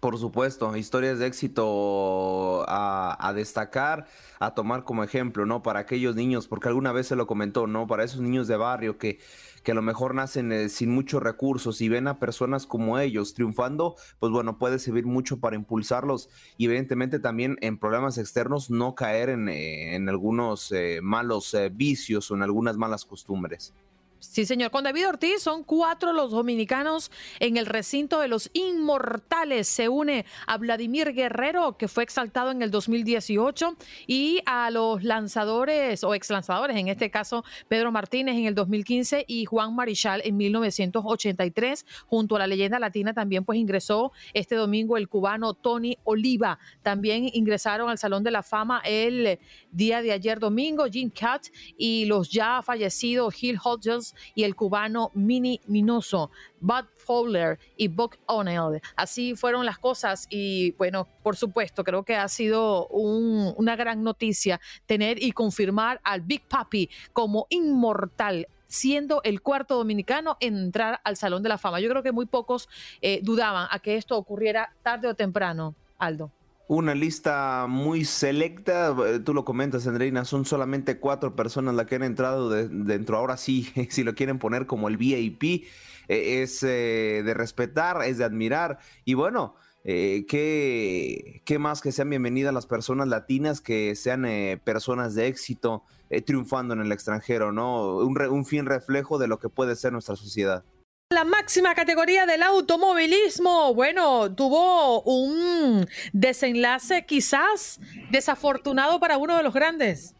Por 0.00 0.16
supuesto, 0.16 0.76
historias 0.76 1.18
de 1.18 1.26
éxito 1.26 2.64
a, 2.68 3.32
destacar, 3.34 4.06
a 4.38 4.54
tomar 4.54 4.84
como 4.84 5.02
ejemplo, 5.02 5.44
¿no? 5.44 5.60
Para 5.64 5.80
aquellos 5.80 6.14
niños, 6.14 6.46
porque 6.46 6.68
alguna 6.68 6.92
vez 6.92 7.08
se 7.08 7.16
lo 7.16 7.26
comentó, 7.26 7.66
¿no? 7.66 7.88
Para 7.88 8.04
esos 8.04 8.20
niños 8.20 8.46
de 8.46 8.56
barrio 8.56 8.96
que, 8.96 9.18
que 9.64 9.72
a 9.72 9.74
lo 9.74 9.82
mejor 9.82 10.14
nacen 10.14 10.52
eh, 10.52 10.68
sin 10.68 10.90
muchos 10.90 11.20
recursos 11.20 11.80
y 11.80 11.88
ven 11.88 12.06
a 12.06 12.20
personas 12.20 12.64
como 12.64 13.00
ellos 13.00 13.34
triunfando, 13.34 13.96
pues 14.20 14.30
bueno, 14.30 14.56
puede 14.56 14.78
servir 14.78 15.04
mucho 15.04 15.40
para 15.40 15.56
impulsarlos 15.56 16.30
y 16.56 16.66
evidentemente 16.66 17.18
también 17.18 17.56
en 17.60 17.76
problemas 17.76 18.18
externos 18.18 18.70
no 18.70 18.94
caer 18.94 19.30
en, 19.30 19.48
eh, 19.48 19.96
algunos 20.08 20.70
eh, 20.70 21.00
malos 21.02 21.56
vicios 21.72 22.30
o 22.30 22.36
en 22.36 22.42
algunas 22.42 22.76
malas 22.76 23.04
costumbres. 23.04 23.74
Sí, 24.20 24.46
señor. 24.46 24.72
Con 24.72 24.82
David 24.82 25.08
Ortiz 25.08 25.42
son 25.42 25.62
cuatro 25.62 26.12
los 26.12 26.32
dominicanos 26.32 27.12
en 27.38 27.56
el 27.56 27.66
recinto 27.66 28.18
de 28.18 28.26
los 28.26 28.50
inmortales. 28.52 29.68
Se 29.68 29.88
une 29.88 30.26
a 30.46 30.58
Vladimir 30.58 31.12
Guerrero, 31.12 31.76
que 31.76 31.86
fue 31.86 32.02
exaltado 32.02 32.50
en 32.50 32.60
el 32.60 32.72
2018, 32.72 33.76
y 34.08 34.40
a 34.44 34.72
los 34.72 35.04
lanzadores 35.04 36.02
o 36.02 36.14
ex 36.14 36.30
lanzadores, 36.30 36.76
en 36.76 36.88
este 36.88 37.12
caso 37.12 37.44
Pedro 37.68 37.92
Martínez 37.92 38.34
en 38.34 38.46
el 38.46 38.56
2015 38.56 39.24
y 39.28 39.44
Juan 39.44 39.76
Marichal 39.76 40.20
en 40.24 40.36
1983. 40.36 41.86
Junto 42.06 42.34
a 42.34 42.40
la 42.40 42.48
leyenda 42.48 42.80
latina 42.80 43.14
también 43.14 43.44
pues 43.44 43.58
ingresó 43.60 44.10
este 44.34 44.56
domingo 44.56 44.96
el 44.96 45.08
cubano 45.08 45.54
Tony 45.54 45.96
Oliva. 46.02 46.58
También 46.82 47.30
ingresaron 47.32 47.88
al 47.88 47.98
Salón 47.98 48.24
de 48.24 48.32
la 48.32 48.42
Fama 48.42 48.82
el 48.84 49.38
día 49.70 50.02
de 50.02 50.10
ayer 50.10 50.40
domingo 50.40 50.86
Jim 50.90 51.10
Cat 51.10 51.46
y 51.76 52.04
los 52.06 52.30
ya 52.30 52.62
fallecidos 52.62 53.32
Gil 53.34 53.58
Hodges 53.62 54.07
y 54.34 54.44
el 54.44 54.54
cubano 54.54 55.10
Mini 55.14 55.60
Minoso, 55.66 56.30
Bud 56.60 56.84
Fowler 56.96 57.58
y 57.76 57.88
Buck 57.88 58.18
O'Neill. 58.26 58.80
Así 58.96 59.34
fueron 59.34 59.64
las 59.66 59.78
cosas 59.78 60.26
y 60.30 60.72
bueno, 60.72 61.08
por 61.22 61.36
supuesto, 61.36 61.84
creo 61.84 62.04
que 62.04 62.16
ha 62.16 62.28
sido 62.28 62.86
una 62.88 63.76
gran 63.76 64.02
noticia 64.02 64.60
tener 64.86 65.22
y 65.22 65.32
confirmar 65.32 66.00
al 66.04 66.22
Big 66.22 66.42
Papi 66.46 66.90
como 67.12 67.46
inmortal 67.50 68.48
siendo 68.68 69.22
el 69.24 69.40
cuarto 69.40 69.76
dominicano 69.76 70.36
en 70.40 70.56
entrar 70.56 71.00
al 71.02 71.16
Salón 71.16 71.42
de 71.42 71.48
la 71.48 71.58
Fama. 71.58 71.80
Yo 71.80 71.88
creo 71.88 72.02
que 72.02 72.12
muy 72.12 72.26
pocos 72.26 72.68
eh, 73.00 73.20
dudaban 73.22 73.66
a 73.70 73.78
que 73.78 73.96
esto 73.96 74.16
ocurriera 74.16 74.74
tarde 74.82 75.08
o 75.08 75.14
temprano, 75.14 75.74
Aldo. 75.98 76.30
Una 76.70 76.94
lista 76.94 77.64
muy 77.66 78.04
selecta, 78.04 78.94
eh, 79.06 79.20
tú 79.20 79.32
lo 79.32 79.46
comentas, 79.46 79.86
Andreina, 79.86 80.26
son 80.26 80.44
solamente 80.44 80.98
cuatro 80.98 81.34
personas 81.34 81.74
las 81.74 81.86
que 81.86 81.94
han 81.94 82.02
entrado 82.02 82.50
dentro. 82.50 83.16
Ahora 83.16 83.38
sí, 83.38 83.72
si 83.88 84.04
lo 84.04 84.14
quieren 84.14 84.38
poner 84.38 84.66
como 84.66 84.88
el 84.88 84.98
VIP, 84.98 85.64
eh, 86.08 86.42
es 86.42 86.62
eh, 86.62 87.22
de 87.24 87.32
respetar, 87.32 88.02
es 88.02 88.18
de 88.18 88.24
admirar. 88.24 88.80
Y 89.06 89.14
bueno, 89.14 89.56
¿qué, 89.82 91.40
¿qué, 91.46 91.58
más 91.58 91.80
que 91.80 91.90
sean 91.90 92.10
bienvenidas 92.10 92.52
las 92.52 92.66
personas 92.66 93.08
latinas, 93.08 93.62
que 93.62 93.96
sean 93.96 94.26
personas 94.62 95.14
de 95.14 95.26
éxito 95.28 95.84
triunfando 96.26 96.74
en 96.74 96.80
el 96.80 96.92
extranjero, 96.92 97.50
¿no? 97.50 97.96
Un, 97.96 98.20
un 98.20 98.44
fin 98.44 98.66
reflejo 98.66 99.16
de 99.16 99.28
lo 99.28 99.38
que 99.38 99.48
puede 99.48 99.74
ser 99.74 99.92
nuestra 99.92 100.16
sociedad. 100.16 100.64
La 101.10 101.24
máxima 101.24 101.74
categoría 101.74 102.26
del 102.26 102.42
automovilismo, 102.42 103.72
bueno, 103.72 104.30
tuvo 104.34 105.00
un 105.04 105.88
desenlace 106.12 107.06
quizás 107.06 107.80
desafortunado 108.10 109.00
para 109.00 109.16
uno 109.16 109.34
de 109.38 109.42
los 109.42 109.54
grandes. 109.54 110.14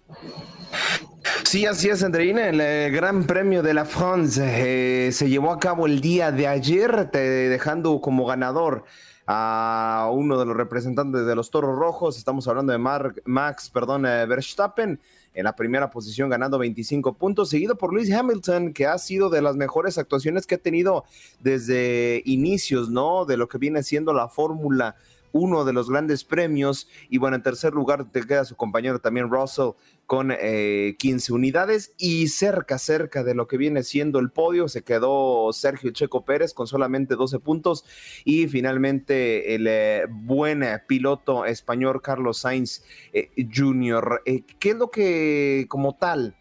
Sí, 1.44 1.66
así 1.66 1.90
es, 1.90 2.02
Andreina. 2.02 2.48
El, 2.48 2.62
eh, 2.62 2.88
Gran 2.90 3.24
Premio 3.24 3.62
de 3.62 3.74
la 3.74 3.84
France 3.84 4.40
eh, 4.42 5.12
se 5.12 5.28
llevó 5.28 5.52
a 5.52 5.60
cabo 5.60 5.84
el 5.84 6.00
día 6.00 6.32
de 6.32 6.46
ayer, 6.46 7.10
dejando 7.10 8.00
como 8.00 8.24
ganador 8.24 8.86
a 9.30 10.08
uno 10.10 10.38
de 10.38 10.46
los 10.46 10.56
representantes 10.56 11.26
de 11.26 11.34
los 11.34 11.50
Toros 11.50 11.78
Rojos. 11.78 12.16
Estamos 12.16 12.48
hablando 12.48 12.72
de 12.72 12.78
Max, 12.78 13.68
perdón, 13.68 14.06
eh, 14.06 14.24
Verstappen 14.24 14.98
en 15.34 15.44
la 15.44 15.54
primera 15.54 15.90
posición 15.90 16.30
ganando 16.30 16.58
25 16.58 17.12
puntos, 17.12 17.50
seguido 17.50 17.76
por 17.76 17.92
Lewis 17.92 18.10
Hamilton, 18.10 18.72
que 18.72 18.86
ha 18.86 18.96
sido 18.96 19.28
de 19.28 19.42
las 19.42 19.54
mejores 19.54 19.98
actuaciones 19.98 20.46
que 20.46 20.54
ha 20.54 20.58
tenido 20.58 21.04
desde 21.40 22.22
inicios, 22.24 22.88
¿no? 22.88 23.26
De 23.26 23.36
lo 23.36 23.48
que 23.48 23.58
viene 23.58 23.82
siendo 23.82 24.14
la 24.14 24.28
Fórmula 24.28 24.96
uno 25.32 25.66
de 25.66 25.74
los 25.74 25.90
grandes 25.90 26.24
premios. 26.24 26.88
Y 27.10 27.18
bueno, 27.18 27.36
en 27.36 27.42
tercer 27.42 27.74
lugar 27.74 28.06
te 28.10 28.26
queda 28.26 28.46
su 28.46 28.56
compañero 28.56 28.98
también 28.98 29.30
Russell 29.30 29.72
con 30.08 30.30
15 30.30 30.40
eh, 30.40 31.34
unidades 31.34 31.92
y 31.98 32.28
cerca, 32.28 32.78
cerca 32.78 33.22
de 33.22 33.34
lo 33.34 33.46
que 33.46 33.58
viene 33.58 33.82
siendo 33.82 34.18
el 34.20 34.30
podio 34.30 34.66
se 34.66 34.82
quedó 34.82 35.52
Sergio 35.52 35.90
Checo 35.90 36.24
Pérez 36.24 36.54
con 36.54 36.66
solamente 36.66 37.14
12 37.14 37.40
puntos 37.40 37.84
y 38.24 38.48
finalmente 38.48 39.54
el 39.54 39.66
eh, 39.68 40.06
buen 40.08 40.64
piloto 40.86 41.44
español 41.44 42.00
Carlos 42.00 42.38
Sainz 42.38 42.82
eh, 43.12 43.28
Jr. 43.54 44.22
¿Qué 44.58 44.70
es 44.70 44.76
lo 44.76 44.90
que 44.90 45.66
como 45.68 45.94
tal 45.94 46.34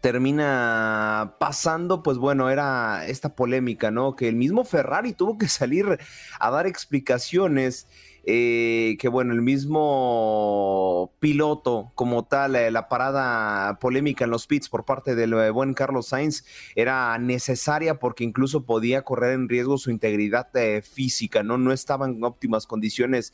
termina 0.00 1.34
pasando, 1.38 2.02
pues 2.02 2.18
bueno, 2.18 2.48
era 2.48 3.06
esta 3.06 3.34
polémica, 3.34 3.90
¿no? 3.90 4.14
Que 4.14 4.28
el 4.28 4.36
mismo 4.36 4.64
Ferrari 4.64 5.12
tuvo 5.12 5.36
que 5.36 5.48
salir 5.48 5.98
a 6.40 6.50
dar 6.50 6.66
explicaciones 6.66 7.86
eh, 8.30 8.98
que 8.98 9.08
bueno, 9.08 9.32
el 9.32 9.40
mismo 9.40 11.14
piloto 11.18 11.92
como 11.94 12.26
tal, 12.26 12.56
eh, 12.56 12.70
la 12.70 12.86
parada 12.86 13.78
polémica 13.78 14.26
en 14.26 14.30
los 14.30 14.46
pits 14.46 14.68
por 14.68 14.84
parte 14.84 15.14
del 15.14 15.32
eh, 15.32 15.48
buen 15.48 15.72
Carlos 15.72 16.08
Sainz 16.08 16.44
era 16.74 17.16
necesaria 17.16 17.98
porque 17.98 18.24
incluso 18.24 18.66
podía 18.66 19.00
correr 19.00 19.32
en 19.32 19.48
riesgo 19.48 19.78
su 19.78 19.90
integridad 19.90 20.48
física, 20.82 21.42
¿no? 21.42 21.56
No 21.56 21.72
estaba 21.72 22.04
en 22.04 22.22
óptimas 22.22 22.66
condiciones 22.66 23.32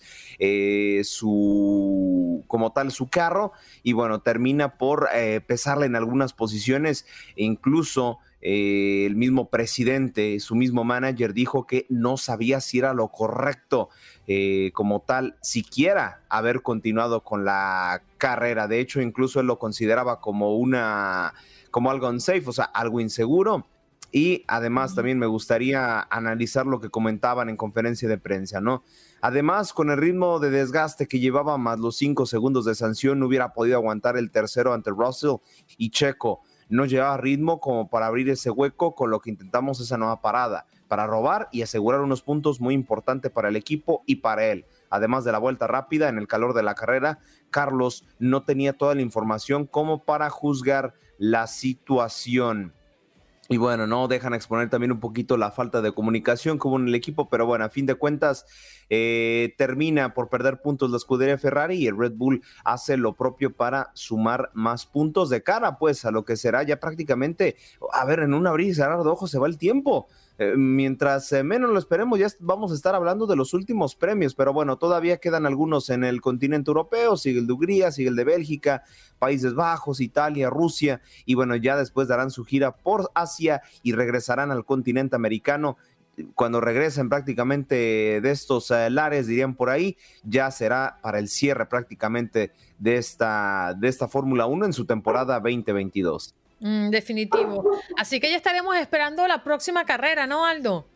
su, 1.02 2.44
como 2.46 2.72
tal, 2.72 2.92
su 2.92 3.08
carro 3.08 3.50
y 3.82 3.94
bueno, 3.94 4.20
termina 4.20 4.78
por 4.78 5.08
pesarle 5.48 5.86
en 5.86 5.96
algunas 5.96 6.32
posiciones, 6.34 7.04
incluso 7.34 8.20
eh, 8.46 9.06
el 9.06 9.16
mismo 9.16 9.48
presidente, 9.48 10.38
su 10.38 10.54
mismo 10.54 10.84
manager 10.84 11.32
dijo 11.32 11.66
que 11.66 11.86
no 11.88 12.18
sabía 12.18 12.60
si 12.60 12.78
era 12.78 12.92
lo 12.92 13.08
correcto 13.08 13.88
eh, 14.26 14.70
como 14.74 15.00
tal, 15.00 15.38
siquiera 15.40 16.20
haber 16.28 16.60
continuado 16.60 17.24
con 17.24 17.46
la 17.46 18.02
carrera. 18.18 18.68
De 18.68 18.80
hecho, 18.80 19.00
incluso 19.00 19.40
él 19.40 19.46
lo 19.46 19.58
consideraba 19.58 20.20
como 20.20 20.58
una, 20.58 21.32
como 21.70 21.90
algo 21.90 22.06
unsafe, 22.06 22.44
o 22.46 22.52
sea, 22.52 22.66
algo 22.66 23.00
inseguro. 23.00 23.66
Y 24.12 24.44
además 24.46 24.94
también 24.94 25.18
me 25.18 25.26
gustaría 25.26 26.02
analizar 26.02 26.66
lo 26.66 26.80
que 26.80 26.90
comentaban 26.90 27.48
en 27.48 27.56
conferencia 27.56 28.10
de 28.10 28.18
prensa, 28.18 28.60
¿no? 28.60 28.84
Además, 29.22 29.72
con 29.72 29.90
el 29.90 29.96
ritmo 29.96 30.38
de 30.38 30.50
desgaste 30.50 31.08
que 31.08 31.18
llevaba 31.18 31.56
más 31.56 31.80
los 31.80 31.96
cinco 31.96 32.26
segundos 32.26 32.66
de 32.66 32.74
sanción, 32.74 33.18
no 33.18 33.26
hubiera 33.26 33.54
podido 33.54 33.76
aguantar 33.78 34.18
el 34.18 34.30
tercero 34.30 34.74
ante 34.74 34.90
Russell 34.90 35.36
y 35.78 35.88
Checo 35.88 36.42
no 36.68 36.84
llevaba 36.84 37.16
ritmo 37.16 37.60
como 37.60 37.88
para 37.88 38.06
abrir 38.06 38.28
ese 38.28 38.50
hueco 38.50 38.94
con 38.94 39.10
lo 39.10 39.20
que 39.20 39.30
intentamos 39.30 39.80
esa 39.80 39.98
nueva 39.98 40.20
parada, 40.20 40.66
para 40.88 41.06
robar 41.06 41.48
y 41.50 41.62
asegurar 41.62 42.00
unos 42.00 42.22
puntos 42.22 42.60
muy 42.60 42.74
importantes 42.74 43.30
para 43.30 43.48
el 43.48 43.56
equipo 43.56 44.02
y 44.06 44.16
para 44.16 44.44
él. 44.46 44.66
Además 44.90 45.24
de 45.24 45.32
la 45.32 45.38
vuelta 45.38 45.66
rápida 45.66 46.08
en 46.08 46.18
el 46.18 46.28
calor 46.28 46.54
de 46.54 46.62
la 46.62 46.74
carrera, 46.74 47.18
Carlos 47.50 48.04
no 48.18 48.44
tenía 48.44 48.72
toda 48.74 48.94
la 48.94 49.02
información 49.02 49.66
como 49.66 50.04
para 50.04 50.30
juzgar 50.30 50.94
la 51.18 51.46
situación. 51.46 52.74
Y 53.50 53.58
bueno, 53.58 53.86
no 53.86 54.08
dejan 54.08 54.32
exponer 54.32 54.70
también 54.70 54.90
un 54.90 55.00
poquito 55.00 55.36
la 55.36 55.50
falta 55.50 55.82
de 55.82 55.92
comunicación 55.92 56.56
como 56.56 56.78
en 56.78 56.88
el 56.88 56.94
equipo, 56.94 57.28
pero 57.28 57.44
bueno, 57.44 57.66
a 57.66 57.68
fin 57.68 57.84
de 57.84 57.94
cuentas 57.94 58.46
eh, 58.88 59.54
termina 59.58 60.14
por 60.14 60.30
perder 60.30 60.62
puntos 60.62 60.90
la 60.90 60.96
escudería 60.96 61.36
Ferrari 61.36 61.76
y 61.76 61.86
el 61.86 61.98
Red 61.98 62.12
Bull 62.14 62.42
hace 62.64 62.96
lo 62.96 63.14
propio 63.14 63.54
para 63.54 63.90
sumar 63.92 64.50
más 64.54 64.86
puntos 64.86 65.28
de 65.28 65.42
cara 65.42 65.78
pues 65.78 66.06
a 66.06 66.10
lo 66.10 66.24
que 66.24 66.36
será 66.36 66.62
ya 66.62 66.80
prácticamente, 66.80 67.56
a 67.92 68.06
ver, 68.06 68.20
en 68.20 68.32
un 68.32 68.46
abrir 68.46 68.68
y 68.68 68.74
cerrar 68.74 69.02
de 69.02 69.10
ojos 69.10 69.30
se 69.30 69.38
va 69.38 69.46
el 69.46 69.58
tiempo. 69.58 70.08
Eh, 70.36 70.54
mientras 70.56 71.30
eh, 71.32 71.44
menos 71.44 71.70
lo 71.70 71.78
esperemos, 71.78 72.18
ya 72.18 72.26
vamos 72.40 72.72
a 72.72 72.74
estar 72.74 72.94
hablando 72.96 73.26
de 73.26 73.36
los 73.36 73.54
últimos 73.54 73.94
premios, 73.94 74.34
pero 74.34 74.52
bueno, 74.52 74.78
todavía 74.78 75.18
quedan 75.18 75.46
algunos 75.46 75.90
en 75.90 76.02
el 76.02 76.20
continente 76.20 76.70
europeo, 76.70 77.16
sigue 77.16 77.38
el 77.38 77.46
de 77.46 77.52
Hungría, 77.52 77.92
sigue 77.92 78.08
el 78.08 78.16
de 78.16 78.24
Bélgica, 78.24 78.82
Países 79.20 79.54
Bajos, 79.54 80.00
Italia, 80.00 80.50
Rusia, 80.50 81.00
y 81.24 81.34
bueno, 81.34 81.54
ya 81.54 81.76
después 81.76 82.08
darán 82.08 82.32
su 82.32 82.44
gira 82.44 82.74
por 82.74 83.12
Asia 83.14 83.62
y 83.84 83.92
regresarán 83.92 84.50
al 84.50 84.64
continente 84.64 85.14
americano 85.14 85.76
cuando 86.34 86.60
regresen 86.60 87.08
prácticamente 87.08 88.20
de 88.20 88.30
estos 88.30 88.70
eh, 88.70 88.90
lares, 88.90 89.26
dirían 89.26 89.54
por 89.54 89.70
ahí, 89.70 89.96
ya 90.22 90.50
será 90.50 90.98
para 91.02 91.18
el 91.18 91.28
cierre 91.28 91.66
prácticamente 91.66 92.52
de 92.78 92.96
esta, 92.96 93.74
de 93.76 93.88
esta 93.88 94.08
Fórmula 94.08 94.46
1 94.46 94.66
en 94.66 94.72
su 94.72 94.84
temporada 94.84 95.40
2022. 95.40 96.34
Mm, 96.60 96.90
definitivo. 96.90 97.78
Así 97.98 98.20
que 98.20 98.30
ya 98.30 98.36
estaremos 98.36 98.76
esperando 98.76 99.26
la 99.26 99.42
próxima 99.42 99.84
carrera, 99.84 100.26
¿no, 100.26 100.46
Aldo? 100.46 100.86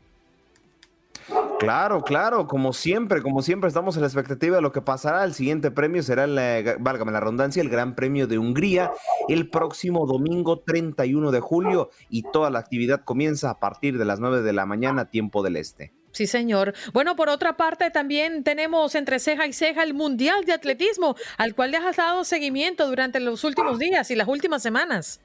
Claro, 1.59 2.03
claro, 2.03 2.47
como 2.47 2.73
siempre, 2.73 3.21
como 3.21 3.43
siempre 3.43 3.69
estamos 3.69 3.97
en 3.97 4.03
la 4.03 4.07
expectativa 4.07 4.57
de 4.57 4.63
lo 4.63 4.73
que 4.73 4.81
pasará. 4.81 5.25
El 5.25 5.35
siguiente 5.35 5.71
premio 5.71 6.03
será, 6.03 6.25
el, 6.25 6.77
válgame 6.79 7.13
la 7.13 7.21
redundancia, 7.21 7.61
el 7.61 7.69
Gran 7.69 7.95
Premio 7.95 8.27
de 8.27 8.39
Hungría 8.39 8.93
el 9.29 9.51
próximo 9.51 10.07
domingo 10.07 10.61
31 10.61 11.31
de 11.31 11.41
julio 11.41 11.91
y 12.09 12.23
toda 12.23 12.51
la 12.51 12.61
actividad 12.61 13.05
comienza 13.05 13.51
a 13.51 13.61
partir 13.61 13.99
de 13.99 14.05
las 14.07 14.21
9 14.21 14.43
de 14.43 14.53
la 14.53 14.65
mañana, 14.65 15.11
tiempo 15.11 15.43
del 15.43 15.57
este. 15.57 15.93
Sí, 16.13 16.27
señor. 16.27 16.75
Bueno, 16.95 17.15
por 17.15 17.29
otra 17.29 17.57
parte, 17.57 17.91
también 17.91 18.43
tenemos 18.43 18.95
entre 18.95 19.19
ceja 19.19 19.47
y 19.47 19.53
ceja 19.53 19.83
el 19.83 19.93
Mundial 19.93 20.45
de 20.47 20.55
Atletismo, 20.55 21.15
al 21.37 21.55
cual 21.55 21.73
le 21.73 21.77
has 21.77 21.97
dado 21.97 22.25
seguimiento 22.25 22.89
durante 22.89 23.21
los 23.21 23.45
últimos 23.45 23.79
días 23.79 24.11
y 24.11 24.17
las 24.17 24.27
últimas 24.27 24.63
semanas. 24.63 25.21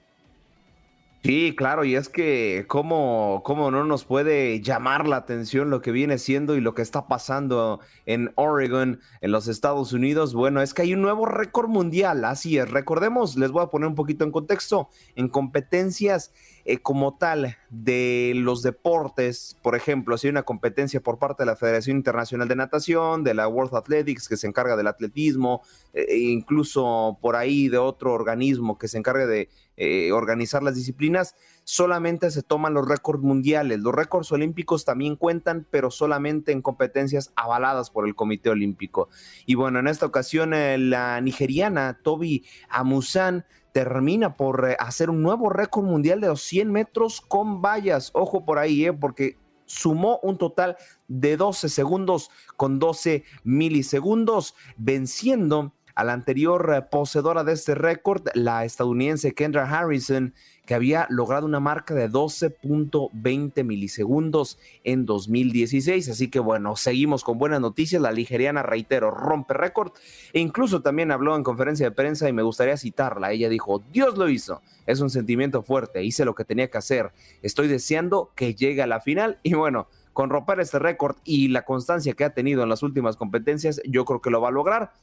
Sí, 1.23 1.55
claro, 1.55 1.85
y 1.85 1.95
es 1.95 2.09
que 2.09 2.65
cómo, 2.67 3.43
cómo 3.45 3.71
no 3.71 3.85
nos 3.85 4.03
puede 4.03 4.59
llamar 4.59 5.07
la 5.07 5.15
atención 5.15 5.69
lo 5.69 5.81
que 5.81 5.93
viene 5.93 6.17
siendo 6.17 6.57
y 6.57 6.59
lo 6.59 6.73
que 6.73 6.81
está 6.81 7.07
pasando 7.07 7.79
en 8.05 8.33
Oregon, 8.35 8.99
en 9.21 9.31
los 9.31 9.47
Estados 9.47 9.93
Unidos. 9.93 10.33
Bueno, 10.33 10.61
es 10.61 10.73
que 10.73 10.81
hay 10.81 10.93
un 10.93 11.01
nuevo 11.01 11.25
récord 11.25 11.69
mundial, 11.69 12.25
así 12.25 12.57
es. 12.57 12.69
Recordemos, 12.69 13.37
les 13.37 13.51
voy 13.51 13.63
a 13.63 13.67
poner 13.67 13.87
un 13.87 13.95
poquito 13.95 14.25
en 14.25 14.31
contexto, 14.31 14.89
en 15.15 15.29
competencias 15.29 16.33
eh, 16.65 16.77
como 16.77 17.17
tal 17.17 17.57
de 17.69 18.31
los 18.35 18.63
deportes, 18.63 19.57
por 19.61 19.75
ejemplo, 19.75 20.17
si 20.17 20.27
hay 20.27 20.31
una 20.31 20.43
competencia 20.43 21.01
por 21.01 21.19
parte 21.19 21.43
de 21.43 21.47
la 21.47 21.57
Federación 21.57 21.97
Internacional 21.97 22.47
de 22.47 22.55
Natación, 22.55 23.23
de 23.23 23.33
la 23.33 23.49
World 23.49 23.75
Athletics 23.75 24.29
que 24.29 24.37
se 24.37 24.47
encarga 24.47 24.77
del 24.77 24.87
atletismo, 24.87 25.61
eh, 25.93 26.05
e 26.07 26.17
incluso 26.19 27.17
por 27.21 27.35
ahí 27.35 27.67
de 27.67 27.77
otro 27.77 28.13
organismo 28.13 28.77
que 28.77 28.87
se 28.87 28.97
encargue 28.97 29.25
de 29.25 29.49
eh, 29.75 30.11
organizar 30.13 30.63
las 30.63 30.75
disciplinas, 30.75 31.35
solamente 31.65 32.31
se 32.31 32.43
toman 32.43 32.73
los 32.73 32.87
récords 32.87 33.21
mundiales. 33.21 33.79
Los 33.79 33.93
récords 33.93 34.31
olímpicos 34.31 34.85
también 34.85 35.15
cuentan, 35.17 35.67
pero 35.69 35.91
solamente 35.91 36.51
en 36.51 36.61
competencias 36.61 37.33
avaladas 37.35 37.89
por 37.89 38.07
el 38.07 38.15
Comité 38.15 38.49
Olímpico. 38.49 39.09
Y 39.45 39.55
bueno, 39.55 39.79
en 39.79 39.87
esta 39.87 40.05
ocasión 40.05 40.51
la 40.51 41.19
nigeriana 41.21 41.99
Toby 42.03 42.45
Amusan 42.69 43.45
termina 43.73 44.37
por 44.37 44.69
eh, 44.69 44.77
hacer 44.79 45.09
un 45.09 45.21
nuevo 45.21 45.49
récord 45.49 45.83
mundial 45.83 46.21
de 46.21 46.27
los 46.27 46.41
100 46.43 46.71
metros 46.71 47.19
con 47.19 47.61
vallas. 47.61 48.11
Ojo 48.13 48.45
por 48.45 48.59
ahí, 48.59 48.85
eh, 48.85 48.93
porque 48.93 49.37
sumó 49.65 50.19
un 50.23 50.37
total 50.37 50.77
de 51.07 51.35
12 51.35 51.67
segundos 51.67 52.29
con 52.55 52.79
12 52.79 53.23
milisegundos, 53.43 54.55
venciendo 54.77 55.73
a 55.95 56.03
la 56.03 56.13
anterior 56.13 56.73
eh, 56.75 56.81
poseedora 56.81 57.43
de 57.43 57.53
este 57.53 57.75
récord, 57.75 58.27
la 58.33 58.65
estadounidense 58.65 59.33
Kendra 59.33 59.69
Harrison, 59.69 60.33
que 60.65 60.73
había 60.73 61.07
logrado 61.09 61.45
una 61.45 61.59
marca 61.59 61.93
de 61.93 62.09
12.20 62.09 63.63
milisegundos 63.63 64.57
en 64.83 65.05
2016. 65.05 66.09
Así 66.09 66.29
que 66.29 66.39
bueno, 66.39 66.75
seguimos 66.75 67.23
con 67.23 67.37
buenas 67.37 67.59
noticias. 67.59 68.01
La 68.01 68.11
ligeriana, 68.11 68.63
reitero, 68.63 69.11
rompe 69.11 69.53
récord. 69.53 69.91
E 70.31 70.39
incluso 70.39 70.81
también 70.81 71.11
habló 71.11 71.35
en 71.35 71.43
conferencia 71.43 71.85
de 71.87 71.91
prensa 71.91 72.29
y 72.29 72.33
me 72.33 72.43
gustaría 72.43 72.77
citarla. 72.77 73.31
Ella 73.31 73.49
dijo, 73.49 73.83
Dios 73.91 74.17
lo 74.17 74.29
hizo. 74.29 74.61
Es 74.85 75.01
un 75.01 75.09
sentimiento 75.09 75.63
fuerte. 75.63 76.03
Hice 76.03 76.23
lo 76.23 76.33
que 76.33 76.45
tenía 76.45 76.69
que 76.69 76.77
hacer. 76.77 77.11
Estoy 77.41 77.67
deseando 77.67 78.31
que 78.35 78.55
llegue 78.55 78.81
a 78.81 78.87
la 78.87 79.01
final. 79.01 79.39
Y 79.43 79.55
bueno, 79.55 79.87
con 80.13 80.29
romper 80.29 80.59
este 80.61 80.79
récord 80.79 81.17
y 81.25 81.49
la 81.49 81.63
constancia 81.63 82.13
que 82.13 82.23
ha 82.23 82.33
tenido 82.33 82.63
en 82.63 82.69
las 82.69 82.83
últimas 82.83 83.17
competencias, 83.17 83.81
yo 83.85 84.05
creo 84.05 84.21
que 84.21 84.29
lo 84.29 84.39
va 84.39 84.47
a 84.47 84.51
lograr. 84.51 84.93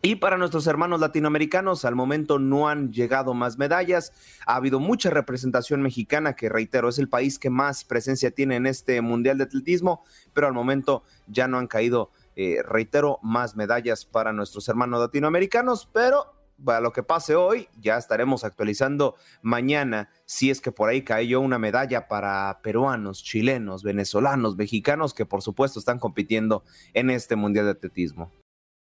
Y 0.00 0.16
para 0.16 0.38
nuestros 0.38 0.68
hermanos 0.68 1.00
latinoamericanos, 1.00 1.84
al 1.84 1.96
momento 1.96 2.38
no 2.38 2.68
han 2.68 2.92
llegado 2.92 3.34
más 3.34 3.58
medallas. 3.58 4.12
Ha 4.46 4.54
habido 4.54 4.78
mucha 4.78 5.10
representación 5.10 5.82
mexicana, 5.82 6.34
que 6.34 6.48
reitero, 6.48 6.88
es 6.88 7.00
el 7.00 7.08
país 7.08 7.36
que 7.40 7.50
más 7.50 7.82
presencia 7.82 8.30
tiene 8.30 8.54
en 8.56 8.66
este 8.66 9.00
Mundial 9.00 9.38
de 9.38 9.44
Atletismo, 9.44 10.04
pero 10.32 10.46
al 10.46 10.52
momento 10.52 11.02
ya 11.26 11.48
no 11.48 11.58
han 11.58 11.66
caído, 11.66 12.12
eh, 12.36 12.62
reitero, 12.64 13.18
más 13.22 13.56
medallas 13.56 14.04
para 14.04 14.32
nuestros 14.32 14.68
hermanos 14.68 15.00
latinoamericanos, 15.00 15.88
pero 15.92 16.38
a 16.66 16.80
lo 16.80 16.92
que 16.92 17.02
pase 17.02 17.34
hoy, 17.34 17.68
ya 17.80 17.96
estaremos 17.96 18.44
actualizando 18.44 19.16
mañana 19.42 20.10
si 20.26 20.50
es 20.50 20.60
que 20.60 20.70
por 20.70 20.90
ahí 20.90 21.02
cayó 21.02 21.40
una 21.40 21.58
medalla 21.58 22.06
para 22.06 22.60
peruanos, 22.62 23.24
chilenos, 23.24 23.82
venezolanos, 23.82 24.56
mexicanos 24.56 25.12
que 25.12 25.26
por 25.26 25.42
supuesto 25.42 25.80
están 25.80 25.98
compitiendo 25.98 26.62
en 26.94 27.10
este 27.10 27.34
Mundial 27.34 27.64
de 27.64 27.72
Atletismo. 27.72 28.30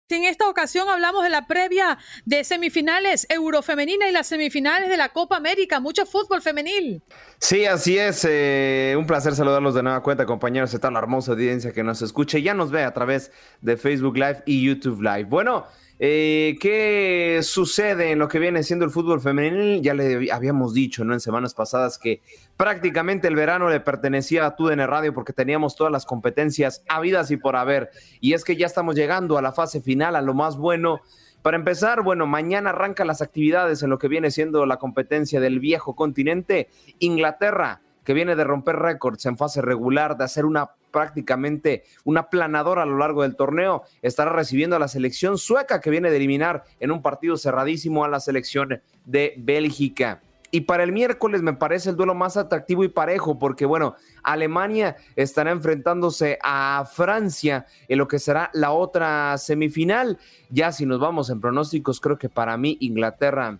En 0.09 0.23
esta 0.23 0.47
ocasión 0.47 0.87
hablamos 0.87 1.23
de 1.23 1.31
la 1.31 1.47
previa 1.47 1.97
de 2.25 2.43
semifinales 2.43 3.25
Eurofemenina 3.27 4.07
y 4.07 4.11
las 4.11 4.27
semifinales 4.27 4.87
de 4.87 4.97
la 4.97 5.09
Copa 5.09 5.35
América. 5.35 5.79
Mucho 5.79 6.05
fútbol 6.05 6.43
femenil. 6.43 7.01
Sí, 7.39 7.65
así 7.65 7.97
es. 7.97 8.23
Eh, 8.29 8.93
un 8.99 9.07
placer 9.07 9.33
saludarlos 9.33 9.73
de 9.73 9.81
nueva 9.81 10.03
cuenta, 10.03 10.27
compañeros, 10.27 10.71
de 10.71 10.91
la 10.91 10.99
hermosa 10.99 11.31
audiencia 11.31 11.73
que 11.73 11.83
nos 11.83 12.03
escucha 12.03 12.37
y 12.37 12.43
ya 12.43 12.53
nos 12.53 12.69
ve 12.69 12.83
a 12.83 12.93
través 12.93 13.31
de 13.61 13.77
Facebook 13.77 14.15
Live 14.15 14.43
y 14.45 14.63
YouTube 14.63 15.01
Live. 15.01 15.23
Bueno, 15.23 15.65
eh, 15.97 16.57
¿Qué 16.59 17.39
sucede 17.41 18.11
en 18.11 18.19
lo 18.19 18.27
que 18.27 18.39
viene 18.39 18.63
siendo 18.63 18.83
el 18.83 18.91
fútbol 18.91 19.21
femenil? 19.21 19.81
Ya 19.81 19.93
le 19.93 20.29
habíamos 20.31 20.73
dicho 20.73 21.05
¿no? 21.05 21.13
en 21.13 21.21
semanas 21.21 21.53
pasadas 21.53 21.97
que 21.97 22.21
prácticamente 22.57 23.29
el 23.29 23.35
verano 23.35 23.69
le 23.69 23.79
pertenecía 23.79 24.45
a 24.45 24.55
TUDN 24.57 24.87
Radio 24.87 25.13
porque 25.13 25.31
teníamos 25.31 25.77
todas 25.77 25.93
las 25.93 26.05
competencias 26.05 26.83
habidas 26.89 27.31
y 27.31 27.37
por 27.37 27.55
haber. 27.55 27.91
Y 28.19 28.33
es 28.33 28.43
que 28.43 28.57
ya 28.57 28.65
estamos 28.65 28.95
llegando 28.95 29.37
a 29.37 29.41
la 29.41 29.53
fase 29.53 29.81
final, 29.81 30.17
a 30.17 30.21
lo 30.21 30.33
más 30.33 30.57
bueno. 30.57 30.99
Para 31.41 31.57
empezar, 31.57 32.01
bueno, 32.01 32.25
mañana 32.25 32.71
arrancan 32.71 33.07
las 33.07 33.21
actividades 33.21 33.81
en 33.81 33.89
lo 33.89 33.97
que 33.97 34.09
viene 34.09 34.31
siendo 34.31 34.65
la 34.65 34.77
competencia 34.77 35.39
del 35.39 35.59
viejo 35.59 35.95
continente. 35.95 36.67
Inglaterra 36.99 37.81
que 38.05 38.13
viene 38.13 38.35
de 38.35 38.43
romper 38.45 38.77
récords 38.77 39.25
en 39.25 39.35
fase 39.35 39.61
regular, 39.61 40.15
de 40.15 40.23
hacer 40.23 40.45
una 40.45 40.69
prácticamente 40.91 41.83
una 42.05 42.29
planadora 42.29 42.83
a 42.83 42.85
lo 42.85 42.97
largo 42.97 43.23
del 43.23 43.35
torneo, 43.35 43.83
estará 44.01 44.31
recibiendo 44.31 44.77
a 44.77 44.79
la 44.79 44.87
selección 44.87 45.37
sueca 45.37 45.81
que 45.81 45.89
viene 45.89 46.09
de 46.09 46.15
eliminar 46.15 46.63
en 46.79 46.91
un 46.91 47.01
partido 47.01 47.35
cerradísimo 47.35 48.05
a 48.05 48.07
la 48.07 48.21
selección 48.21 48.79
de 49.03 49.33
Bélgica. 49.37 50.21
Y 50.51 50.61
para 50.61 50.83
el 50.83 50.93
miércoles 50.93 51.41
me 51.41 51.51
parece 51.51 51.89
el 51.89 51.97
duelo 51.97 52.15
más 52.15 52.37
atractivo 52.37 52.85
y 52.85 52.87
parejo, 52.87 53.37
porque 53.37 53.65
bueno, 53.65 53.95
Alemania 54.23 54.95
estará 55.17 55.51
enfrentándose 55.51 56.39
a 56.41 56.87
Francia 56.89 57.65
en 57.89 57.97
lo 57.97 58.07
que 58.07 58.19
será 58.19 58.49
la 58.53 58.71
otra 58.71 59.37
semifinal. 59.37 60.17
Ya 60.49 60.71
si 60.71 60.85
nos 60.85 61.01
vamos 61.01 61.29
en 61.29 61.41
pronósticos, 61.41 61.99
creo 61.99 62.17
que 62.17 62.29
para 62.29 62.55
mí 62.55 62.77
Inglaterra 62.79 63.59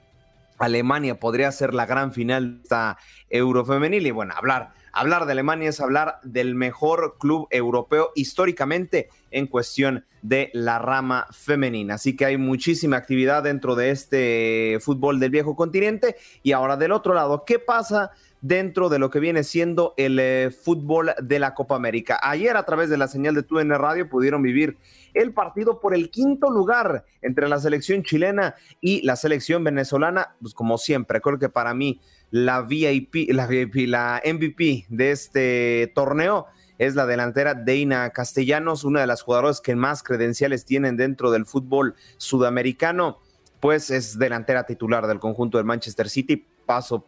Alemania 0.58 1.20
podría 1.20 1.52
ser 1.52 1.74
la 1.74 1.86
gran 1.86 2.14
final 2.14 2.58
de 2.58 2.64
esta 2.64 2.98
Eurofemenil. 3.30 4.06
Y 4.08 4.12
bueno, 4.12 4.34
hablar, 4.36 4.74
hablar 4.92 5.26
de 5.26 5.34
Alemania 5.34 5.70
es 5.70 5.82
hablar 5.82 6.20
del 6.24 6.56
mejor 6.56 7.18
club 7.20 7.48
europeo 7.52 8.12
históricamente 8.16 9.10
en 9.32 9.48
cuestión 9.48 10.06
de 10.22 10.50
la 10.54 10.80
rama 10.80 11.28
femenina. 11.32 11.96
Así 11.96 12.16
que 12.16 12.26
hay 12.26 12.38
muchísima 12.38 12.98
actividad 12.98 13.44
dentro 13.44 13.76
de 13.76 13.92
este 13.92 14.78
fútbol 14.82 15.20
del 15.20 15.30
viejo 15.30 15.56
continente. 15.56 16.16
Y 16.42 16.52
ahora 16.54 16.78
del 16.78 16.92
otro 16.92 17.14
lado, 17.14 17.44
¿qué 17.46 17.60
pasa? 17.60 18.12
Dentro 18.42 18.90
de 18.90 19.00
lo 19.00 19.10
que 19.10 19.20
viene 19.20 19.44
siendo 19.44 19.94
el 19.98 20.20
eh, 20.20 20.52
fútbol 20.52 21.14
de 21.22 21.40
la 21.40 21.54
Copa 21.54 21.76
América. 21.76 22.20
Ayer 22.22 22.58
a 22.58 22.66
través 22.66 22.90
de 22.90 22.98
la 22.98 23.08
señal 23.08 23.36
de 23.36 23.44
TUN 23.44 23.70
Radio 23.70 24.10
pudieron 24.10 24.42
vivir 24.42 24.78
el 25.14 25.34
partido 25.34 25.80
por 25.80 25.94
el 25.96 26.10
quinto 26.10 26.50
lugar 26.50 27.06
entre 27.22 27.48
la 27.48 27.60
selección 27.60 28.04
chilena 28.04 28.56
y 28.82 29.02
la 29.04 29.16
selección 29.16 29.64
venezolana, 29.64 30.36
pues 30.42 30.54
como 30.54 30.78
siempre, 30.78 31.22
creo 31.22 31.40
que 31.40 31.50
para 31.50 31.74
mí 31.74 32.02
la 32.32 32.62
VIP, 32.62 33.30
la 33.30 33.48
la 33.48 34.22
MVP 34.26 34.86
de 34.90 35.12
este 35.12 35.92
torneo 35.96 36.48
es 36.78 36.96
la 36.96 37.06
delantera 37.06 37.54
Deina 37.54 38.10
Castellanos, 38.10 38.84
una 38.84 39.02
de 39.02 39.08
las 39.08 39.22
jugadoras 39.22 39.62
que 39.62 39.76
más 39.76 40.04
credenciales 40.04 40.66
tienen 40.66 40.98
dentro 40.98 41.32
del 41.32 41.46
fútbol 41.46 41.96
sudamericano, 42.18 43.20
pues 43.60 43.90
es 43.90 44.20
delantera 44.20 44.66
titular 44.66 45.08
del 45.08 45.20
conjunto 45.20 45.58
del 45.58 45.66
Manchester 45.66 46.10
City, 46.10 46.46
paso 46.66 47.08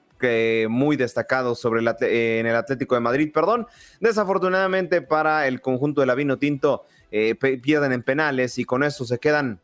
muy 0.69 0.97
destacado 0.97 1.55
sobre 1.55 1.81
el, 1.81 1.87
en 2.01 2.45
el 2.45 2.55
Atlético 2.55 2.95
de 2.95 3.01
Madrid, 3.01 3.31
perdón. 3.33 3.67
Desafortunadamente 3.99 5.01
para 5.01 5.47
el 5.47 5.61
conjunto 5.61 6.01
de 6.01 6.07
la 6.07 6.15
Vino 6.15 6.37
Tinto 6.37 6.85
eh, 7.11 7.35
pierden 7.35 7.91
en 7.91 8.03
penales 8.03 8.57
y 8.57 8.65
con 8.65 8.83
eso 8.83 9.05
se 9.05 9.19
quedan 9.19 9.61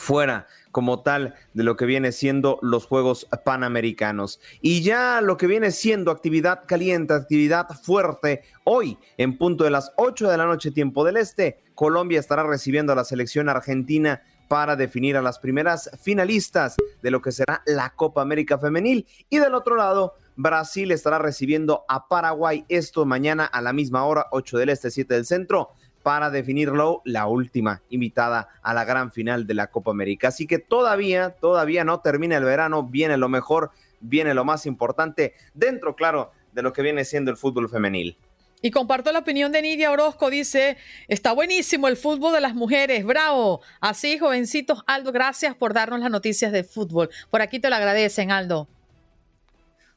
fuera 0.00 0.46
como 0.72 1.02
tal 1.02 1.34
de 1.52 1.62
lo 1.62 1.76
que 1.76 1.84
viene 1.84 2.12
siendo 2.12 2.58
los 2.62 2.86
Juegos 2.86 3.28
Panamericanos. 3.44 4.40
Y 4.62 4.82
ya 4.82 5.20
lo 5.20 5.36
que 5.36 5.46
viene 5.46 5.72
siendo 5.72 6.10
actividad 6.10 6.62
caliente, 6.66 7.12
actividad 7.12 7.68
fuerte, 7.82 8.42
hoy 8.64 8.96
en 9.18 9.36
punto 9.36 9.64
de 9.64 9.70
las 9.70 9.92
8 9.96 10.30
de 10.30 10.36
la 10.38 10.46
noche 10.46 10.70
tiempo 10.70 11.04
del 11.04 11.18
Este, 11.18 11.58
Colombia 11.74 12.20
estará 12.20 12.44
recibiendo 12.44 12.92
a 12.92 12.96
la 12.96 13.04
selección 13.04 13.48
argentina 13.48 14.22
para 14.50 14.74
definir 14.74 15.16
a 15.16 15.22
las 15.22 15.38
primeras 15.38 15.88
finalistas 16.02 16.74
de 17.02 17.12
lo 17.12 17.22
que 17.22 17.30
será 17.30 17.62
la 17.66 17.90
Copa 17.90 18.20
América 18.20 18.58
Femenil. 18.58 19.06
Y 19.28 19.38
del 19.38 19.54
otro 19.54 19.76
lado, 19.76 20.14
Brasil 20.34 20.90
estará 20.90 21.20
recibiendo 21.20 21.84
a 21.88 22.08
Paraguay 22.08 22.64
esto 22.68 23.06
mañana 23.06 23.44
a 23.44 23.62
la 23.62 23.72
misma 23.72 24.02
hora, 24.04 24.26
8 24.32 24.58
del 24.58 24.70
Este, 24.70 24.90
7 24.90 25.14
del 25.14 25.24
Centro 25.24 25.70
para 26.02 26.30
definirlo 26.30 27.00
la 27.04 27.28
última 27.28 27.82
invitada 27.90 28.48
a 28.60 28.74
la 28.74 28.84
gran 28.84 29.12
final 29.12 29.46
de 29.46 29.54
la 29.54 29.68
Copa 29.68 29.92
América. 29.92 30.28
Así 30.28 30.48
que 30.48 30.58
todavía, 30.58 31.30
todavía 31.30 31.84
no 31.84 32.00
termina 32.00 32.36
el 32.36 32.44
verano, 32.44 32.82
viene 32.82 33.18
lo 33.18 33.28
mejor, 33.28 33.70
viene 34.00 34.34
lo 34.34 34.44
más 34.44 34.66
importante 34.66 35.34
dentro, 35.54 35.94
claro, 35.94 36.32
de 36.52 36.62
lo 36.62 36.72
que 36.72 36.82
viene 36.82 37.04
siendo 37.04 37.30
el 37.30 37.36
fútbol 37.36 37.68
femenil. 37.68 38.16
Y 38.62 38.70
comparto 38.70 39.10
la 39.12 39.20
opinión 39.20 39.52
de 39.52 39.62
Nidia 39.62 39.90
Orozco, 39.90 40.28
dice, 40.28 40.76
está 41.08 41.32
buenísimo 41.32 41.88
el 41.88 41.96
fútbol 41.96 42.32
de 42.34 42.40
las 42.40 42.54
mujeres, 42.54 43.04
bravo. 43.04 43.62
Así, 43.80 44.18
jovencitos, 44.18 44.82
Aldo, 44.86 45.12
gracias 45.12 45.54
por 45.54 45.72
darnos 45.72 46.00
las 46.00 46.10
noticias 46.10 46.52
de 46.52 46.64
fútbol. 46.64 47.08
Por 47.30 47.40
aquí 47.40 47.58
te 47.58 47.70
lo 47.70 47.76
agradecen, 47.76 48.30
Aldo. 48.30 48.68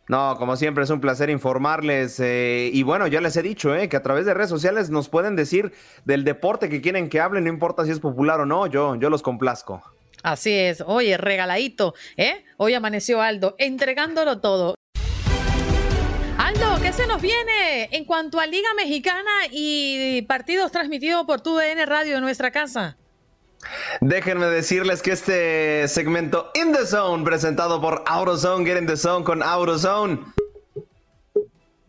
No, 0.07 0.35
como 0.37 0.57
siempre 0.57 0.83
es 0.83 0.89
un 0.89 0.99
placer 0.99 1.29
informarles 1.29 2.19
eh, 2.19 2.69
y 2.73 2.83
bueno, 2.83 3.07
ya 3.07 3.21
les 3.21 3.37
he 3.37 3.41
dicho 3.41 3.73
eh, 3.73 3.87
que 3.87 3.95
a 3.95 4.03
través 4.03 4.25
de 4.25 4.33
redes 4.33 4.49
sociales 4.49 4.89
nos 4.89 5.07
pueden 5.07 5.37
decir 5.37 5.71
del 6.03 6.25
deporte 6.25 6.67
que 6.67 6.81
quieren 6.81 7.07
que 7.07 7.21
hablen, 7.21 7.45
no 7.45 7.49
importa 7.49 7.85
si 7.85 7.91
es 7.91 7.99
popular 8.01 8.41
o 8.41 8.45
no, 8.45 8.67
yo, 8.67 8.95
yo 8.95 9.09
los 9.09 9.21
complazco. 9.21 9.81
Así 10.21 10.53
es, 10.53 10.81
oye, 10.85 11.17
regaladito, 11.17 11.95
¿eh? 12.17 12.43
Hoy 12.57 12.73
amaneció 12.73 13.21
Aldo, 13.21 13.55
entregándolo 13.57 14.39
todo. 14.41 14.75
¿Qué 16.83 16.91
se 16.91 17.07
nos 17.07 17.21
viene 17.21 17.87
en 17.91 18.03
cuanto 18.03 18.41
a 18.41 18.45
Liga 18.45 18.67
Mexicana 18.75 19.31
y 19.49 20.21
partidos 20.23 20.69
transmitidos 20.69 21.25
por 21.25 21.39
tu 21.39 21.55
DN 21.55 21.85
Radio 21.85 22.17
en 22.17 22.21
nuestra 22.21 22.51
casa? 22.51 22.97
Déjenme 24.01 24.47
decirles 24.47 25.01
que 25.01 25.13
este 25.13 25.87
segmento 25.87 26.51
In 26.55 26.73
the 26.73 26.85
Zone, 26.85 27.23
presentado 27.23 27.79
por 27.79 28.03
AutoZone, 28.05 28.65
Get 28.65 28.77
in 28.79 28.87
the 28.87 28.97
Zone 28.97 29.23
con 29.23 29.41
AutoZone. 29.41 30.19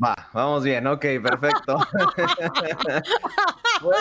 Va, 0.03 0.15
vamos 0.33 0.65
bien, 0.65 0.87
ok, 0.87 1.05
perfecto. 1.23 1.79
Pues, 3.83 3.99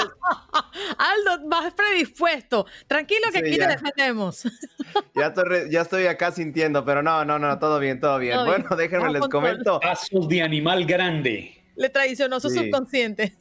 Aldo, 0.98 1.50
vas 1.50 1.74
predispuesto. 1.74 2.66
Tranquilo 2.88 3.24
que 3.34 3.40
aquí 3.40 3.58
te 3.58 3.68
defendemos. 3.68 4.44
ya, 5.16 5.28
estoy, 5.28 5.72
ya 5.72 5.82
estoy 5.82 6.06
acá 6.06 6.32
sintiendo, 6.32 6.86
pero 6.86 7.02
no, 7.02 7.26
no, 7.26 7.40
no, 7.40 7.60
todo 7.60 7.80
bien, 7.80 8.00
todo 8.00 8.18
bien. 8.20 8.46
bueno, 8.46 8.70
déjenme 8.78 9.12
les 9.12 9.28
comento. 9.28 9.80
Pasos 9.82 10.30
de 10.30 10.42
animal 10.42 10.86
grande. 10.86 11.64
Le 11.76 11.90
traicionó 11.90 12.40
su 12.40 12.50
subconsciente. 12.50 13.36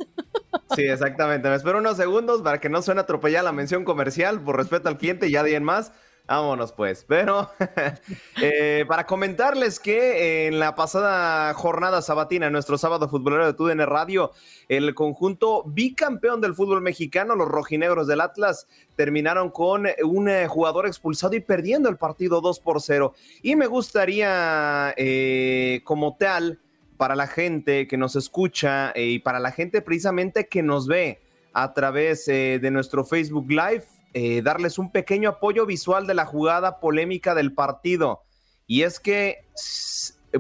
Sí, 0.75 0.83
exactamente. 0.83 1.49
Me 1.49 1.55
espero 1.55 1.79
unos 1.79 1.99
segundos 1.99 2.41
para 2.43 2.59
que 2.59 2.71
no 2.71 2.83
suene 2.83 3.03
atropellada 3.03 3.45
la 3.45 3.53
mención 3.53 3.85
comercial 3.85 4.41
por 4.43 4.57
respeto 4.57 4.89
al 4.89 4.97
cliente 4.97 5.29
y 5.29 5.33
ya 5.33 5.41
alguien 5.41 5.63
más. 5.63 5.93
Vámonos 6.33 6.73
pues. 6.73 7.05
Pero 7.07 7.51
eh, 8.41 8.87
para 8.89 9.05
comentarles 9.05 9.79
que 9.79 10.47
en 10.47 10.59
la 10.59 10.75
pasada 10.75 11.53
jornada 11.53 12.01
sabatina, 12.01 12.49
nuestro 12.49 12.79
sábado 12.79 13.07
futbolero 13.07 13.45
de 13.45 13.53
TUDN 13.53 13.81
Radio, 13.81 14.33
el 14.71 14.95
conjunto 14.95 15.63
bicampeón 15.67 16.41
del 16.41 16.55
fútbol 16.55 16.81
mexicano, 16.81 17.37
los 17.37 17.49
rojinegros 17.49 18.07
del 18.07 18.23
Atlas, 18.23 18.67
terminaron 18.97 19.51
con 19.51 19.87
un 20.05 20.29
eh, 20.31 20.47
jugador 20.49 20.87
expulsado 20.87 21.37
y 21.37 21.41
perdiendo 21.41 21.91
el 21.91 21.99
partido 21.99 22.41
2 22.41 22.61
por 22.61 22.81
0. 22.81 23.13
Y 23.43 23.55
me 23.55 23.67
gustaría, 23.67 24.95
eh, 24.97 25.83
como 25.85 26.17
tal, 26.17 26.61
para 26.97 27.15
la 27.15 27.27
gente 27.27 27.87
que 27.87 27.99
nos 27.99 28.17
escucha 28.17 28.95
y 28.97 29.19
para 29.19 29.39
la 29.39 29.53
gente 29.53 29.83
precisamente 29.83 30.47
que 30.47 30.63
nos 30.63 30.87
ve 30.87 31.21
a 31.53 31.75
través 31.75 32.25
de 32.25 32.71
nuestro 32.71 33.05
Facebook 33.05 33.51
Live, 33.51 33.85
eh, 34.15 34.43
darles 34.43 34.79
un 34.79 34.93
pequeño 34.93 35.31
apoyo 35.31 35.67
visual 35.67 36.07
de 36.07 36.15
la 36.15 36.27
jugada 36.27 36.81
polémica 36.81 37.35
del 37.35 37.53
partido. 37.55 38.23
Y 38.67 38.83
es 38.83 39.01
que, 39.01 39.47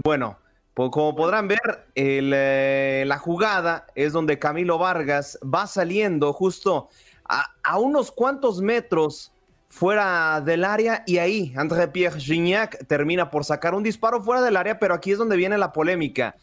bueno, 0.04 0.38
como 0.74 1.14
podrán 1.14 1.48
ver, 1.48 1.86
eh, 1.94 3.04
la 3.06 3.18
jugada 3.18 3.86
es 3.94 4.12
donde 4.12 4.38
Camilo 4.38 4.78
Vargas 4.78 5.38
va 5.42 5.66
saliendo 5.66 6.32
justo 6.32 6.88
a, 7.24 7.78
unos 7.78 8.10
cuantos 8.10 8.60
metros 8.60 9.32
fuera 9.68 10.40
del 10.42 10.64
área 10.64 11.02
y 11.06 11.18
ahí 11.18 11.54
André 11.56 11.88
Pierre 11.88 12.20
Gignac 12.20 12.86
termina 12.86 13.30
por 13.30 13.44
sacar 13.44 13.74
un 13.74 13.82
disparo 13.82 14.22
fuera 14.22 14.42
del 14.42 14.56
área, 14.56 14.78
pero 14.78 14.94
aquí 14.94 15.12
es 15.12 15.18
donde 15.18 15.36
viene 15.36 15.56
la 15.56 15.72
polémica. 15.72 16.36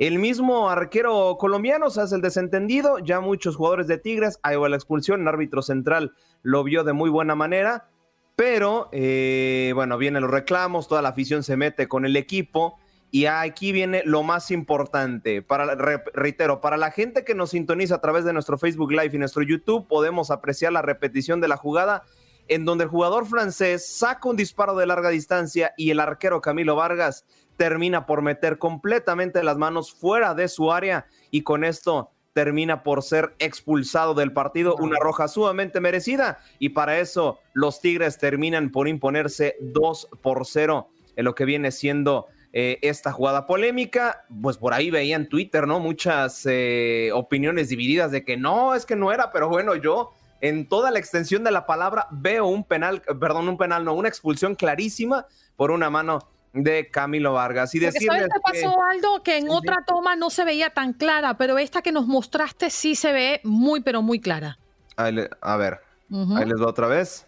El 0.00 0.18
mismo 0.18 0.70
arquero 0.70 1.36
colombiano 1.38 1.90
se 1.90 2.00
hace 2.00 2.14
el 2.14 2.22
desentendido, 2.22 3.00
ya 3.00 3.20
muchos 3.20 3.56
jugadores 3.56 3.86
de 3.86 3.98
Tigres, 3.98 4.38
hay 4.42 4.56
la 4.56 4.74
expulsión, 4.74 5.20
el 5.20 5.28
árbitro 5.28 5.60
central 5.60 6.14
lo 6.42 6.64
vio 6.64 6.84
de 6.84 6.94
muy 6.94 7.10
buena 7.10 7.34
manera, 7.34 7.86
Pero, 8.34 8.88
eh, 8.92 9.72
bueno, 9.74 9.98
vienen 9.98 10.22
los 10.22 10.30
reclamos, 10.30 10.88
toda 10.88 11.02
la 11.02 11.10
afición 11.10 11.42
se 11.42 11.58
mete 11.58 11.86
con 11.86 12.06
el 12.06 12.16
equipo. 12.16 12.78
Y 13.10 13.26
aquí 13.26 13.72
viene 13.72 14.02
lo 14.06 14.22
más 14.22 14.50
importante. 14.50 15.42
Para, 15.42 15.74
reitero, 16.14 16.62
para 16.62 16.78
la 16.78 16.90
gente 16.90 17.22
que 17.22 17.34
nos 17.34 17.50
sintoniza 17.50 17.96
a 17.96 18.00
través 18.00 18.24
de 18.24 18.32
nuestro 18.32 18.56
Facebook 18.56 18.92
Live 18.92 19.10
y 19.12 19.18
nuestro 19.18 19.42
YouTube, 19.42 19.86
podemos 19.86 20.30
apreciar 20.30 20.72
la 20.72 20.80
repetición 20.80 21.42
de 21.42 21.48
la 21.48 21.58
jugada 21.58 22.04
en 22.48 22.64
donde 22.64 22.84
el 22.84 22.90
jugador 22.90 23.26
francés 23.26 23.86
saca 23.86 24.28
un 24.28 24.36
disparo 24.36 24.74
de 24.74 24.86
larga 24.86 25.10
distancia 25.10 25.72
y 25.76 25.90
el 25.90 26.00
arquero 26.00 26.40
Camilo 26.40 26.74
Vargas 26.74 27.24
termina 27.60 28.06
por 28.06 28.22
meter 28.22 28.56
completamente 28.56 29.44
las 29.44 29.58
manos 29.58 29.92
fuera 29.92 30.34
de 30.34 30.48
su 30.48 30.72
área 30.72 31.04
y 31.30 31.42
con 31.42 31.62
esto 31.62 32.08
termina 32.32 32.82
por 32.82 33.02
ser 33.02 33.34
expulsado 33.38 34.14
del 34.14 34.32
partido, 34.32 34.76
una 34.76 34.96
roja 34.98 35.28
sumamente 35.28 35.78
merecida 35.78 36.38
y 36.58 36.70
para 36.70 37.00
eso 37.00 37.38
los 37.52 37.82
Tigres 37.82 38.16
terminan 38.16 38.70
por 38.70 38.88
imponerse 38.88 39.58
2 39.60 40.08
por 40.22 40.46
0 40.46 40.88
en 41.16 41.24
lo 41.26 41.34
que 41.34 41.44
viene 41.44 41.70
siendo 41.70 42.28
eh, 42.54 42.78
esta 42.80 43.12
jugada 43.12 43.44
polémica, 43.46 44.24
pues 44.40 44.56
por 44.56 44.72
ahí 44.72 44.90
veía 44.90 45.16
en 45.16 45.28
Twitter, 45.28 45.66
¿no? 45.66 45.80
Muchas 45.80 46.46
eh, 46.46 47.10
opiniones 47.12 47.68
divididas 47.68 48.10
de 48.10 48.24
que 48.24 48.38
no, 48.38 48.74
es 48.74 48.86
que 48.86 48.96
no 48.96 49.12
era, 49.12 49.32
pero 49.32 49.50
bueno, 49.50 49.74
yo 49.74 50.14
en 50.40 50.66
toda 50.66 50.90
la 50.90 50.98
extensión 50.98 51.44
de 51.44 51.50
la 51.50 51.66
palabra 51.66 52.06
veo 52.10 52.46
un 52.46 52.64
penal, 52.64 53.02
perdón, 53.02 53.50
un 53.50 53.58
penal, 53.58 53.84
no, 53.84 53.92
una 53.92 54.08
expulsión 54.08 54.54
clarísima 54.54 55.26
por 55.56 55.70
una 55.70 55.90
mano 55.90 56.20
de 56.52 56.88
Camilo 56.90 57.32
Vargas. 57.34 57.74
Y 57.74 57.78
decirles 57.78 58.08
¿Sabes 58.08 58.28
qué 58.32 58.40
pasó, 58.40 58.82
Aldo? 58.82 59.22
Que 59.22 59.38
en 59.38 59.50
otra 59.50 59.76
toma 59.86 60.16
no 60.16 60.30
se 60.30 60.44
veía 60.44 60.70
tan 60.70 60.92
clara, 60.92 61.36
pero 61.36 61.58
esta 61.58 61.82
que 61.82 61.92
nos 61.92 62.06
mostraste 62.06 62.70
sí 62.70 62.94
se 62.94 63.12
ve 63.12 63.40
muy, 63.44 63.80
pero 63.80 64.02
muy 64.02 64.20
clara. 64.20 64.58
a 64.96 65.56
ver, 65.56 65.80
ahí 66.10 66.46
les 66.46 66.58
doy 66.58 66.66
otra 66.66 66.86
vez. 66.86 67.26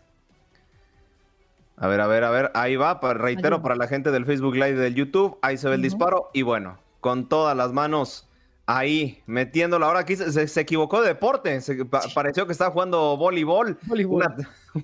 A 1.76 1.88
ver, 1.88 2.00
a 2.00 2.06
ver, 2.06 2.22
a 2.22 2.30
ver, 2.30 2.50
ahí 2.54 2.76
va, 2.76 3.00
reitero, 3.14 3.60
para 3.62 3.74
la 3.74 3.88
gente 3.88 4.10
del 4.10 4.24
Facebook 4.24 4.54
Live 4.54 4.70
y 4.70 4.74
del 4.74 4.94
YouTube, 4.94 5.38
ahí 5.42 5.56
se 5.56 5.68
ve 5.68 5.74
el 5.74 5.82
disparo 5.82 6.30
y 6.32 6.42
bueno, 6.42 6.78
con 7.00 7.28
todas 7.28 7.56
las 7.56 7.72
manos 7.72 8.28
ahí 8.66 9.22
metiéndolo. 9.26 9.86
Ahora 9.86 10.00
aquí 10.00 10.16
se, 10.16 10.60
equivocó 10.60 11.00
de 11.00 11.08
deporte, 11.08 11.58
pareció 12.14 12.46
que 12.46 12.52
estaba 12.52 12.70
jugando 12.70 13.16
voleibol. 13.16 13.78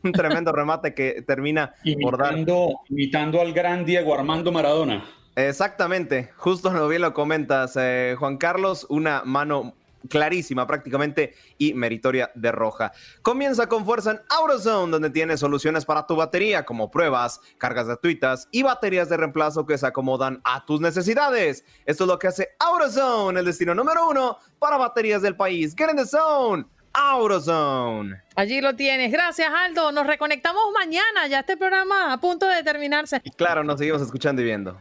un 0.02 0.12
tremendo 0.12 0.52
remate 0.52 0.94
que 0.94 1.22
termina 1.26 1.74
imitando, 1.84 2.80
Imitando 2.88 3.40
al 3.40 3.52
gran 3.52 3.84
Diego 3.84 4.14
Armando 4.14 4.52
Maradona. 4.52 5.04
Exactamente, 5.36 6.30
justo 6.36 6.72
lo 6.72 6.88
bien 6.88 7.02
lo 7.02 7.14
comentas, 7.14 7.76
eh, 7.76 8.16
Juan 8.18 8.38
Carlos, 8.38 8.86
una 8.88 9.22
mano 9.24 9.74
clarísima 10.08 10.66
prácticamente 10.66 11.34
y 11.58 11.74
meritoria 11.74 12.30
de 12.34 12.52
Roja. 12.52 12.92
Comienza 13.22 13.68
con 13.68 13.84
fuerza 13.84 14.12
en 14.12 14.20
AutoZone, 14.28 14.92
donde 14.92 15.10
tienes 15.10 15.40
soluciones 15.40 15.84
para 15.84 16.06
tu 16.06 16.16
batería, 16.16 16.64
como 16.64 16.90
pruebas, 16.90 17.40
cargas 17.58 17.86
gratuitas 17.86 18.48
y 18.50 18.62
baterías 18.62 19.08
de 19.08 19.16
reemplazo 19.16 19.66
que 19.66 19.78
se 19.78 19.86
acomodan 19.86 20.40
a 20.44 20.64
tus 20.64 20.80
necesidades. 20.80 21.64
Esto 21.86 22.04
es 22.04 22.08
lo 22.08 22.18
que 22.18 22.28
hace 22.28 22.50
AutoZone, 22.58 23.40
el 23.40 23.46
destino 23.46 23.74
número 23.74 24.08
uno 24.08 24.38
para 24.58 24.76
baterías 24.76 25.22
del 25.22 25.36
país. 25.36 25.74
Get 25.76 25.90
in 25.90 25.96
the 25.96 26.06
zone. 26.06 26.64
AutoZone. 26.92 28.22
Allí 28.34 28.60
lo 28.60 28.74
tienes. 28.74 29.12
Gracias, 29.12 29.48
Aldo. 29.52 29.92
Nos 29.92 30.06
reconectamos 30.06 30.64
mañana. 30.72 31.26
Ya 31.28 31.40
este 31.40 31.56
programa 31.56 32.12
a 32.12 32.18
punto 32.18 32.46
de 32.46 32.62
terminarse. 32.62 33.20
claro, 33.36 33.62
nos 33.62 33.78
seguimos 33.78 34.02
escuchando 34.02 34.42
y 34.42 34.46
viendo. 34.46 34.80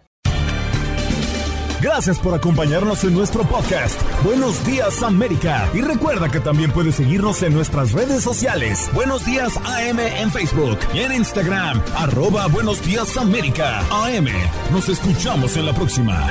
Gracias 1.90 2.20
por 2.20 2.34
acompañarnos 2.34 3.06
en 3.06 3.14
nuestro 3.14 3.46
podcast. 3.46 3.98
Buenos 4.22 4.64
días 4.66 5.02
América. 5.04 5.70
Y 5.74 5.80
recuerda 5.80 6.30
que 6.30 6.42
también 6.42 6.70
puedes 6.70 6.96
seguirnos 6.96 7.42
en 7.44 7.54
nuestras 7.54 7.94
redes 7.94 8.24
sociales. 8.24 8.90
Buenos 8.94 9.26
días 9.26 9.56
AM 9.56 9.98
en 9.98 10.30
Facebook 10.30 10.78
y 10.94 11.00
en 11.00 11.14
Instagram. 11.14 11.82
Arroba 11.96 12.48
Buenos 12.48 12.86
días 12.86 13.16
América. 13.16 13.80
AM. 13.90 14.28
Nos 14.74 14.90
escuchamos 14.90 15.56
en 15.56 15.66
la 15.66 15.74
próxima. 15.74 16.30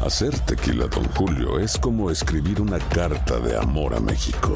Hacer 0.00 0.36
tequila, 0.40 0.86
don 0.86 1.04
Julio, 1.10 1.58
es 1.58 1.76
como 1.76 2.10
escribir 2.10 2.62
una 2.62 2.78
carta 2.78 3.38
de 3.40 3.58
amor 3.58 3.94
a 3.94 4.00
México. 4.00 4.54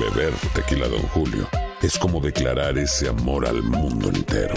Beber 0.00 0.34
tequila, 0.52 0.88
don 0.88 1.02
Julio, 1.10 1.46
es 1.80 1.96
como 1.96 2.18
declarar 2.18 2.76
ese 2.76 3.08
amor 3.08 3.46
al 3.46 3.62
mundo 3.62 4.08
entero. 4.08 4.56